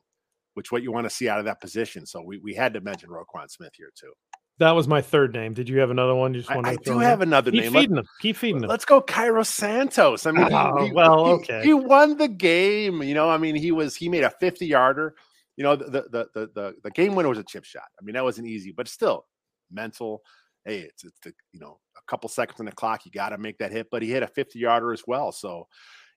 which 0.54 0.72
what 0.72 0.84
you 0.84 0.92
want 0.92 1.06
to 1.06 1.16
see 1.16 1.30
out 1.30 1.40
of 1.40 1.46
that 1.46 1.62
position. 1.62 2.06
So 2.06 2.22
we 2.22 2.40
we 2.40 2.54
had 2.54 2.74
to 2.74 2.82
mention 2.82 3.10
Roquan 3.10 3.50
Smith 3.50 3.74
here 3.76 3.92
too. 4.00 4.14
That 4.58 4.72
was 4.72 4.88
my 4.88 5.02
third 5.02 5.34
name. 5.34 5.54
Did 5.54 5.68
you 5.68 5.80
have 5.80 5.92
another 5.92 6.16
one? 6.16 6.34
You 6.34 6.40
just 6.40 6.52
I, 6.52 6.56
wanted 6.56 6.70
I 6.70 6.76
to 6.78 6.84
do 6.84 7.00
have 7.00 7.20
there? 7.20 7.28
another 7.28 7.52
Keep 7.52 7.62
name. 7.62 7.74
Let- 7.74 7.82
feeding 7.82 7.96
them. 7.98 8.06
Keep 8.22 8.36
feeding 8.38 8.62
them. 8.62 8.70
Let's 8.70 8.86
go, 8.86 9.02
Cairo 9.02 9.44
Santos. 9.44 10.26
I 10.26 10.32
mean, 10.32 10.48
Oh, 10.52 10.86
he, 10.86 10.94
well, 10.94 11.26
he- 11.26 11.32
okay. 11.34 11.62
He 11.64 11.74
won 11.74 12.18
the 12.18 12.30
game. 12.30 13.04
You 13.04 13.14
know, 13.14 13.30
I 13.30 13.38
mean, 13.38 13.56
he 13.56 13.72
was 13.72 13.96
he 13.96 14.08
made 14.08 14.24
a 14.24 14.30
50 14.30 14.66
yarder. 14.66 15.16
You 15.58 15.64
know, 15.64 15.76
the 15.76 15.86
the 15.86 16.28
the 16.34 16.50
the, 16.56 16.74
the 16.84 16.92
game 16.92 17.16
winner 17.16 17.30
was 17.30 17.38
a 17.38 17.44
chip 17.44 17.66
shot. 17.66 17.88
I 18.00 18.04
mean, 18.04 18.14
that 18.16 18.24
wasn't 18.24 18.48
easy, 18.48 18.72
but 18.72 18.88
still 18.88 19.26
mental. 19.72 20.22
Hey, 20.64 20.80
it's 20.80 21.04
it's 21.04 21.20
the 21.20 21.34
you 21.52 21.60
know 21.60 21.80
a 21.98 22.02
couple 22.10 22.30
seconds 22.30 22.60
on 22.60 22.66
the 22.66 22.72
clock. 22.72 23.06
You 23.06 23.12
got 23.12 23.30
to 23.30 23.38
make 23.38 23.58
that 23.58 23.72
hit, 23.72 23.88
but 23.92 24.02
he 24.02 24.10
hit 24.10 24.24
a 24.24 24.28
50 24.28 24.58
yarder 24.58 24.94
as 24.94 25.04
well. 25.06 25.32
So, 25.32 25.58
you 25.58 25.64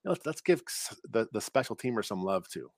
know, 0.05 0.11
let's, 0.13 0.27
let's 0.27 0.41
give 0.41 0.63
the 1.11 1.27
the 1.33 1.41
special 1.41 1.75
teamer 1.77 2.05
some 2.05 2.23
love 2.23 2.49
too. 2.49 2.71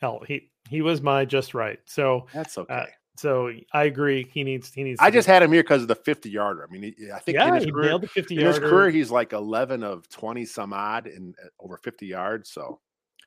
Hell, 0.00 0.20
he 0.26 0.50
he 0.68 0.80
was 0.82 1.02
my 1.02 1.24
just 1.24 1.54
right. 1.54 1.78
So 1.86 2.26
That's 2.32 2.56
uh, 2.56 2.62
okay. 2.62 2.86
So 3.18 3.52
I 3.72 3.84
agree. 3.84 4.28
He 4.32 4.44
needs 4.44 4.72
he 4.72 4.84
needs. 4.84 5.00
I 5.00 5.10
just 5.10 5.26
had 5.26 5.42
him 5.42 5.52
here 5.52 5.62
because 5.62 5.82
of 5.82 5.88
the 5.88 5.94
50 5.94 6.30
yarder. 6.30 6.66
I 6.68 6.72
mean, 6.72 6.94
he- 6.96 7.10
I 7.12 7.18
think 7.18 7.38
in 7.38 7.54
his 7.54 7.64
he 7.64 7.70
career, 7.72 7.86
nailed 7.86 8.02
the 8.02 8.08
fifty 8.08 8.36
in 8.36 8.46
his 8.46 8.58
career, 8.58 8.90
he's 8.90 9.10
like 9.10 9.32
11 9.32 9.82
of 9.82 10.08
20 10.08 10.44
some 10.44 10.72
odd 10.72 11.06
and 11.06 11.34
over 11.60 11.76
50 11.76 12.06
yards. 12.06 12.50
So 12.50 12.80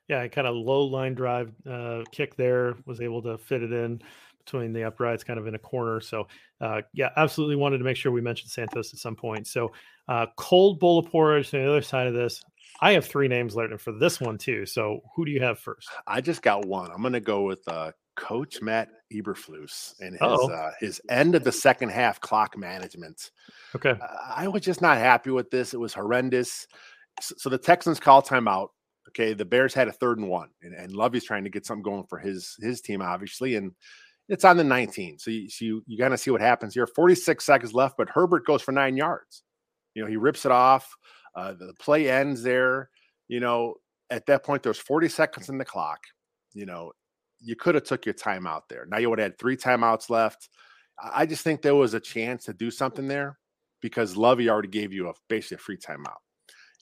yeah, 0.08 0.28
kind 0.28 0.48
of 0.48 0.56
low 0.56 0.86
line 0.86 1.14
drive 1.14 1.52
uh, 1.70 2.04
kick 2.12 2.36
there. 2.36 2.76
Was 2.86 3.02
able 3.02 3.22
to 3.24 3.38
fit 3.38 3.64
it 3.64 3.72
in 3.72 4.02
between 4.44 4.74
the 4.74 4.84
uprights, 4.84 5.24
kind 5.24 5.40
of 5.40 5.48
in 5.48 5.56
a 5.56 5.60
corner. 5.60 6.02
So 6.02 6.28
uh, 6.60 6.82
yeah, 6.94 7.10
absolutely 7.16 7.56
wanted 7.56 7.78
to 7.78 7.84
make 7.84 7.98
sure 7.98 8.12
we 8.12 8.22
mentioned 8.22 8.52
Santos 8.52 8.94
at 8.94 9.00
some 9.00 9.16
point. 9.16 9.48
So 9.48 9.72
uh, 10.08 10.26
cold 10.38 10.80
bowl 10.80 11.00
of 11.00 11.06
porridge. 11.06 11.54
On 11.54 11.62
the 11.62 11.70
other 11.70 11.82
side 11.82 12.08
of 12.08 12.14
this, 12.14 12.42
I 12.82 12.94
have 12.94 13.06
three 13.06 13.28
names 13.28 13.56
learning 13.56 13.78
for 13.78 13.92
this 13.92 14.20
one 14.20 14.38
too. 14.38 14.66
So 14.66 15.02
who 15.16 15.26
do 15.26 15.32
you 15.32 15.42
have 15.42 15.60
first? 15.60 15.88
I 16.08 16.22
just 16.22 16.42
got 16.42 16.66
one. 16.66 16.90
I'm 16.92 17.02
going 17.02 17.14
to 17.14 17.20
go 17.20 17.44
with 17.44 17.66
uh, 17.68 17.92
Coach 18.22 18.62
Matt 18.62 18.90
Eberflus 19.12 19.94
and 20.00 20.14
his 20.14 20.50
uh, 20.50 20.72
his 20.80 21.02
end 21.10 21.34
of 21.34 21.44
the 21.44 21.52
second 21.52 21.90
half 21.90 22.22
clock 22.22 22.56
management. 22.56 23.32
Okay, 23.76 23.96
uh, 24.00 24.08
I 24.36 24.48
was 24.48 24.62
just 24.62 24.80
not 24.80 25.00
happy 25.00 25.32
with 25.32 25.50
this. 25.50 25.74
It 25.74 25.80
was 25.80 25.94
horrendous. 25.94 26.68
So, 27.20 27.34
so, 27.38 27.50
the 27.50 27.58
Texans 27.58 28.00
call 28.00 28.22
timeout. 28.22 28.70
Okay, 29.10 29.34
the 29.34 29.44
Bears 29.44 29.74
had 29.74 29.88
a 29.88 29.92
third 29.92 30.20
and 30.20 30.30
one, 30.30 30.50
and, 30.62 30.76
and 30.76 30.94
Lovie's 30.94 31.26
trying 31.26 31.44
to 31.44 31.50
get 31.50 31.66
something 31.66 31.82
going 31.82 32.06
for 32.08 32.20
his 32.20 32.56
his 32.62 32.80
team, 32.80 33.02
obviously, 33.02 33.56
and 33.56 33.72
it's 34.30 34.46
on 34.46 34.56
the 34.56 34.64
19. 34.64 35.18
So 35.18 35.32
you 35.32 35.50
so 35.50 35.66
you, 35.66 35.84
you 35.88 35.98
kind 35.98 36.14
of 36.14 36.20
see 36.20 36.30
what 36.30 36.42
happens 36.42 36.76
here. 36.76 36.86
46 36.86 37.44
seconds 37.44 37.74
left, 37.74 37.98
but 37.98 38.08
Herbert 38.08 38.46
goes 38.46 38.62
for 38.62 38.72
nine 38.72 38.96
yards. 38.96 39.42
You 39.96 40.04
know, 40.04 40.08
he 40.08 40.16
rips 40.16 40.46
it 40.46 40.52
off. 40.52 40.96
Uh, 41.36 41.54
the 41.54 41.74
play 41.80 42.10
ends 42.10 42.44
there. 42.44 42.90
You 43.28 43.40
know, 43.40 43.76
at 44.12 44.28
that 44.28 44.44
point, 44.44 44.62
there's 44.62 44.78
40 44.78 45.10
seconds 45.10 45.50
in 45.50 45.58
the 45.58 45.66
clock. 45.66 46.00
You 46.54 46.68
know, 46.68 46.92
you 47.42 47.56
could 47.56 47.76
have 47.76 47.84
took 47.84 48.06
your 48.06 48.14
time 48.14 48.48
out 48.48 48.70
there. 48.70 48.86
Now 48.90 48.98
you 48.98 49.10
would 49.10 49.20
have 49.20 49.32
had 49.32 49.40
three 49.40 49.58
timeouts 49.58 50.10
left. 50.10 50.50
I 51.02 51.26
just 51.26 51.44
think 51.44 51.62
there 51.62 51.76
was 51.76 51.94
a 51.94 52.00
chance 52.00 52.46
to 52.46 52.54
do 52.54 52.70
something 52.70 53.08
there 53.08 53.40
because 53.82 54.16
Lovie 54.16 54.50
already 54.50 54.68
gave 54.68 54.94
you 54.94 55.10
a 55.10 55.14
basically 55.30 55.56
a 55.56 55.60
free 55.60 55.78
timeout. 55.78 56.20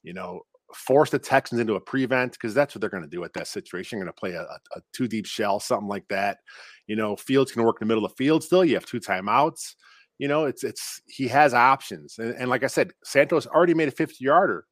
You 0.03 0.13
know, 0.13 0.41
force 0.73 1.09
the 1.09 1.19
Texans 1.19 1.61
into 1.61 1.75
a 1.75 1.79
prevent 1.79 2.33
because 2.33 2.53
that's 2.53 2.75
what 2.75 2.81
they're 2.81 2.89
going 2.89 3.03
to 3.03 3.09
do 3.09 3.23
at 3.23 3.33
that 3.33 3.47
situation. 3.47 3.97
They're 3.97 4.05
going 4.05 4.13
to 4.13 4.19
play 4.19 4.31
a, 4.33 4.43
a, 4.43 4.81
two 4.93 5.07
deep 5.07 5.25
shell, 5.25 5.59
something 5.59 5.87
like 5.87 6.07
that. 6.09 6.39
You 6.87 6.95
know, 6.95 7.15
Fields 7.15 7.51
can 7.51 7.63
work 7.63 7.77
in 7.81 7.87
the 7.87 7.91
middle 7.91 8.05
of 8.05 8.11
the 8.11 8.23
field 8.23 8.43
still. 8.43 8.65
You 8.65 8.75
have 8.75 8.85
two 8.85 8.99
timeouts. 8.99 9.75
You 10.17 10.27
know, 10.27 10.45
it's 10.45 10.65
it's 10.65 11.01
he 11.07 11.29
has 11.29 11.53
options, 11.53 12.15
and, 12.19 12.35
and 12.35 12.49
like 12.49 12.65
I 12.65 12.67
said, 12.67 12.91
Santos 13.05 13.47
already 13.47 13.73
made 13.73 13.87
a 13.87 13.91
50 13.91 14.17
yarder. 14.19 14.65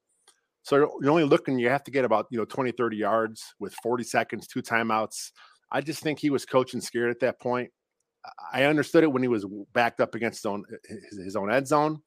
So 0.68 0.76
you're 1.02 1.12
only 1.12 1.24
looking, 1.24 1.58
you 1.58 1.70
have 1.70 1.86
to 1.86 1.92
get 1.92 2.04
about, 2.04 2.28
you 2.30 2.38
know, 2.38 2.44
20, 2.44 2.74
30 2.74 2.98
yards 2.98 3.42
with 3.58 3.74
40 3.82 4.04
seconds, 4.04 4.48
two 4.48 4.62
timeouts. 4.62 5.32
I 5.72 5.82
just 5.82 6.02
think 6.02 6.20
he 6.20 6.30
was 6.30 6.46
coaching 6.46 6.82
scared 6.82 7.12
at 7.12 7.20
that 7.22 7.40
point. 7.40 7.72
I 8.54 8.64
understood 8.64 9.04
it 9.04 9.12
when 9.12 9.22
he 9.22 9.28
was 9.28 9.46
backed 9.74 10.02
up 10.02 10.16
against 10.16 10.40
his 10.40 10.46
own 10.46 10.66
his, 10.88 11.18
his 11.26 11.36
own 11.36 11.52
end 11.52 11.68
zone, 11.68 12.02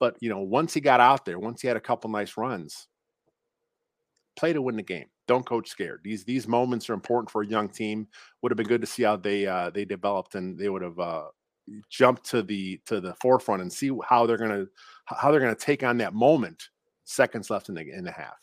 but 0.00 0.16
you 0.20 0.28
know, 0.28 0.40
once 0.40 0.74
he 0.74 0.80
got 0.80 1.00
out 1.00 1.24
there, 1.24 1.38
once 1.38 1.60
he 1.60 1.68
had 1.68 1.76
a 1.76 1.80
couple 1.80 2.10
nice 2.10 2.36
runs, 2.36 2.88
play 4.36 4.52
to 4.52 4.62
win 4.62 4.76
the 4.76 4.82
game. 4.82 5.06
Don't 5.26 5.44
coach 5.44 5.68
scared. 5.68 6.00
These 6.04 6.24
these 6.24 6.46
moments 6.46 6.88
are 6.88 6.94
important 6.94 7.30
for 7.30 7.42
a 7.42 7.46
young 7.46 7.68
team. 7.68 8.06
Would 8.42 8.52
have 8.52 8.56
been 8.56 8.66
good 8.66 8.80
to 8.80 8.86
see 8.86 9.02
how 9.02 9.16
they 9.16 9.46
uh, 9.46 9.70
they 9.70 9.84
developed 9.84 10.34
and 10.36 10.58
they 10.58 10.68
would 10.68 10.82
have 10.82 10.98
uh, 10.98 11.24
jumped 11.90 12.24
to 12.30 12.42
the 12.42 12.80
to 12.86 13.00
the 13.00 13.14
forefront 13.14 13.62
and 13.62 13.72
see 13.72 13.90
how 14.08 14.26
they're 14.26 14.36
gonna 14.36 14.66
how 15.06 15.30
they're 15.30 15.40
gonna 15.40 15.54
take 15.54 15.82
on 15.82 15.98
that 15.98 16.14
moment. 16.14 16.68
Seconds 17.04 17.50
left 17.50 17.68
in 17.68 17.74
the 17.74 17.90
in 17.90 18.04
the 18.04 18.12
half. 18.12 18.38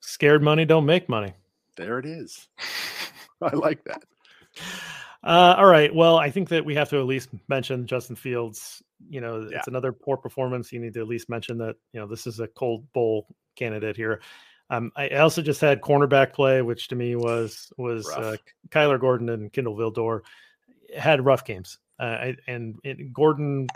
Scared 0.00 0.42
money 0.42 0.64
don't 0.64 0.86
make 0.86 1.08
money. 1.08 1.32
There 1.76 1.98
it 1.98 2.06
is. 2.06 2.48
I 3.52 3.54
like 3.56 3.84
that. 3.84 4.04
Uh, 5.24 5.54
all 5.56 5.66
right. 5.66 5.94
Well, 5.94 6.18
I 6.18 6.30
think 6.30 6.48
that 6.48 6.64
we 6.64 6.74
have 6.74 6.88
to 6.90 6.98
at 6.98 7.06
least 7.06 7.30
mention 7.48 7.86
Justin 7.86 8.16
Fields. 8.16 8.82
You 9.08 9.20
know, 9.20 9.48
yeah. 9.50 9.58
it's 9.58 9.68
another 9.68 9.92
poor 9.92 10.16
performance. 10.16 10.72
You 10.72 10.80
need 10.80 10.94
to 10.94 11.00
at 11.00 11.08
least 11.08 11.28
mention 11.28 11.58
that, 11.58 11.76
you 11.92 12.00
know, 12.00 12.06
this 12.06 12.26
is 12.26 12.40
a 12.40 12.48
cold 12.48 12.90
bowl 12.92 13.26
candidate 13.56 13.96
here. 13.96 14.20
Um, 14.70 14.90
I 14.96 15.08
also 15.10 15.42
just 15.42 15.60
had 15.60 15.82
cornerback 15.82 16.32
play, 16.32 16.62
which 16.62 16.88
to 16.88 16.94
me 16.94 17.14
was 17.14 17.72
was 17.76 18.08
uh, 18.08 18.36
Kyler 18.70 18.98
Gordon 18.98 19.28
and 19.28 19.52
Kindle 19.52 19.76
Vildor 19.76 20.20
had 20.96 21.24
rough 21.24 21.44
games. 21.44 21.78
Uh, 22.00 22.04
I, 22.04 22.36
and, 22.48 22.78
and 22.84 23.12
Gordon, 23.12 23.68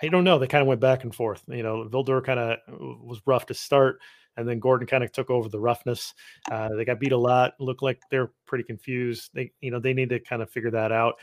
I 0.00 0.08
don't 0.08 0.24
know. 0.24 0.38
They 0.38 0.46
kind 0.46 0.62
of 0.62 0.68
went 0.68 0.80
back 0.80 1.02
and 1.02 1.14
forth. 1.14 1.42
You 1.48 1.62
know, 1.62 1.88
Vildor 1.88 2.24
kind 2.24 2.38
of 2.38 2.58
was 3.02 3.20
rough 3.26 3.46
to 3.46 3.54
start 3.54 4.00
and 4.36 4.48
then 4.48 4.58
Gordon 4.58 4.86
kind 4.86 5.04
of 5.04 5.12
took 5.12 5.30
over 5.30 5.48
the 5.48 5.60
roughness. 5.60 6.14
Uh, 6.50 6.70
they 6.74 6.84
got 6.84 7.00
beat 7.00 7.12
a 7.12 7.16
lot. 7.16 7.54
Looked 7.58 7.82
like 7.82 8.00
they're 8.10 8.30
pretty 8.46 8.64
confused. 8.64 9.30
They, 9.34 9.52
you 9.60 9.70
know, 9.70 9.80
they 9.80 9.94
need 9.94 10.10
to 10.10 10.20
kind 10.20 10.42
of 10.42 10.50
figure 10.50 10.70
that 10.72 10.92
out. 10.92 11.14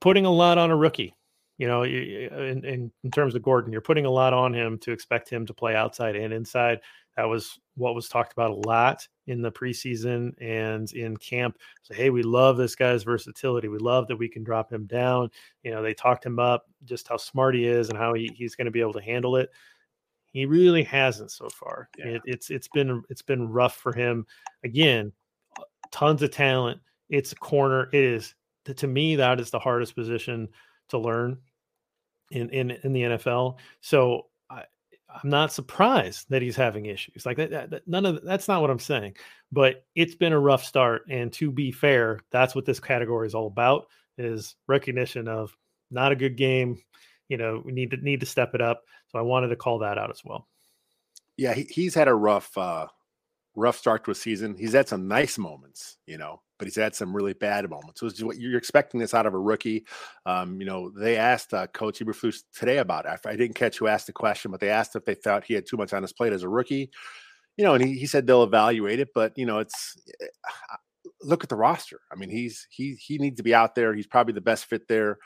Putting 0.00 0.26
a 0.26 0.30
lot 0.30 0.58
on 0.58 0.70
a 0.70 0.76
rookie, 0.76 1.14
you 1.58 1.68
know, 1.68 1.84
in, 1.84 2.64
in, 2.64 2.92
in 3.04 3.10
terms 3.10 3.34
of 3.34 3.42
Gordon, 3.42 3.72
you're 3.72 3.80
putting 3.80 4.06
a 4.06 4.10
lot 4.10 4.32
on 4.32 4.52
him 4.52 4.78
to 4.78 4.92
expect 4.92 5.28
him 5.28 5.46
to 5.46 5.54
play 5.54 5.74
outside 5.74 6.16
and 6.16 6.32
inside. 6.32 6.80
That 7.16 7.28
was 7.28 7.58
what 7.76 7.94
was 7.94 8.08
talked 8.08 8.32
about 8.32 8.50
a 8.50 8.68
lot 8.68 9.06
in 9.26 9.42
the 9.42 9.52
preseason 9.52 10.32
and 10.40 10.90
in 10.92 11.16
camp. 11.16 11.58
So, 11.82 11.94
hey, 11.94 12.10
we 12.10 12.22
love 12.22 12.56
this 12.56 12.74
guy's 12.74 13.02
versatility. 13.02 13.68
We 13.68 13.78
love 13.78 14.08
that 14.08 14.16
we 14.16 14.28
can 14.28 14.42
drop 14.42 14.72
him 14.72 14.86
down. 14.86 15.30
You 15.62 15.70
know, 15.70 15.82
they 15.82 15.94
talked 15.94 16.24
him 16.24 16.38
up, 16.38 16.66
just 16.84 17.08
how 17.08 17.16
smart 17.16 17.54
he 17.54 17.66
is 17.66 17.88
and 17.90 17.98
how 17.98 18.14
he, 18.14 18.30
he's 18.34 18.54
going 18.54 18.66
to 18.66 18.70
be 18.70 18.80
able 18.80 18.94
to 18.94 19.02
handle 19.02 19.36
it. 19.36 19.50
He 20.32 20.46
really 20.46 20.84
hasn't 20.84 21.32
so 21.32 21.48
far. 21.48 21.88
Yeah. 21.98 22.06
It, 22.06 22.22
it's 22.24 22.50
it's 22.50 22.68
been 22.68 23.02
it's 23.08 23.22
been 23.22 23.48
rough 23.48 23.76
for 23.76 23.92
him. 23.92 24.26
Again, 24.64 25.12
uh, 25.58 25.64
tons 25.90 26.22
of 26.22 26.30
talent. 26.30 26.80
It's 27.08 27.32
a 27.32 27.36
corner. 27.36 27.88
It 27.92 28.04
is 28.04 28.34
to 28.76 28.86
me 28.86 29.16
that 29.16 29.40
is 29.40 29.50
the 29.50 29.58
hardest 29.58 29.94
position 29.94 30.48
to 30.90 30.98
learn 30.98 31.38
in 32.30 32.50
in 32.50 32.70
in 32.70 32.92
the 32.92 33.02
NFL. 33.02 33.56
So 33.80 34.26
I, 34.48 34.64
I'm 35.08 35.30
not 35.30 35.52
surprised 35.52 36.26
that 36.30 36.42
he's 36.42 36.56
having 36.56 36.86
issues 36.86 37.26
like 37.26 37.36
that, 37.38 37.70
that, 37.70 37.88
None 37.88 38.06
of 38.06 38.24
that's 38.24 38.48
not 38.48 38.60
what 38.60 38.70
I'm 38.70 38.78
saying, 38.78 39.16
but 39.50 39.84
it's 39.94 40.14
been 40.14 40.32
a 40.32 40.38
rough 40.38 40.64
start. 40.64 41.02
And 41.08 41.32
to 41.34 41.50
be 41.50 41.72
fair, 41.72 42.20
that's 42.30 42.54
what 42.54 42.66
this 42.66 42.80
category 42.80 43.26
is 43.26 43.34
all 43.34 43.48
about: 43.48 43.86
is 44.18 44.54
recognition 44.68 45.28
of 45.28 45.56
not 45.90 46.12
a 46.12 46.16
good 46.16 46.36
game. 46.36 46.78
You 47.28 47.36
know, 47.36 47.62
we 47.64 47.72
need 47.72 47.90
to 47.92 47.96
need 47.96 48.20
to 48.20 48.26
step 48.26 48.54
it 48.54 48.60
up. 48.60 48.82
So 49.10 49.18
I 49.18 49.22
wanted 49.22 49.48
to 49.48 49.56
call 49.56 49.78
that 49.80 49.98
out 49.98 50.10
as 50.10 50.22
well. 50.24 50.46
Yeah, 51.36 51.54
he, 51.54 51.64
he's 51.64 51.94
had 51.94 52.08
a 52.08 52.14
rough, 52.14 52.56
uh, 52.56 52.86
rough 53.56 53.76
start 53.76 54.04
to 54.04 54.10
a 54.10 54.14
season. 54.14 54.56
He's 54.58 54.72
had 54.72 54.88
some 54.88 55.08
nice 55.08 55.38
moments, 55.38 55.96
you 56.06 56.18
know, 56.18 56.42
but 56.58 56.66
he's 56.66 56.76
had 56.76 56.94
some 56.94 57.14
really 57.14 57.32
bad 57.32 57.68
moments. 57.68 58.00
So 58.00 58.26
what 58.26 58.38
you're 58.38 58.58
expecting 58.58 59.00
this 59.00 59.14
out 59.14 59.26
of 59.26 59.34
a 59.34 59.38
rookie. 59.38 59.84
Um, 60.26 60.60
you 60.60 60.66
know, 60.66 60.90
they 60.90 61.16
asked 61.16 61.54
uh, 61.54 61.66
Coach 61.68 62.00
Eberflus 62.00 62.42
today 62.54 62.78
about 62.78 63.06
it. 63.06 63.26
I 63.26 63.36
didn't 63.36 63.56
catch 63.56 63.78
who 63.78 63.86
asked 63.86 64.06
the 64.06 64.12
question, 64.12 64.50
but 64.50 64.60
they 64.60 64.70
asked 64.70 64.94
if 64.94 65.04
they 65.04 65.14
thought 65.14 65.44
he 65.44 65.54
had 65.54 65.66
too 65.66 65.76
much 65.76 65.92
on 65.92 66.02
his 66.02 66.12
plate 66.12 66.32
as 66.32 66.42
a 66.42 66.48
rookie. 66.48 66.90
You 67.56 67.64
know, 67.64 67.74
and 67.74 67.84
he, 67.84 67.98
he 67.98 68.06
said 68.06 68.26
they'll 68.26 68.44
evaluate 68.44 69.00
it, 69.00 69.08
but 69.14 69.32
you 69.36 69.44
know, 69.44 69.58
it's 69.58 69.96
eh, 70.20 70.26
look 71.22 71.42
at 71.42 71.50
the 71.50 71.56
roster. 71.56 72.00
I 72.12 72.16
mean, 72.16 72.30
he's 72.30 72.66
he 72.70 72.94
he 72.94 73.18
needs 73.18 73.36
to 73.38 73.42
be 73.42 73.54
out 73.54 73.74
there. 73.74 73.94
He's 73.94 74.06
probably 74.06 74.34
the 74.34 74.40
best 74.40 74.66
fit 74.66 74.88
there. 74.88 75.18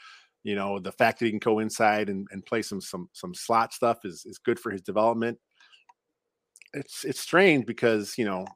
You 0.45 0.55
know, 0.55 0.79
the 0.79 0.93
fact 0.93 1.19
that 1.19 1.25
he 1.25 1.31
can 1.33 1.41
go 1.41 1.59
inside 1.59 2.09
and, 2.09 2.29
and 2.31 2.45
play 2.45 2.63
some 2.63 2.81
some 2.81 3.09
some 3.13 3.35
slot 3.35 3.73
stuff 3.73 4.05
is 4.05 4.25
is 4.27 4.39
good 4.39 4.61
for 4.61 4.71
his 4.71 4.83
development. 4.83 5.39
It's 6.75 7.05
it's 7.05 7.21
strange 7.21 7.67
because 7.67 8.17
you 8.19 8.27
know 8.27 8.47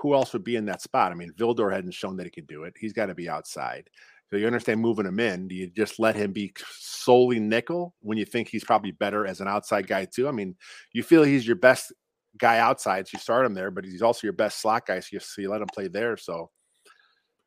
who 0.00 0.14
else 0.14 0.32
would 0.32 0.44
be 0.44 0.56
in 0.56 0.66
that 0.66 0.82
spot? 0.82 1.12
I 1.12 1.14
mean, 1.14 1.32
Vildor 1.38 1.72
hadn't 1.72 1.94
shown 1.94 2.16
that 2.16 2.24
he 2.26 2.30
could 2.30 2.46
do 2.46 2.64
it. 2.64 2.74
He's 2.78 2.92
got 2.92 3.06
to 3.06 3.14
be 3.14 3.28
outside. 3.28 3.88
So 4.28 4.36
you 4.36 4.46
understand 4.46 4.80
moving 4.80 5.06
him 5.06 5.18
in. 5.18 5.48
Do 5.48 5.56
you 5.56 5.66
just 5.68 5.98
let 5.98 6.14
him 6.14 6.32
be 6.32 6.52
solely 6.78 7.40
nickel 7.40 7.94
when 8.00 8.16
you 8.16 8.24
think 8.24 8.48
he's 8.48 8.64
probably 8.64 8.92
better 8.92 9.26
as 9.26 9.40
an 9.40 9.48
outside 9.48 9.88
guy 9.88 10.04
too? 10.04 10.28
I 10.28 10.30
mean, 10.30 10.56
you 10.92 11.02
feel 11.02 11.24
he's 11.24 11.46
your 11.46 11.56
best 11.56 11.92
guy 12.38 12.58
outside, 12.58 13.08
so 13.08 13.12
you 13.14 13.20
start 13.20 13.44
him 13.44 13.54
there, 13.54 13.72
but 13.72 13.84
he's 13.84 14.02
also 14.02 14.26
your 14.26 14.32
best 14.32 14.60
slot 14.60 14.86
guy, 14.86 15.00
so 15.00 15.08
you, 15.12 15.20
so 15.20 15.42
you 15.42 15.50
let 15.50 15.62
him 15.62 15.68
play 15.72 15.88
there. 15.88 16.16
So 16.16 16.50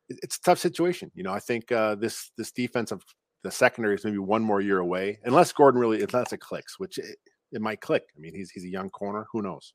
it's 0.08 0.36
a 0.36 0.40
tough 0.40 0.58
situation. 0.58 1.10
You 1.14 1.22
know, 1.22 1.32
I 1.32 1.40
think 1.40 1.72
uh, 1.72 1.94
this 1.96 2.30
this 2.36 2.52
defense 2.52 2.92
of 2.92 3.02
the 3.42 3.50
secondary 3.50 3.94
is 3.94 4.04
maybe 4.04 4.18
one 4.18 4.42
more 4.42 4.60
year 4.60 4.78
away, 4.78 5.18
unless 5.24 5.52
Gordon 5.52 5.80
really 5.80 6.02
unless 6.02 6.32
it 6.32 6.40
clicks, 6.40 6.78
which 6.78 6.98
it, 6.98 7.16
it 7.52 7.60
might 7.60 7.80
click. 7.80 8.04
I 8.16 8.20
mean, 8.20 8.34
he's 8.34 8.50
he's 8.50 8.64
a 8.64 8.68
young 8.68 8.90
corner. 8.90 9.26
Who 9.32 9.42
knows? 9.42 9.74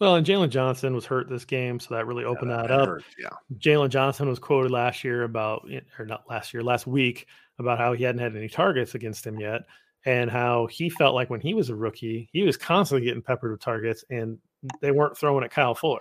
Well, 0.00 0.16
and 0.16 0.26
Jaylon 0.26 0.48
Johnson 0.48 0.94
was 0.94 1.06
hurt 1.06 1.28
this 1.28 1.44
game, 1.44 1.78
so 1.78 1.94
that 1.94 2.08
really 2.08 2.24
opened 2.24 2.50
yeah, 2.50 2.56
that, 2.62 2.68
that 2.68 2.80
up. 2.80 2.88
Hurt, 2.88 3.04
yeah. 3.20 3.28
Jaylon 3.58 3.88
Johnson 3.88 4.28
was 4.28 4.40
quoted 4.40 4.72
last 4.72 5.04
year 5.04 5.22
about, 5.22 5.64
or 5.96 6.04
not 6.04 6.24
last 6.28 6.52
year, 6.52 6.60
last 6.60 6.88
week 6.88 7.28
about 7.60 7.78
how 7.78 7.92
he 7.92 8.02
hadn't 8.02 8.20
had 8.20 8.34
any 8.34 8.48
targets 8.48 8.96
against 8.96 9.24
him 9.24 9.38
yet, 9.38 9.62
and 10.04 10.28
how 10.28 10.66
he 10.66 10.90
felt 10.90 11.14
like 11.14 11.30
when 11.30 11.40
he 11.40 11.54
was 11.54 11.68
a 11.68 11.76
rookie, 11.76 12.28
he 12.32 12.42
was 12.42 12.56
constantly 12.56 13.06
getting 13.06 13.22
peppered 13.22 13.52
with 13.52 13.60
targets, 13.60 14.04
and 14.10 14.38
they 14.80 14.90
weren't 14.90 15.16
throwing 15.16 15.44
at 15.44 15.52
Kyle 15.52 15.74
Fuller. 15.74 16.00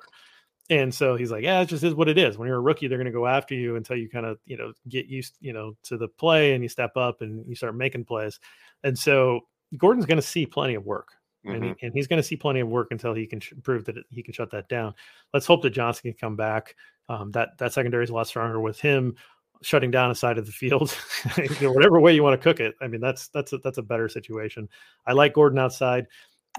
And 0.72 0.93
so 0.93 1.17
he's 1.17 1.32
like, 1.32 1.43
yeah, 1.43 1.59
it 1.59 1.65
just 1.65 1.84
is 1.84 1.93
what 1.93 2.07
it 2.07 2.17
is. 2.17 2.38
When 2.38 2.47
you're 2.47 2.57
a 2.57 2.61
rookie, 2.61 2.88
they're 2.88 2.97
going 2.97 3.05
to 3.05 3.11
go 3.11 3.28
after 3.28 3.53
you 3.53 3.76
until 3.76 3.97
you 3.97 4.07
kind 4.07 4.26
of, 4.26 4.39
you 4.45 4.57
know, 4.57 4.72
get 4.88 5.05
used, 5.05 5.36
you 5.41 5.51
know, 5.51 5.76
to 5.84 5.97
the 5.97 6.07
play 6.07 6.53
and 6.53 6.63
you 6.63 6.69
step 6.69 6.95
up 6.95 7.22
and 7.22 7.45
you 7.45 7.55
start 7.55 7.76
making 7.76 8.05
plays. 8.05 8.39
And 8.86 8.97
so 8.97 9.41
Gordon's 9.78 10.05
going 10.05 10.17
to 10.17 10.26
see 10.26 10.45
plenty 10.45 10.76
of 10.76 10.86
work. 10.86 11.09
Mm-hmm. 11.45 11.55
And, 11.55 11.65
he, 11.65 11.86
and 11.86 11.93
he's 11.93 12.07
going 12.07 12.22
to 12.22 12.28
see 12.28 12.38
plenty 12.38 12.61
of 12.61 12.69
work 12.69 12.88
until 12.91 13.13
he 13.13 13.28
can 13.28 13.41
sh- 13.41 13.51
prove 13.63 13.84
that 13.84 13.97
he 14.11 14.24
can 14.24 14.34
shut 14.34 14.49
that 14.51 14.69
down. 14.69 14.93
Let's 15.34 15.45
hope 15.45 15.61
that 15.63 15.72
Johnson 15.72 16.03
can 16.03 16.13
come 16.13 16.38
back. 16.38 16.76
Um, 17.09 17.32
that 17.32 17.57
that 17.57 17.74
secondary 17.74 18.05
is 18.05 18.09
a 18.09 18.13
lot 18.13 18.28
stronger 18.28 18.61
with 18.61 18.80
him 18.80 19.15
shutting 19.61 19.91
down 19.91 20.09
a 20.09 20.15
side 20.15 20.38
of 20.38 20.45
the 20.45 20.51
field. 20.53 20.95
you 21.38 21.49
know, 21.59 21.74
whatever 21.74 21.99
way 21.99 22.15
you 22.15 22.24
want 22.24 22.39
to 22.39 22.43
cook 22.43 22.61
it. 22.61 22.76
I 22.80 22.88
mean, 22.88 23.01
that's 23.01 23.28
that's 23.30 23.51
a, 23.51 23.57
that's 23.57 23.78
a 23.78 23.84
better 23.84 24.07
situation. 24.07 24.69
I 25.05 25.11
like 25.11 25.34
Gordon 25.34 25.59
outside. 25.59 26.07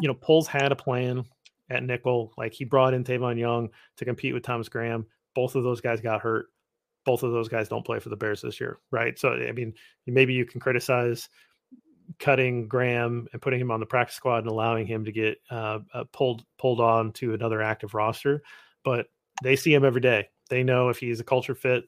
You 0.00 0.08
know, 0.08 0.14
Poles 0.14 0.48
had 0.48 0.70
a 0.70 0.76
plan 0.76 1.24
at 1.73 1.83
nickel. 1.83 2.33
Like 2.37 2.53
he 2.53 2.64
brought 2.64 2.95
in 2.95 3.05
Tavon 3.05 3.39
Young 3.39 3.70
to 3.97 4.05
compete 4.05 4.35
with 4.35 4.43
Thomas 4.43 4.68
Graham. 4.68 5.07
Both 5.35 5.55
of 5.55 5.64
those 5.64 5.81
guys 5.81 6.01
got 6.01 6.20
hurt. 6.20 6.47
Both 7.05 7.23
of 7.23 7.33
those 7.33 7.49
guys 7.49 7.68
don't 7.68 7.85
play 7.85 7.99
for 7.99 8.11
the 8.11 8.16
Bears 8.16 8.43
this 8.43 8.61
year, 8.61 8.79
right? 8.91 9.18
So 9.18 9.33
I 9.33 9.53
mean, 9.53 9.75
maybe 10.07 10.35
you 10.35 10.45
can 10.45 10.61
criticize 10.61 11.29
cutting 12.18 12.68
Graham 12.68 13.27
and 13.33 13.43
putting 13.43 13.61
him 13.61 13.70
on 13.70 13.81
the 13.81 13.87
practice 13.87 14.16
squad 14.16 14.39
and 14.39 14.49
allowing 14.49 14.87
him 14.87 15.05
to 15.05 15.12
get 15.12 15.39
uh, 15.51 15.81
uh, 15.93 16.05
pulled 16.12 16.45
pulled 16.59 16.81
on 16.81 17.12
to 17.12 17.35
another 17.35 17.62
active 17.62 17.95
roster. 17.95 18.43
But 18.85 19.07
they 19.43 19.57
see 19.57 19.75
him 19.75 19.85
every 19.85 20.01
day. 20.01 20.29
They 20.51 20.62
know 20.62 20.89
if 20.89 20.99
he's 20.99 21.20
a 21.20 21.25
culture 21.25 21.55
fit. 21.55 21.85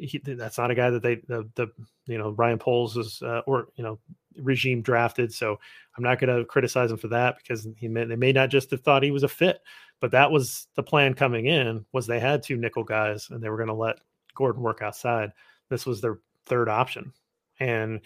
He, 0.00 0.18
that's 0.18 0.58
not 0.58 0.70
a 0.70 0.74
guy 0.74 0.90
that 0.90 1.02
they 1.02 1.16
the, 1.26 1.48
the 1.54 1.68
you 2.06 2.18
know 2.18 2.30
Ryan 2.30 2.58
Poles 2.58 2.96
is 2.96 3.22
uh, 3.22 3.42
or 3.46 3.68
you 3.76 3.84
know 3.84 3.98
regime 4.36 4.82
drafted. 4.82 5.32
So 5.32 5.58
I'm 5.96 6.04
not 6.04 6.18
going 6.18 6.36
to 6.36 6.44
criticize 6.44 6.90
him 6.90 6.96
for 6.96 7.08
that 7.08 7.36
because 7.38 7.68
he 7.76 7.88
may, 7.88 8.04
they 8.04 8.16
may 8.16 8.32
not 8.32 8.48
just 8.48 8.70
have 8.70 8.80
thought 8.80 9.02
he 9.02 9.10
was 9.10 9.22
a 9.22 9.28
fit, 9.28 9.60
but 10.00 10.12
that 10.12 10.30
was 10.30 10.68
the 10.76 10.82
plan 10.82 11.14
coming 11.14 11.46
in 11.46 11.84
was 11.92 12.06
they 12.06 12.20
had 12.20 12.42
two 12.42 12.56
nickel 12.56 12.84
guys 12.84 13.28
and 13.30 13.42
they 13.42 13.48
were 13.48 13.56
going 13.56 13.68
to 13.68 13.74
let 13.74 13.98
Gordon 14.34 14.62
work 14.62 14.82
outside. 14.82 15.32
This 15.68 15.86
was 15.86 16.00
their 16.00 16.20
third 16.46 16.68
option, 16.68 17.12
and 17.58 18.00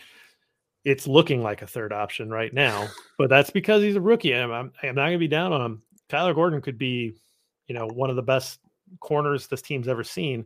it's 0.85 1.07
looking 1.07 1.43
like 1.43 1.63
a 1.63 1.67
third 1.67 1.93
option 1.93 2.31
right 2.31 2.53
now. 2.53 2.89
But 3.17 3.31
that's 3.31 3.51
because 3.51 3.83
he's 3.83 3.97
a 3.97 4.01
rookie. 4.01 4.35
I'm, 4.35 4.51
I'm, 4.51 4.73
I'm 4.83 4.95
not 4.97 5.07
going 5.07 5.13
to 5.13 5.19
be 5.19 5.29
down 5.29 5.53
on 5.53 5.63
him. 5.63 5.83
Kyler 6.11 6.35
Gordon 6.35 6.61
could 6.61 6.79
be, 6.79 7.15
you 7.69 7.75
know, 7.75 7.87
one 7.87 8.11
of 8.11 8.17
the 8.17 8.23
best 8.23 8.59
corners 9.01 9.47
this 9.47 9.63
team's 9.63 9.89
ever 9.89 10.05
seen. 10.05 10.45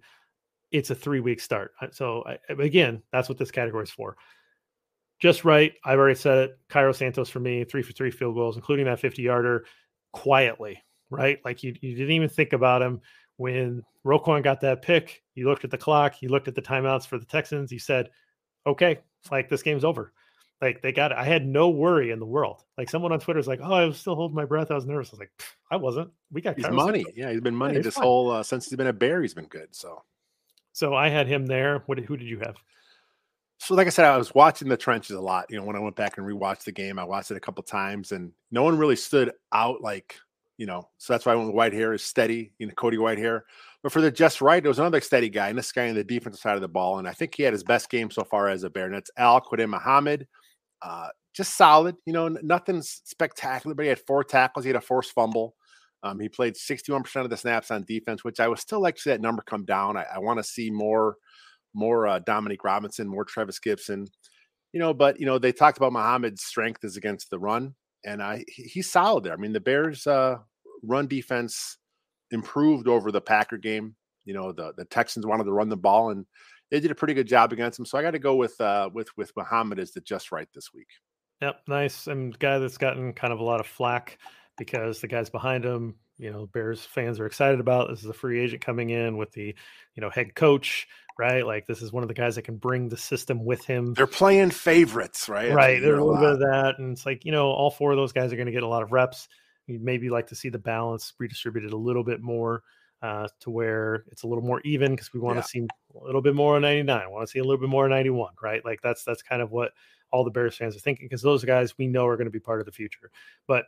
It's 0.70 0.90
a 0.90 0.94
three 0.94 1.20
week 1.20 1.40
start. 1.40 1.72
So 1.92 2.24
I, 2.26 2.38
again, 2.52 3.02
that's 3.12 3.28
what 3.28 3.38
this 3.38 3.50
category 3.50 3.84
is 3.84 3.90
for. 3.90 4.16
Just 5.20 5.44
right. 5.44 5.72
I've 5.84 5.98
already 5.98 6.18
said 6.18 6.38
it. 6.38 6.58
Cairo 6.68 6.92
Santos 6.92 7.28
for 7.28 7.40
me, 7.40 7.64
three 7.64 7.82
for 7.82 7.92
three 7.92 8.10
field 8.10 8.34
goals, 8.34 8.56
including 8.56 8.86
that 8.86 9.00
50 9.00 9.22
yarder 9.22 9.64
quietly, 10.12 10.82
right? 11.10 11.38
Like 11.44 11.62
you, 11.62 11.74
you 11.80 11.96
didn't 11.96 12.12
even 12.12 12.28
think 12.28 12.52
about 12.52 12.82
him 12.82 13.00
when 13.36 13.82
Roquan 14.04 14.44
got 14.44 14.60
that 14.60 14.82
pick. 14.82 15.22
You 15.34 15.48
looked 15.48 15.64
at 15.64 15.70
the 15.70 15.78
clock, 15.78 16.22
you 16.22 16.28
looked 16.28 16.48
at 16.48 16.54
the 16.54 16.62
timeouts 16.62 17.06
for 17.06 17.18
the 17.18 17.24
Texans. 17.24 17.72
You 17.72 17.78
said, 17.78 18.10
okay, 18.66 19.00
like 19.30 19.48
this 19.48 19.62
game's 19.62 19.84
over. 19.84 20.12
Like 20.60 20.82
they 20.82 20.92
got 20.92 21.12
it. 21.12 21.18
I 21.18 21.24
had 21.24 21.46
no 21.46 21.68
worry 21.70 22.10
in 22.10 22.18
the 22.18 22.26
world. 22.26 22.64
Like 22.76 22.90
someone 22.90 23.12
on 23.12 23.20
Twitter 23.20 23.38
is 23.38 23.46
like, 23.46 23.60
"Oh, 23.62 23.72
I 23.72 23.84
was 23.84 23.96
still 23.98 24.16
holding 24.16 24.34
my 24.34 24.44
breath. 24.44 24.72
I 24.72 24.74
was 24.74 24.86
nervous." 24.86 25.10
I 25.10 25.12
was 25.12 25.20
like, 25.20 25.30
"I 25.70 25.76
wasn't. 25.76 26.10
We 26.32 26.40
got 26.40 26.56
he's 26.56 26.68
money. 26.68 27.04
Yeah, 27.14 27.30
he's 27.30 27.40
been 27.40 27.54
money 27.54 27.76
yeah, 27.76 27.82
this 27.82 27.94
fine. 27.94 28.02
whole 28.02 28.30
uh, 28.32 28.42
since 28.42 28.64
he's 28.64 28.76
been 28.76 28.88
a 28.88 28.92
Bear. 28.92 29.22
He's 29.22 29.34
been 29.34 29.46
good. 29.46 29.68
So, 29.70 30.02
so 30.78 30.94
I 30.94 31.08
had 31.08 31.26
him 31.26 31.44
there. 31.44 31.82
What? 31.86 31.98
Who 31.98 32.16
did 32.16 32.28
you 32.28 32.38
have? 32.38 32.54
So, 33.58 33.74
like 33.74 33.88
I 33.88 33.90
said, 33.90 34.04
I 34.04 34.16
was 34.16 34.32
watching 34.32 34.68
the 34.68 34.76
trenches 34.76 35.16
a 35.16 35.20
lot. 35.20 35.46
You 35.50 35.56
know, 35.56 35.64
when 35.64 35.74
I 35.74 35.80
went 35.80 35.96
back 35.96 36.18
and 36.18 36.26
rewatched 36.26 36.62
the 36.62 36.72
game, 36.72 37.00
I 37.00 37.04
watched 37.04 37.32
it 37.32 37.36
a 37.36 37.40
couple 37.40 37.64
times, 37.64 38.12
and 38.12 38.30
no 38.52 38.62
one 38.62 38.78
really 38.78 38.94
stood 38.94 39.32
out 39.52 39.80
like 39.80 40.14
you 40.56 40.66
know. 40.66 40.88
So 40.98 41.12
that's 41.12 41.26
why 41.26 41.32
I 41.32 41.34
went 41.34 41.52
with 41.52 41.56
Whitehair 41.56 41.96
is 41.96 42.04
steady. 42.04 42.52
You 42.60 42.68
know, 42.68 42.74
Cody 42.74 42.96
Whitehair. 42.96 43.40
But 43.82 43.90
for 43.90 44.00
the 44.00 44.12
just 44.12 44.40
right, 44.40 44.64
it 44.64 44.68
was 44.68 44.78
another 44.78 45.00
steady 45.00 45.28
guy, 45.28 45.48
and 45.48 45.58
this 45.58 45.72
guy 45.72 45.88
on 45.88 45.96
the 45.96 46.04
defensive 46.04 46.40
side 46.40 46.54
of 46.54 46.60
the 46.60 46.68
ball, 46.68 47.00
and 47.00 47.08
I 47.08 47.12
think 47.12 47.34
he 47.34 47.42
had 47.42 47.52
his 47.52 47.64
best 47.64 47.90
game 47.90 48.08
so 48.08 48.22
far 48.22 48.48
as 48.48 48.62
a 48.62 48.70
Bear. 48.70 48.86
And 48.86 48.94
that's 48.94 49.10
Al-Quadin 49.16 49.70
Muhammad. 49.70 50.28
Uh, 50.80 51.08
just 51.34 51.56
solid, 51.56 51.96
you 52.06 52.12
know, 52.12 52.28
nothing 52.28 52.82
spectacular, 52.82 53.74
but 53.74 53.82
he 53.82 53.88
had 53.88 54.00
four 54.06 54.22
tackles. 54.22 54.64
He 54.64 54.68
had 54.68 54.76
a 54.76 54.80
forced 54.80 55.10
fumble. 55.10 55.56
Um, 56.02 56.20
he 56.20 56.28
played 56.28 56.54
61% 56.54 57.24
of 57.24 57.30
the 57.30 57.36
snaps 57.36 57.70
on 57.70 57.84
defense, 57.84 58.24
which 58.24 58.40
I 58.40 58.48
would 58.48 58.58
still 58.58 58.80
like 58.80 58.96
to 58.96 59.02
see 59.02 59.10
that 59.10 59.20
number 59.20 59.42
come 59.42 59.64
down. 59.64 59.96
I, 59.96 60.04
I 60.14 60.18
want 60.18 60.38
to 60.38 60.44
see 60.44 60.70
more, 60.70 61.16
more 61.74 62.06
uh, 62.06 62.18
Dominique 62.20 62.64
Robinson, 62.64 63.08
more 63.08 63.24
Trevis 63.24 63.58
Gipson, 63.58 64.06
you 64.72 64.80
know, 64.80 64.94
but, 64.94 65.18
you 65.18 65.26
know, 65.26 65.38
they 65.38 65.52
talked 65.52 65.78
about 65.78 65.92
Muhammad's 65.92 66.44
strength 66.44 66.84
is 66.84 66.96
against 66.96 67.30
the 67.30 67.38
run, 67.38 67.74
and 68.04 68.22
I 68.22 68.44
he's 68.48 68.90
solid 68.90 69.24
there. 69.24 69.32
I 69.32 69.36
mean, 69.36 69.52
the 69.52 69.60
Bears' 69.60 70.06
uh, 70.06 70.36
run 70.82 71.06
defense 71.06 71.78
improved 72.30 72.88
over 72.88 73.10
the 73.10 73.20
Packer 73.20 73.56
game. 73.56 73.96
You 74.24 74.34
know, 74.34 74.52
the, 74.52 74.72
the 74.76 74.84
Texans 74.84 75.26
wanted 75.26 75.44
to 75.44 75.52
run 75.52 75.68
the 75.68 75.76
ball, 75.76 76.10
and 76.10 76.26
they 76.70 76.80
did 76.80 76.90
a 76.90 76.94
pretty 76.94 77.14
good 77.14 77.26
job 77.26 77.52
against 77.52 77.78
him. 77.78 77.86
So 77.86 77.96
I 77.96 78.02
got 78.02 78.10
to 78.10 78.18
go 78.18 78.36
with 78.36 78.60
uh, 78.60 78.90
with 78.92 79.08
with 79.16 79.32
Muhammad 79.36 79.78
as 79.78 79.92
the 79.92 80.00
just 80.02 80.32
right 80.32 80.48
this 80.54 80.72
week. 80.74 80.88
Yep, 81.40 81.62
nice. 81.68 82.06
And 82.08 82.38
guy 82.38 82.58
that's 82.58 82.78
gotten 82.78 83.12
kind 83.12 83.32
of 83.32 83.40
a 83.40 83.44
lot 83.44 83.60
of 83.60 83.66
flack 83.66 84.18
because 84.58 85.00
the 85.00 85.08
guys 85.08 85.30
behind 85.30 85.64
him, 85.64 85.94
you 86.18 86.30
know, 86.30 86.46
Bears 86.46 86.84
fans 86.84 87.20
are 87.20 87.26
excited 87.26 87.60
about. 87.60 87.88
This 87.88 88.00
is 88.00 88.06
a 88.06 88.12
free 88.12 88.40
agent 88.40 88.64
coming 88.64 88.90
in 88.90 89.16
with 89.16 89.32
the, 89.32 89.54
you 89.94 90.00
know, 90.00 90.10
head 90.10 90.34
coach, 90.34 90.86
right? 91.18 91.46
Like 91.46 91.66
this 91.66 91.82
is 91.82 91.92
one 91.92 92.02
of 92.02 92.08
the 92.08 92.14
guys 92.14 92.34
that 92.34 92.42
can 92.42 92.56
bring 92.56 92.88
the 92.88 92.96
system 92.96 93.44
with 93.44 93.64
him. 93.64 93.94
They're 93.94 94.06
playing 94.06 94.50
favorites, 94.50 95.28
right? 95.28 95.52
Right. 95.52 95.80
There's 95.80 95.98
a 95.98 96.04
little 96.04 96.20
bit 96.20 96.32
of 96.32 96.38
that, 96.40 96.74
and 96.78 96.92
it's 96.92 97.06
like 97.06 97.24
you 97.24 97.32
know, 97.32 97.50
all 97.50 97.70
four 97.70 97.92
of 97.92 97.96
those 97.96 98.12
guys 98.12 98.32
are 98.32 98.36
going 98.36 98.46
to 98.46 98.52
get 98.52 98.62
a 98.62 98.68
lot 98.68 98.82
of 98.82 98.92
reps. 98.92 99.28
You'd 99.66 99.82
maybe 99.82 100.10
like 100.10 100.28
to 100.28 100.34
see 100.34 100.48
the 100.48 100.58
balance 100.58 101.12
redistributed 101.18 101.72
a 101.72 101.76
little 101.76 102.04
bit 102.04 102.22
more 102.22 102.62
uh, 103.02 103.28
to 103.40 103.50
where 103.50 104.04
it's 104.10 104.22
a 104.22 104.26
little 104.26 104.42
more 104.42 104.60
even 104.64 104.92
because 104.92 105.12
we 105.12 105.20
want 105.20 105.36
to 105.36 105.40
yeah. 105.40 105.66
see 105.66 105.68
a 106.00 106.04
little 106.04 106.22
bit 106.22 106.34
more 106.34 106.58
99. 106.58 107.00
I 107.00 107.06
want 107.06 107.26
to 107.26 107.30
see 107.30 107.38
a 107.38 107.44
little 107.44 107.60
bit 107.60 107.68
more 107.68 107.88
91, 107.88 108.32
right? 108.42 108.64
Like 108.64 108.80
that's 108.82 109.04
that's 109.04 109.22
kind 109.22 109.42
of 109.42 109.50
what 109.50 109.72
all 110.10 110.24
the 110.24 110.30
Bears 110.30 110.56
fans 110.56 110.74
are 110.74 110.80
thinking 110.80 111.06
because 111.06 111.22
those 111.22 111.44
guys 111.44 111.76
we 111.76 111.86
know 111.86 112.06
are 112.06 112.16
going 112.16 112.26
to 112.26 112.32
be 112.32 112.40
part 112.40 112.60
of 112.60 112.66
the 112.66 112.72
future. 112.72 113.10
But 113.46 113.66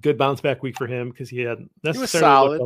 good 0.00 0.16
bounce 0.16 0.40
back 0.40 0.62
week 0.62 0.76
for 0.76 0.86
him 0.86 1.10
because 1.10 1.28
he 1.28 1.40
had 1.40 1.58
necessarily 1.82 1.94
he 1.94 2.00
was 2.00 2.10
solid. 2.10 2.60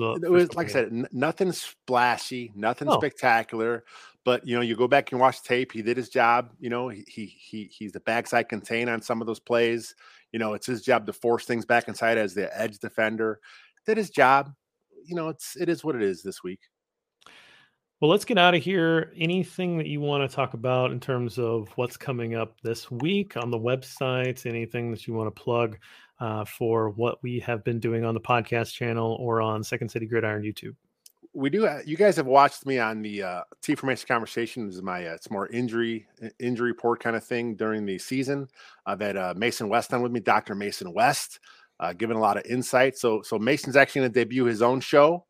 Know, 0.00 0.14
it 0.14 0.30
was 0.30 0.54
like 0.54 0.68
I 0.68 0.72
said, 0.72 0.86
n- 0.86 1.08
nothing 1.12 1.52
splashy, 1.52 2.52
nothing 2.54 2.88
oh. 2.88 2.98
spectacular. 2.98 3.84
But 4.24 4.46
you 4.46 4.56
know, 4.56 4.62
you 4.62 4.74
go 4.74 4.88
back 4.88 5.12
and 5.12 5.20
watch 5.20 5.42
tape. 5.42 5.72
He 5.72 5.82
did 5.82 5.96
his 5.96 6.08
job. 6.08 6.52
You 6.58 6.70
know, 6.70 6.88
he 6.88 7.04
he 7.06 7.70
he's 7.72 7.92
the 7.92 8.00
backside 8.00 8.48
contain 8.48 8.88
on 8.88 9.02
some 9.02 9.20
of 9.20 9.26
those 9.26 9.40
plays. 9.40 9.94
You 10.32 10.38
know, 10.38 10.54
it's 10.54 10.66
his 10.66 10.82
job 10.82 11.06
to 11.06 11.12
force 11.12 11.44
things 11.44 11.64
back 11.64 11.88
inside 11.88 12.18
as 12.18 12.34
the 12.34 12.50
edge 12.58 12.78
defender. 12.78 13.40
Did 13.86 13.98
his 13.98 14.10
job 14.10 14.52
you 15.06 15.14
know, 15.14 15.28
it's 15.28 15.56
it 15.56 15.68
is 15.68 15.84
what 15.84 15.94
it 15.94 16.02
is 16.02 16.22
this 16.22 16.42
week. 16.42 16.60
Well, 18.00 18.10
let's 18.10 18.24
get 18.24 18.38
out 18.38 18.54
of 18.54 18.62
here. 18.62 19.12
Anything 19.16 19.78
that 19.78 19.86
you 19.86 20.00
want 20.00 20.28
to 20.28 20.34
talk 20.34 20.54
about 20.54 20.90
in 20.90 21.00
terms 21.00 21.38
of 21.38 21.68
what's 21.76 21.96
coming 21.96 22.34
up 22.34 22.60
this 22.62 22.90
week 22.90 23.36
on 23.36 23.50
the 23.50 23.58
website? 23.58 24.46
Anything 24.46 24.90
that 24.90 25.06
you 25.06 25.14
want 25.14 25.34
to 25.34 25.42
plug 25.42 25.78
uh, 26.20 26.44
for 26.44 26.90
what 26.90 27.22
we 27.22 27.40
have 27.40 27.64
been 27.64 27.80
doing 27.80 28.04
on 28.04 28.14
the 28.14 28.20
podcast 28.20 28.72
channel 28.72 29.16
or 29.20 29.40
on 29.40 29.62
Second 29.62 29.88
City 29.88 30.06
Gridiron 30.06 30.42
YouTube? 30.42 30.74
we 31.36 31.50
do. 31.50 31.68
You 31.84 31.96
guys 31.96 32.14
have 32.14 32.26
watched 32.26 32.64
me 32.64 32.78
on 32.78 33.02
the 33.02 33.20
uh, 33.20 33.40
T 33.60 33.74
Formation 33.74 34.06
conversation. 34.06 34.66
This 34.66 34.76
is 34.76 34.82
my 34.82 35.04
uh, 35.04 35.14
it's 35.14 35.32
more 35.32 35.48
injury 35.48 36.06
injury 36.38 36.70
report 36.70 37.00
kind 37.00 37.16
of 37.16 37.24
thing 37.24 37.56
during 37.56 37.84
the 37.84 37.98
season. 37.98 38.46
I've 38.86 39.00
had 39.00 39.16
uh, 39.16 39.34
Mason 39.36 39.68
West 39.68 39.92
on 39.92 40.00
with 40.00 40.12
me, 40.12 40.20
Doctor 40.20 40.54
Mason 40.54 40.92
West 40.92 41.40
uh, 41.80 41.92
giving 41.92 42.16
a 42.16 42.20
lot 42.20 42.36
of 42.36 42.44
insight. 42.46 42.96
So, 42.98 43.22
so 43.22 43.38
Mason's 43.38 43.76
actually 43.76 44.02
going 44.02 44.12
to 44.12 44.20
debut 44.20 44.44
his 44.44 44.62
own 44.62 44.80
show 44.80 45.26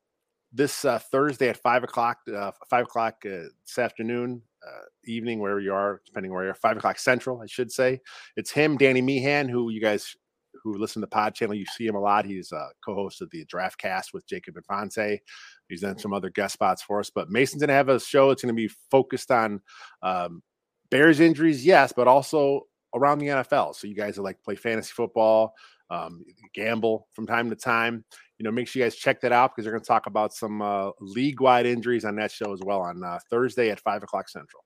this 0.52 0.84
uh, 0.84 0.98
Thursday 0.98 1.48
at 1.48 1.56
five 1.56 1.82
o'clock, 1.82 2.18
uh, 2.32 2.52
five 2.70 2.84
o'clock 2.84 3.16
uh, 3.26 3.50
this 3.66 3.78
afternoon, 3.78 4.40
uh, 4.64 4.84
evening, 5.04 5.40
wherever 5.40 5.58
you 5.58 5.74
are, 5.74 6.00
depending 6.06 6.32
where 6.32 6.44
you 6.44 6.50
are, 6.50 6.54
five 6.54 6.76
o'clock 6.76 6.98
central, 6.98 7.40
I 7.40 7.46
should 7.46 7.72
say. 7.72 8.00
It's 8.36 8.52
him, 8.52 8.76
Danny 8.76 9.02
Meehan, 9.02 9.48
who 9.48 9.70
you 9.70 9.80
guys 9.80 10.16
who 10.64 10.78
listen 10.78 11.00
to 11.00 11.06
the 11.06 11.10
pod 11.10 11.34
channel, 11.34 11.54
you 11.54 11.66
see 11.66 11.86
him 11.86 11.94
a 11.94 12.00
lot. 12.00 12.24
He's 12.24 12.50
a 12.50 12.70
co-host 12.84 13.20
of 13.20 13.30
the 13.30 13.44
Draft 13.44 13.78
Cast 13.78 14.14
with 14.14 14.26
Jacob 14.26 14.56
Infante. 14.56 15.20
He's 15.68 15.82
done 15.82 15.98
some 15.98 16.14
other 16.14 16.30
guest 16.30 16.54
spots 16.54 16.82
for 16.82 16.98
us, 16.98 17.10
but 17.10 17.30
Mason's 17.30 17.60
going 17.60 17.68
to 17.68 17.74
have 17.74 17.90
a 17.90 18.00
show. 18.00 18.30
It's 18.30 18.42
going 18.42 18.54
to 18.54 18.60
be 18.60 18.72
focused 18.90 19.30
on 19.30 19.60
um, 20.02 20.42
Bears 20.90 21.20
injuries, 21.20 21.64
yes, 21.64 21.92
but 21.94 22.08
also 22.08 22.62
around 22.94 23.18
the 23.18 23.26
NFL. 23.28 23.74
So 23.74 23.86
you 23.86 23.94
guys 23.94 24.16
that 24.16 24.22
like 24.22 24.42
play 24.42 24.54
fantasy 24.54 24.92
football, 24.94 25.54
um, 25.90 26.24
gamble 26.54 27.08
from 27.12 27.26
time 27.26 27.50
to 27.50 27.56
time. 27.56 28.04
You 28.38 28.44
know, 28.44 28.50
make 28.50 28.66
sure 28.66 28.80
you 28.80 28.86
guys 28.86 28.96
check 28.96 29.20
that 29.20 29.32
out 29.32 29.52
because 29.52 29.64
they're 29.64 29.72
going 29.72 29.82
to 29.82 29.86
talk 29.86 30.06
about 30.06 30.32
some 30.32 30.62
uh, 30.62 30.90
league 31.00 31.40
wide 31.40 31.66
injuries 31.66 32.04
on 32.04 32.16
that 32.16 32.32
show 32.32 32.52
as 32.52 32.60
well 32.64 32.80
on 32.80 33.02
uh, 33.04 33.18
Thursday 33.30 33.70
at 33.70 33.80
five 33.80 34.02
o'clock 34.02 34.28
central. 34.28 34.64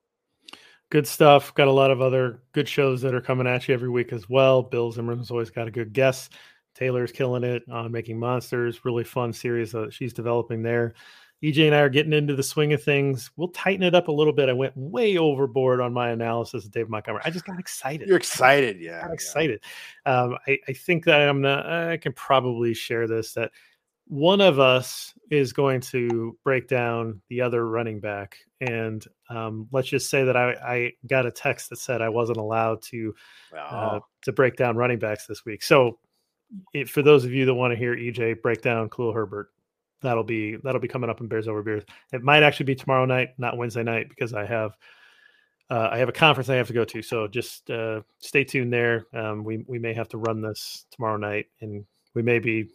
Good 0.89 1.05
stuff. 1.05 1.53
Got 1.53 1.67
a 1.67 1.71
lot 1.71 1.91
of 1.91 2.01
other 2.01 2.41
good 2.51 2.67
shows 2.67 3.01
that 3.01 3.13
are 3.13 3.21
coming 3.21 3.45
at 3.45 3.67
you 3.67 3.73
every 3.75 3.89
week 3.89 4.11
as 4.11 4.27
well. 4.27 4.63
Bill 4.63 4.91
Zimmerman's 4.91 5.29
always 5.29 5.51
got 5.51 5.67
a 5.67 5.71
good 5.71 5.93
guest. 5.93 6.33
Taylor's 6.73 7.11
killing 7.11 7.43
it 7.43 7.63
on 7.69 7.91
making 7.91 8.17
monsters. 8.17 8.83
Really 8.83 9.03
fun 9.03 9.31
series 9.31 9.71
that 9.73 9.93
she's 9.93 10.13
developing 10.13 10.63
there. 10.63 10.95
EJ 11.43 11.67
and 11.67 11.75
I 11.75 11.79
are 11.79 11.89
getting 11.89 12.11
into 12.11 12.35
the 12.35 12.43
swing 12.43 12.73
of 12.73 12.83
things. 12.83 13.31
We'll 13.37 13.49
tighten 13.49 13.83
it 13.83 13.95
up 13.95 14.09
a 14.09 14.11
little 14.11 14.33
bit. 14.33 14.49
I 14.49 14.53
went 14.53 14.75
way 14.75 15.17
overboard 15.17 15.79
on 15.79 15.93
my 15.93 16.09
analysis 16.09 16.65
of 16.65 16.71
Dave 16.71 16.89
Montgomery. 16.89 17.21
I 17.23 17.29
just 17.29 17.45
got 17.45 17.59
excited. 17.59 18.07
You're 18.07 18.17
excited, 18.17 18.81
yeah. 18.81 18.99
I 18.99 19.07
got 19.07 19.13
excited. 19.13 19.61
Yeah. 20.05 20.21
Um, 20.21 20.37
I, 20.47 20.57
I, 20.67 20.73
think 20.73 21.05
that 21.05 21.21
I'm 21.21 21.39
not. 21.39 21.65
I 21.65 21.95
can 21.95 22.11
probably 22.11 22.73
share 22.73 23.07
this 23.07 23.33
that 23.33 23.51
one 24.09 24.41
of 24.41 24.59
us 24.59 25.13
is 25.29 25.53
going 25.53 25.79
to 25.79 26.35
break 26.43 26.67
down 26.67 27.21
the 27.29 27.41
other 27.41 27.69
running 27.69 27.99
back, 27.99 28.37
and 28.59 29.05
um, 29.29 29.67
let's 29.71 29.87
just 29.87 30.09
say 30.09 30.23
that 30.23 30.35
I, 30.35 30.51
I, 30.53 30.91
got 31.07 31.27
a 31.27 31.31
text 31.31 31.69
that 31.69 31.77
said 31.77 32.01
I 32.01 32.09
wasn't 32.09 32.39
allowed 32.39 32.81
to 32.83 33.13
uh, 33.55 33.99
to 34.23 34.31
break 34.31 34.55
down 34.55 34.75
running 34.75 34.97
backs 34.97 35.27
this 35.27 35.45
week. 35.45 35.61
So, 35.61 35.99
it, 36.73 36.89
for 36.89 37.03
those 37.03 37.23
of 37.23 37.31
you 37.31 37.45
that 37.45 37.53
want 37.53 37.71
to 37.71 37.77
hear 37.77 37.95
EJ 37.95 38.41
break 38.41 38.63
down 38.63 38.89
Khalil 38.89 39.13
Herbert, 39.13 39.51
that'll 40.01 40.23
be 40.23 40.55
that'll 40.63 40.81
be 40.81 40.87
coming 40.87 41.11
up 41.11 41.21
in 41.21 41.27
Bears 41.27 41.47
Over 41.47 41.61
Beers. 41.61 41.83
It 42.11 42.23
might 42.23 42.41
actually 42.41 42.65
be 42.65 42.75
tomorrow 42.75 43.05
night, 43.05 43.29
not 43.37 43.57
Wednesday 43.57 43.83
night, 43.83 44.09
because 44.09 44.33
I 44.33 44.43
have 44.43 44.75
uh, 45.69 45.89
I 45.91 45.99
have 45.99 46.09
a 46.09 46.13
conference 46.13 46.49
I 46.49 46.55
have 46.55 46.67
to 46.67 46.73
go 46.73 46.83
to. 46.83 47.03
So 47.03 47.27
just 47.27 47.69
uh, 47.69 48.01
stay 48.17 48.43
tuned 48.43 48.73
there. 48.73 49.05
Um, 49.13 49.43
we 49.43 49.63
we 49.67 49.77
may 49.77 49.93
have 49.93 50.09
to 50.09 50.17
run 50.17 50.41
this 50.41 50.87
tomorrow 50.89 51.17
night, 51.17 51.45
and 51.61 51.85
we 52.15 52.23
may 52.23 52.39
be 52.39 52.71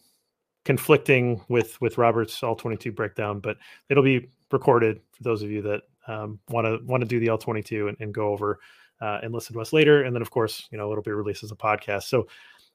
conflicting 0.64 1.40
with 1.48 1.80
with 1.80 1.98
Robert's 1.98 2.42
all 2.42 2.56
twenty 2.56 2.76
two 2.76 2.92
breakdown, 2.92 3.40
but 3.40 3.56
it'll 3.88 4.02
be 4.02 4.28
recorded 4.50 5.00
for 5.12 5.22
those 5.22 5.42
of 5.42 5.50
you 5.50 5.62
that 5.62 5.82
want 6.08 6.66
to 6.66 6.78
want 6.84 7.02
to 7.02 7.08
do 7.08 7.20
the 7.20 7.28
L 7.28 7.38
twenty 7.38 7.62
two 7.62 7.88
and 7.88 7.96
and, 8.00 8.12
go 8.14 8.28
over 8.28 8.58
uh, 9.00 9.20
and 9.22 9.32
listen 9.32 9.54
to 9.54 9.60
us 9.60 9.72
later. 9.72 10.02
And 10.02 10.14
then, 10.14 10.22
of 10.22 10.30
course, 10.30 10.68
you 10.70 10.78
know, 10.78 10.90
it'll 10.90 11.02
be 11.02 11.10
released 11.10 11.44
as 11.44 11.52
a 11.52 11.56
podcast. 11.56 12.04
So, 12.04 12.26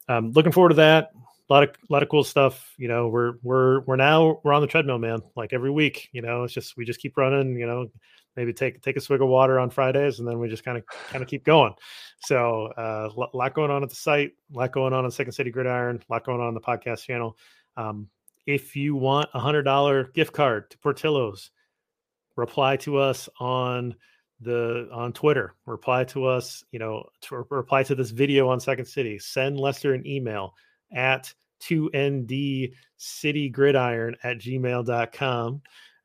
um, 0.08 0.32
looking 0.32 0.52
forward 0.52 0.70
to 0.70 0.76
that. 0.76 1.12
A 1.50 1.54
lot 1.54 1.64
of 1.64 1.70
a 1.70 1.94
lot 1.94 2.04
of 2.04 2.10
cool 2.10 2.24
stuff. 2.24 2.74
You 2.78 2.88
know, 2.88 3.08
we're 3.08 3.34
we're 3.42 3.82
we're 3.82 3.96
now 3.96 4.40
we're 4.44 4.54
on 4.54 4.62
the 4.62 4.68
treadmill, 4.68 5.00
man. 5.00 5.22
Like 5.36 5.52
every 5.52 5.72
week, 5.72 6.10
you 6.12 6.22
know, 6.22 6.44
it's 6.44 6.54
just 6.54 6.78
we 6.78 6.86
just 6.86 7.00
keep 7.00 7.18
running. 7.18 7.58
You 7.58 7.66
know, 7.66 7.88
maybe 8.36 8.54
take 8.54 8.82
take 8.84 8.98
a 8.98 9.02
swig 9.02 9.22
of 9.22 9.30
water 9.30 9.60
on 9.60 9.72
Fridays, 9.72 10.20
and 10.20 10.28
then 10.28 10.40
we 10.40 10.48
just 10.48 10.64
kind 10.64 10.78
of 10.78 10.86
kind 10.86 11.24
of 11.24 11.28
keep 11.28 11.44
going. 11.44 11.74
So 12.20 12.68
uh, 12.78 13.10
a 13.16 13.36
lot 13.36 13.56
going 13.56 13.72
on 13.72 13.82
at 13.82 13.90
the 13.90 13.96
site, 13.96 14.34
a 14.54 14.58
lot 14.58 14.72
going 14.72 14.94
on 14.94 15.06
on 15.06 15.12
Second 15.12 15.32
City 15.32 15.50
Gridiron, 15.50 15.98
a 15.98 16.14
lot 16.14 16.24
going 16.24 16.40
on 16.40 16.48
on 16.48 16.54
the 16.54 16.62
podcast 16.62 17.04
channel. 17.06 17.36
Um, 17.78 18.10
if 18.46 18.76
you 18.76 18.96
want 18.96 19.30
a 19.34 19.40
hundred 19.40 19.64
dollar 19.64 20.06
gift 20.06 20.34
card 20.34 20.70
to 20.72 20.78
Portillo's, 20.80 21.52
reply 22.36 22.78
to 22.78 22.98
us 22.98 23.30
on 23.40 23.96
the 24.42 24.90
on 24.92 25.14
Twitter. 25.14 25.54
Reply 25.66 26.04
to 26.06 26.26
us, 26.26 26.64
you 26.72 26.80
know, 26.80 27.04
to 27.22 27.46
reply 27.50 27.84
to 27.84 27.96
this 27.96 28.12
video 28.12 28.50
on 28.50 28.60
Second 28.60 28.86
City. 28.86 29.20
Send 29.20 29.60
Lester 29.60 29.94
an 29.94 30.06
email 30.08 30.56
at 30.92 31.34
2nd 31.62 32.74
city 32.98 33.50
gridiron 33.50 34.16
at 34.24 34.40
gmail.com 34.40 35.62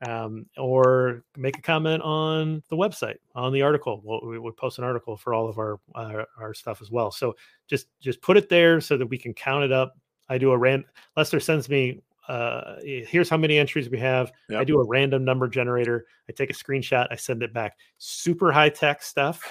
um, 0.07 0.47
or 0.59 1.25
make 1.37 1.59
a 1.59 1.63
comment 1.63 2.03
on 2.03 2.63
the 2.69 2.77
website 2.77 3.17
on 3.35 3.53
the 3.53 3.63
article. 3.63 4.01
We'll, 4.05 4.41
we 4.41 4.51
post 4.53 4.79
an 4.79 4.85
article 4.85 5.17
for 5.17 5.35
all 5.35 5.49
of 5.49 5.59
our 5.59 5.81
uh, 5.95 6.25
our 6.39 6.55
stuff 6.55 6.83
as 6.83 6.91
well. 6.91 7.11
So 7.11 7.35
just 7.69 7.87
just 8.01 8.21
put 8.21 8.37
it 8.37 8.49
there 8.49 8.81
so 8.81 8.97
that 8.97 9.07
we 9.07 9.19
can 9.19 9.33
count 9.33 9.65
it 9.65 9.73
up. 9.73 9.97
I 10.29 10.39
do 10.39 10.53
a 10.53 10.59
rand. 10.59 10.85
Lester 11.17 11.41
sends 11.41 11.69
me. 11.69 12.03
Uh, 12.29 12.77
here's 12.83 13.29
how 13.29 13.37
many 13.37 13.59
entries 13.59 13.91
we 13.91 13.99
have. 13.99 14.33
Yep. 14.49 14.61
I 14.61 14.65
do 14.65 14.81
a 14.81 14.87
random 14.87 15.25
number 15.25 15.47
generator. 15.47 16.07
I 16.29 16.33
take 16.33 16.51
a 16.51 16.55
screenshot. 16.55 17.07
I 17.11 17.17
send 17.17 17.43
it 17.43 17.53
back. 17.53 17.77
Super 17.99 18.51
high 18.51 18.71
tech 18.71 19.03
stuff, 19.03 19.43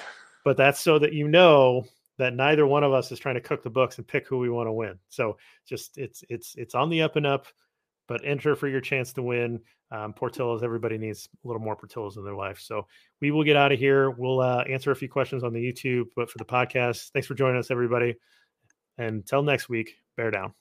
but 0.43 0.57
that's 0.57 0.80
so 0.80 0.97
that 0.99 1.13
you 1.13 1.28
know 1.28 1.86
that 2.17 2.34
neither 2.34 2.65
one 2.65 2.84
of 2.84 2.93
us 2.93 3.11
is 3.11 3.19
trying 3.19 3.36
to 3.36 3.41
cook 3.41 3.61
the 3.61 3.69
books 3.69 3.97
and 3.97 4.07
pick 4.07 4.28
who 4.28 4.39
we 4.39 4.49
want 4.49 4.67
to 4.67 4.74
win. 4.74 4.97
So 5.09 5.38
just 5.67 5.97
it's 5.97 6.24
it's 6.30 6.55
it's 6.55 6.74
on 6.74 6.89
the 6.89 7.01
up 7.01 7.15
and 7.15 7.28
up 7.28 7.47
but 8.07 8.21
enter 8.24 8.55
for 8.55 8.67
your 8.67 8.82
chance 8.82 9.13
to 9.13 9.24
win. 9.24 9.59
Um, 9.91 10.13
Portillo's, 10.13 10.63
everybody 10.63 10.97
needs 10.97 11.30
a 11.43 11.47
little 11.47 11.61
more 11.61 11.76
Portillo's 11.76 12.17
in 12.17 12.24
their 12.24 12.36
life. 12.36 12.59
So 12.59 12.88
we 13.21 13.32
will 13.32 13.43
get 13.43 13.55
out 13.55 13.71
of 13.71 13.80
here. 13.80 14.09
We'll 14.11 14.41
uh, 14.41 14.63
answer 14.63 14.91
a 14.91 14.95
few 14.95 15.09
questions 15.09 15.43
on 15.43 15.53
the 15.53 15.59
YouTube, 15.59 16.05
but 16.15 16.30
for 16.30 16.38
the 16.38 16.45
podcast, 16.45 17.11
thanks 17.11 17.28
for 17.28 17.36
joining 17.36 17.59
us, 17.59 17.71
everybody. 17.71 18.15
And 18.97 19.17
until 19.17 19.43
next 19.43 19.69
week, 19.69 19.95
bear 20.17 20.32
down. 20.32 20.53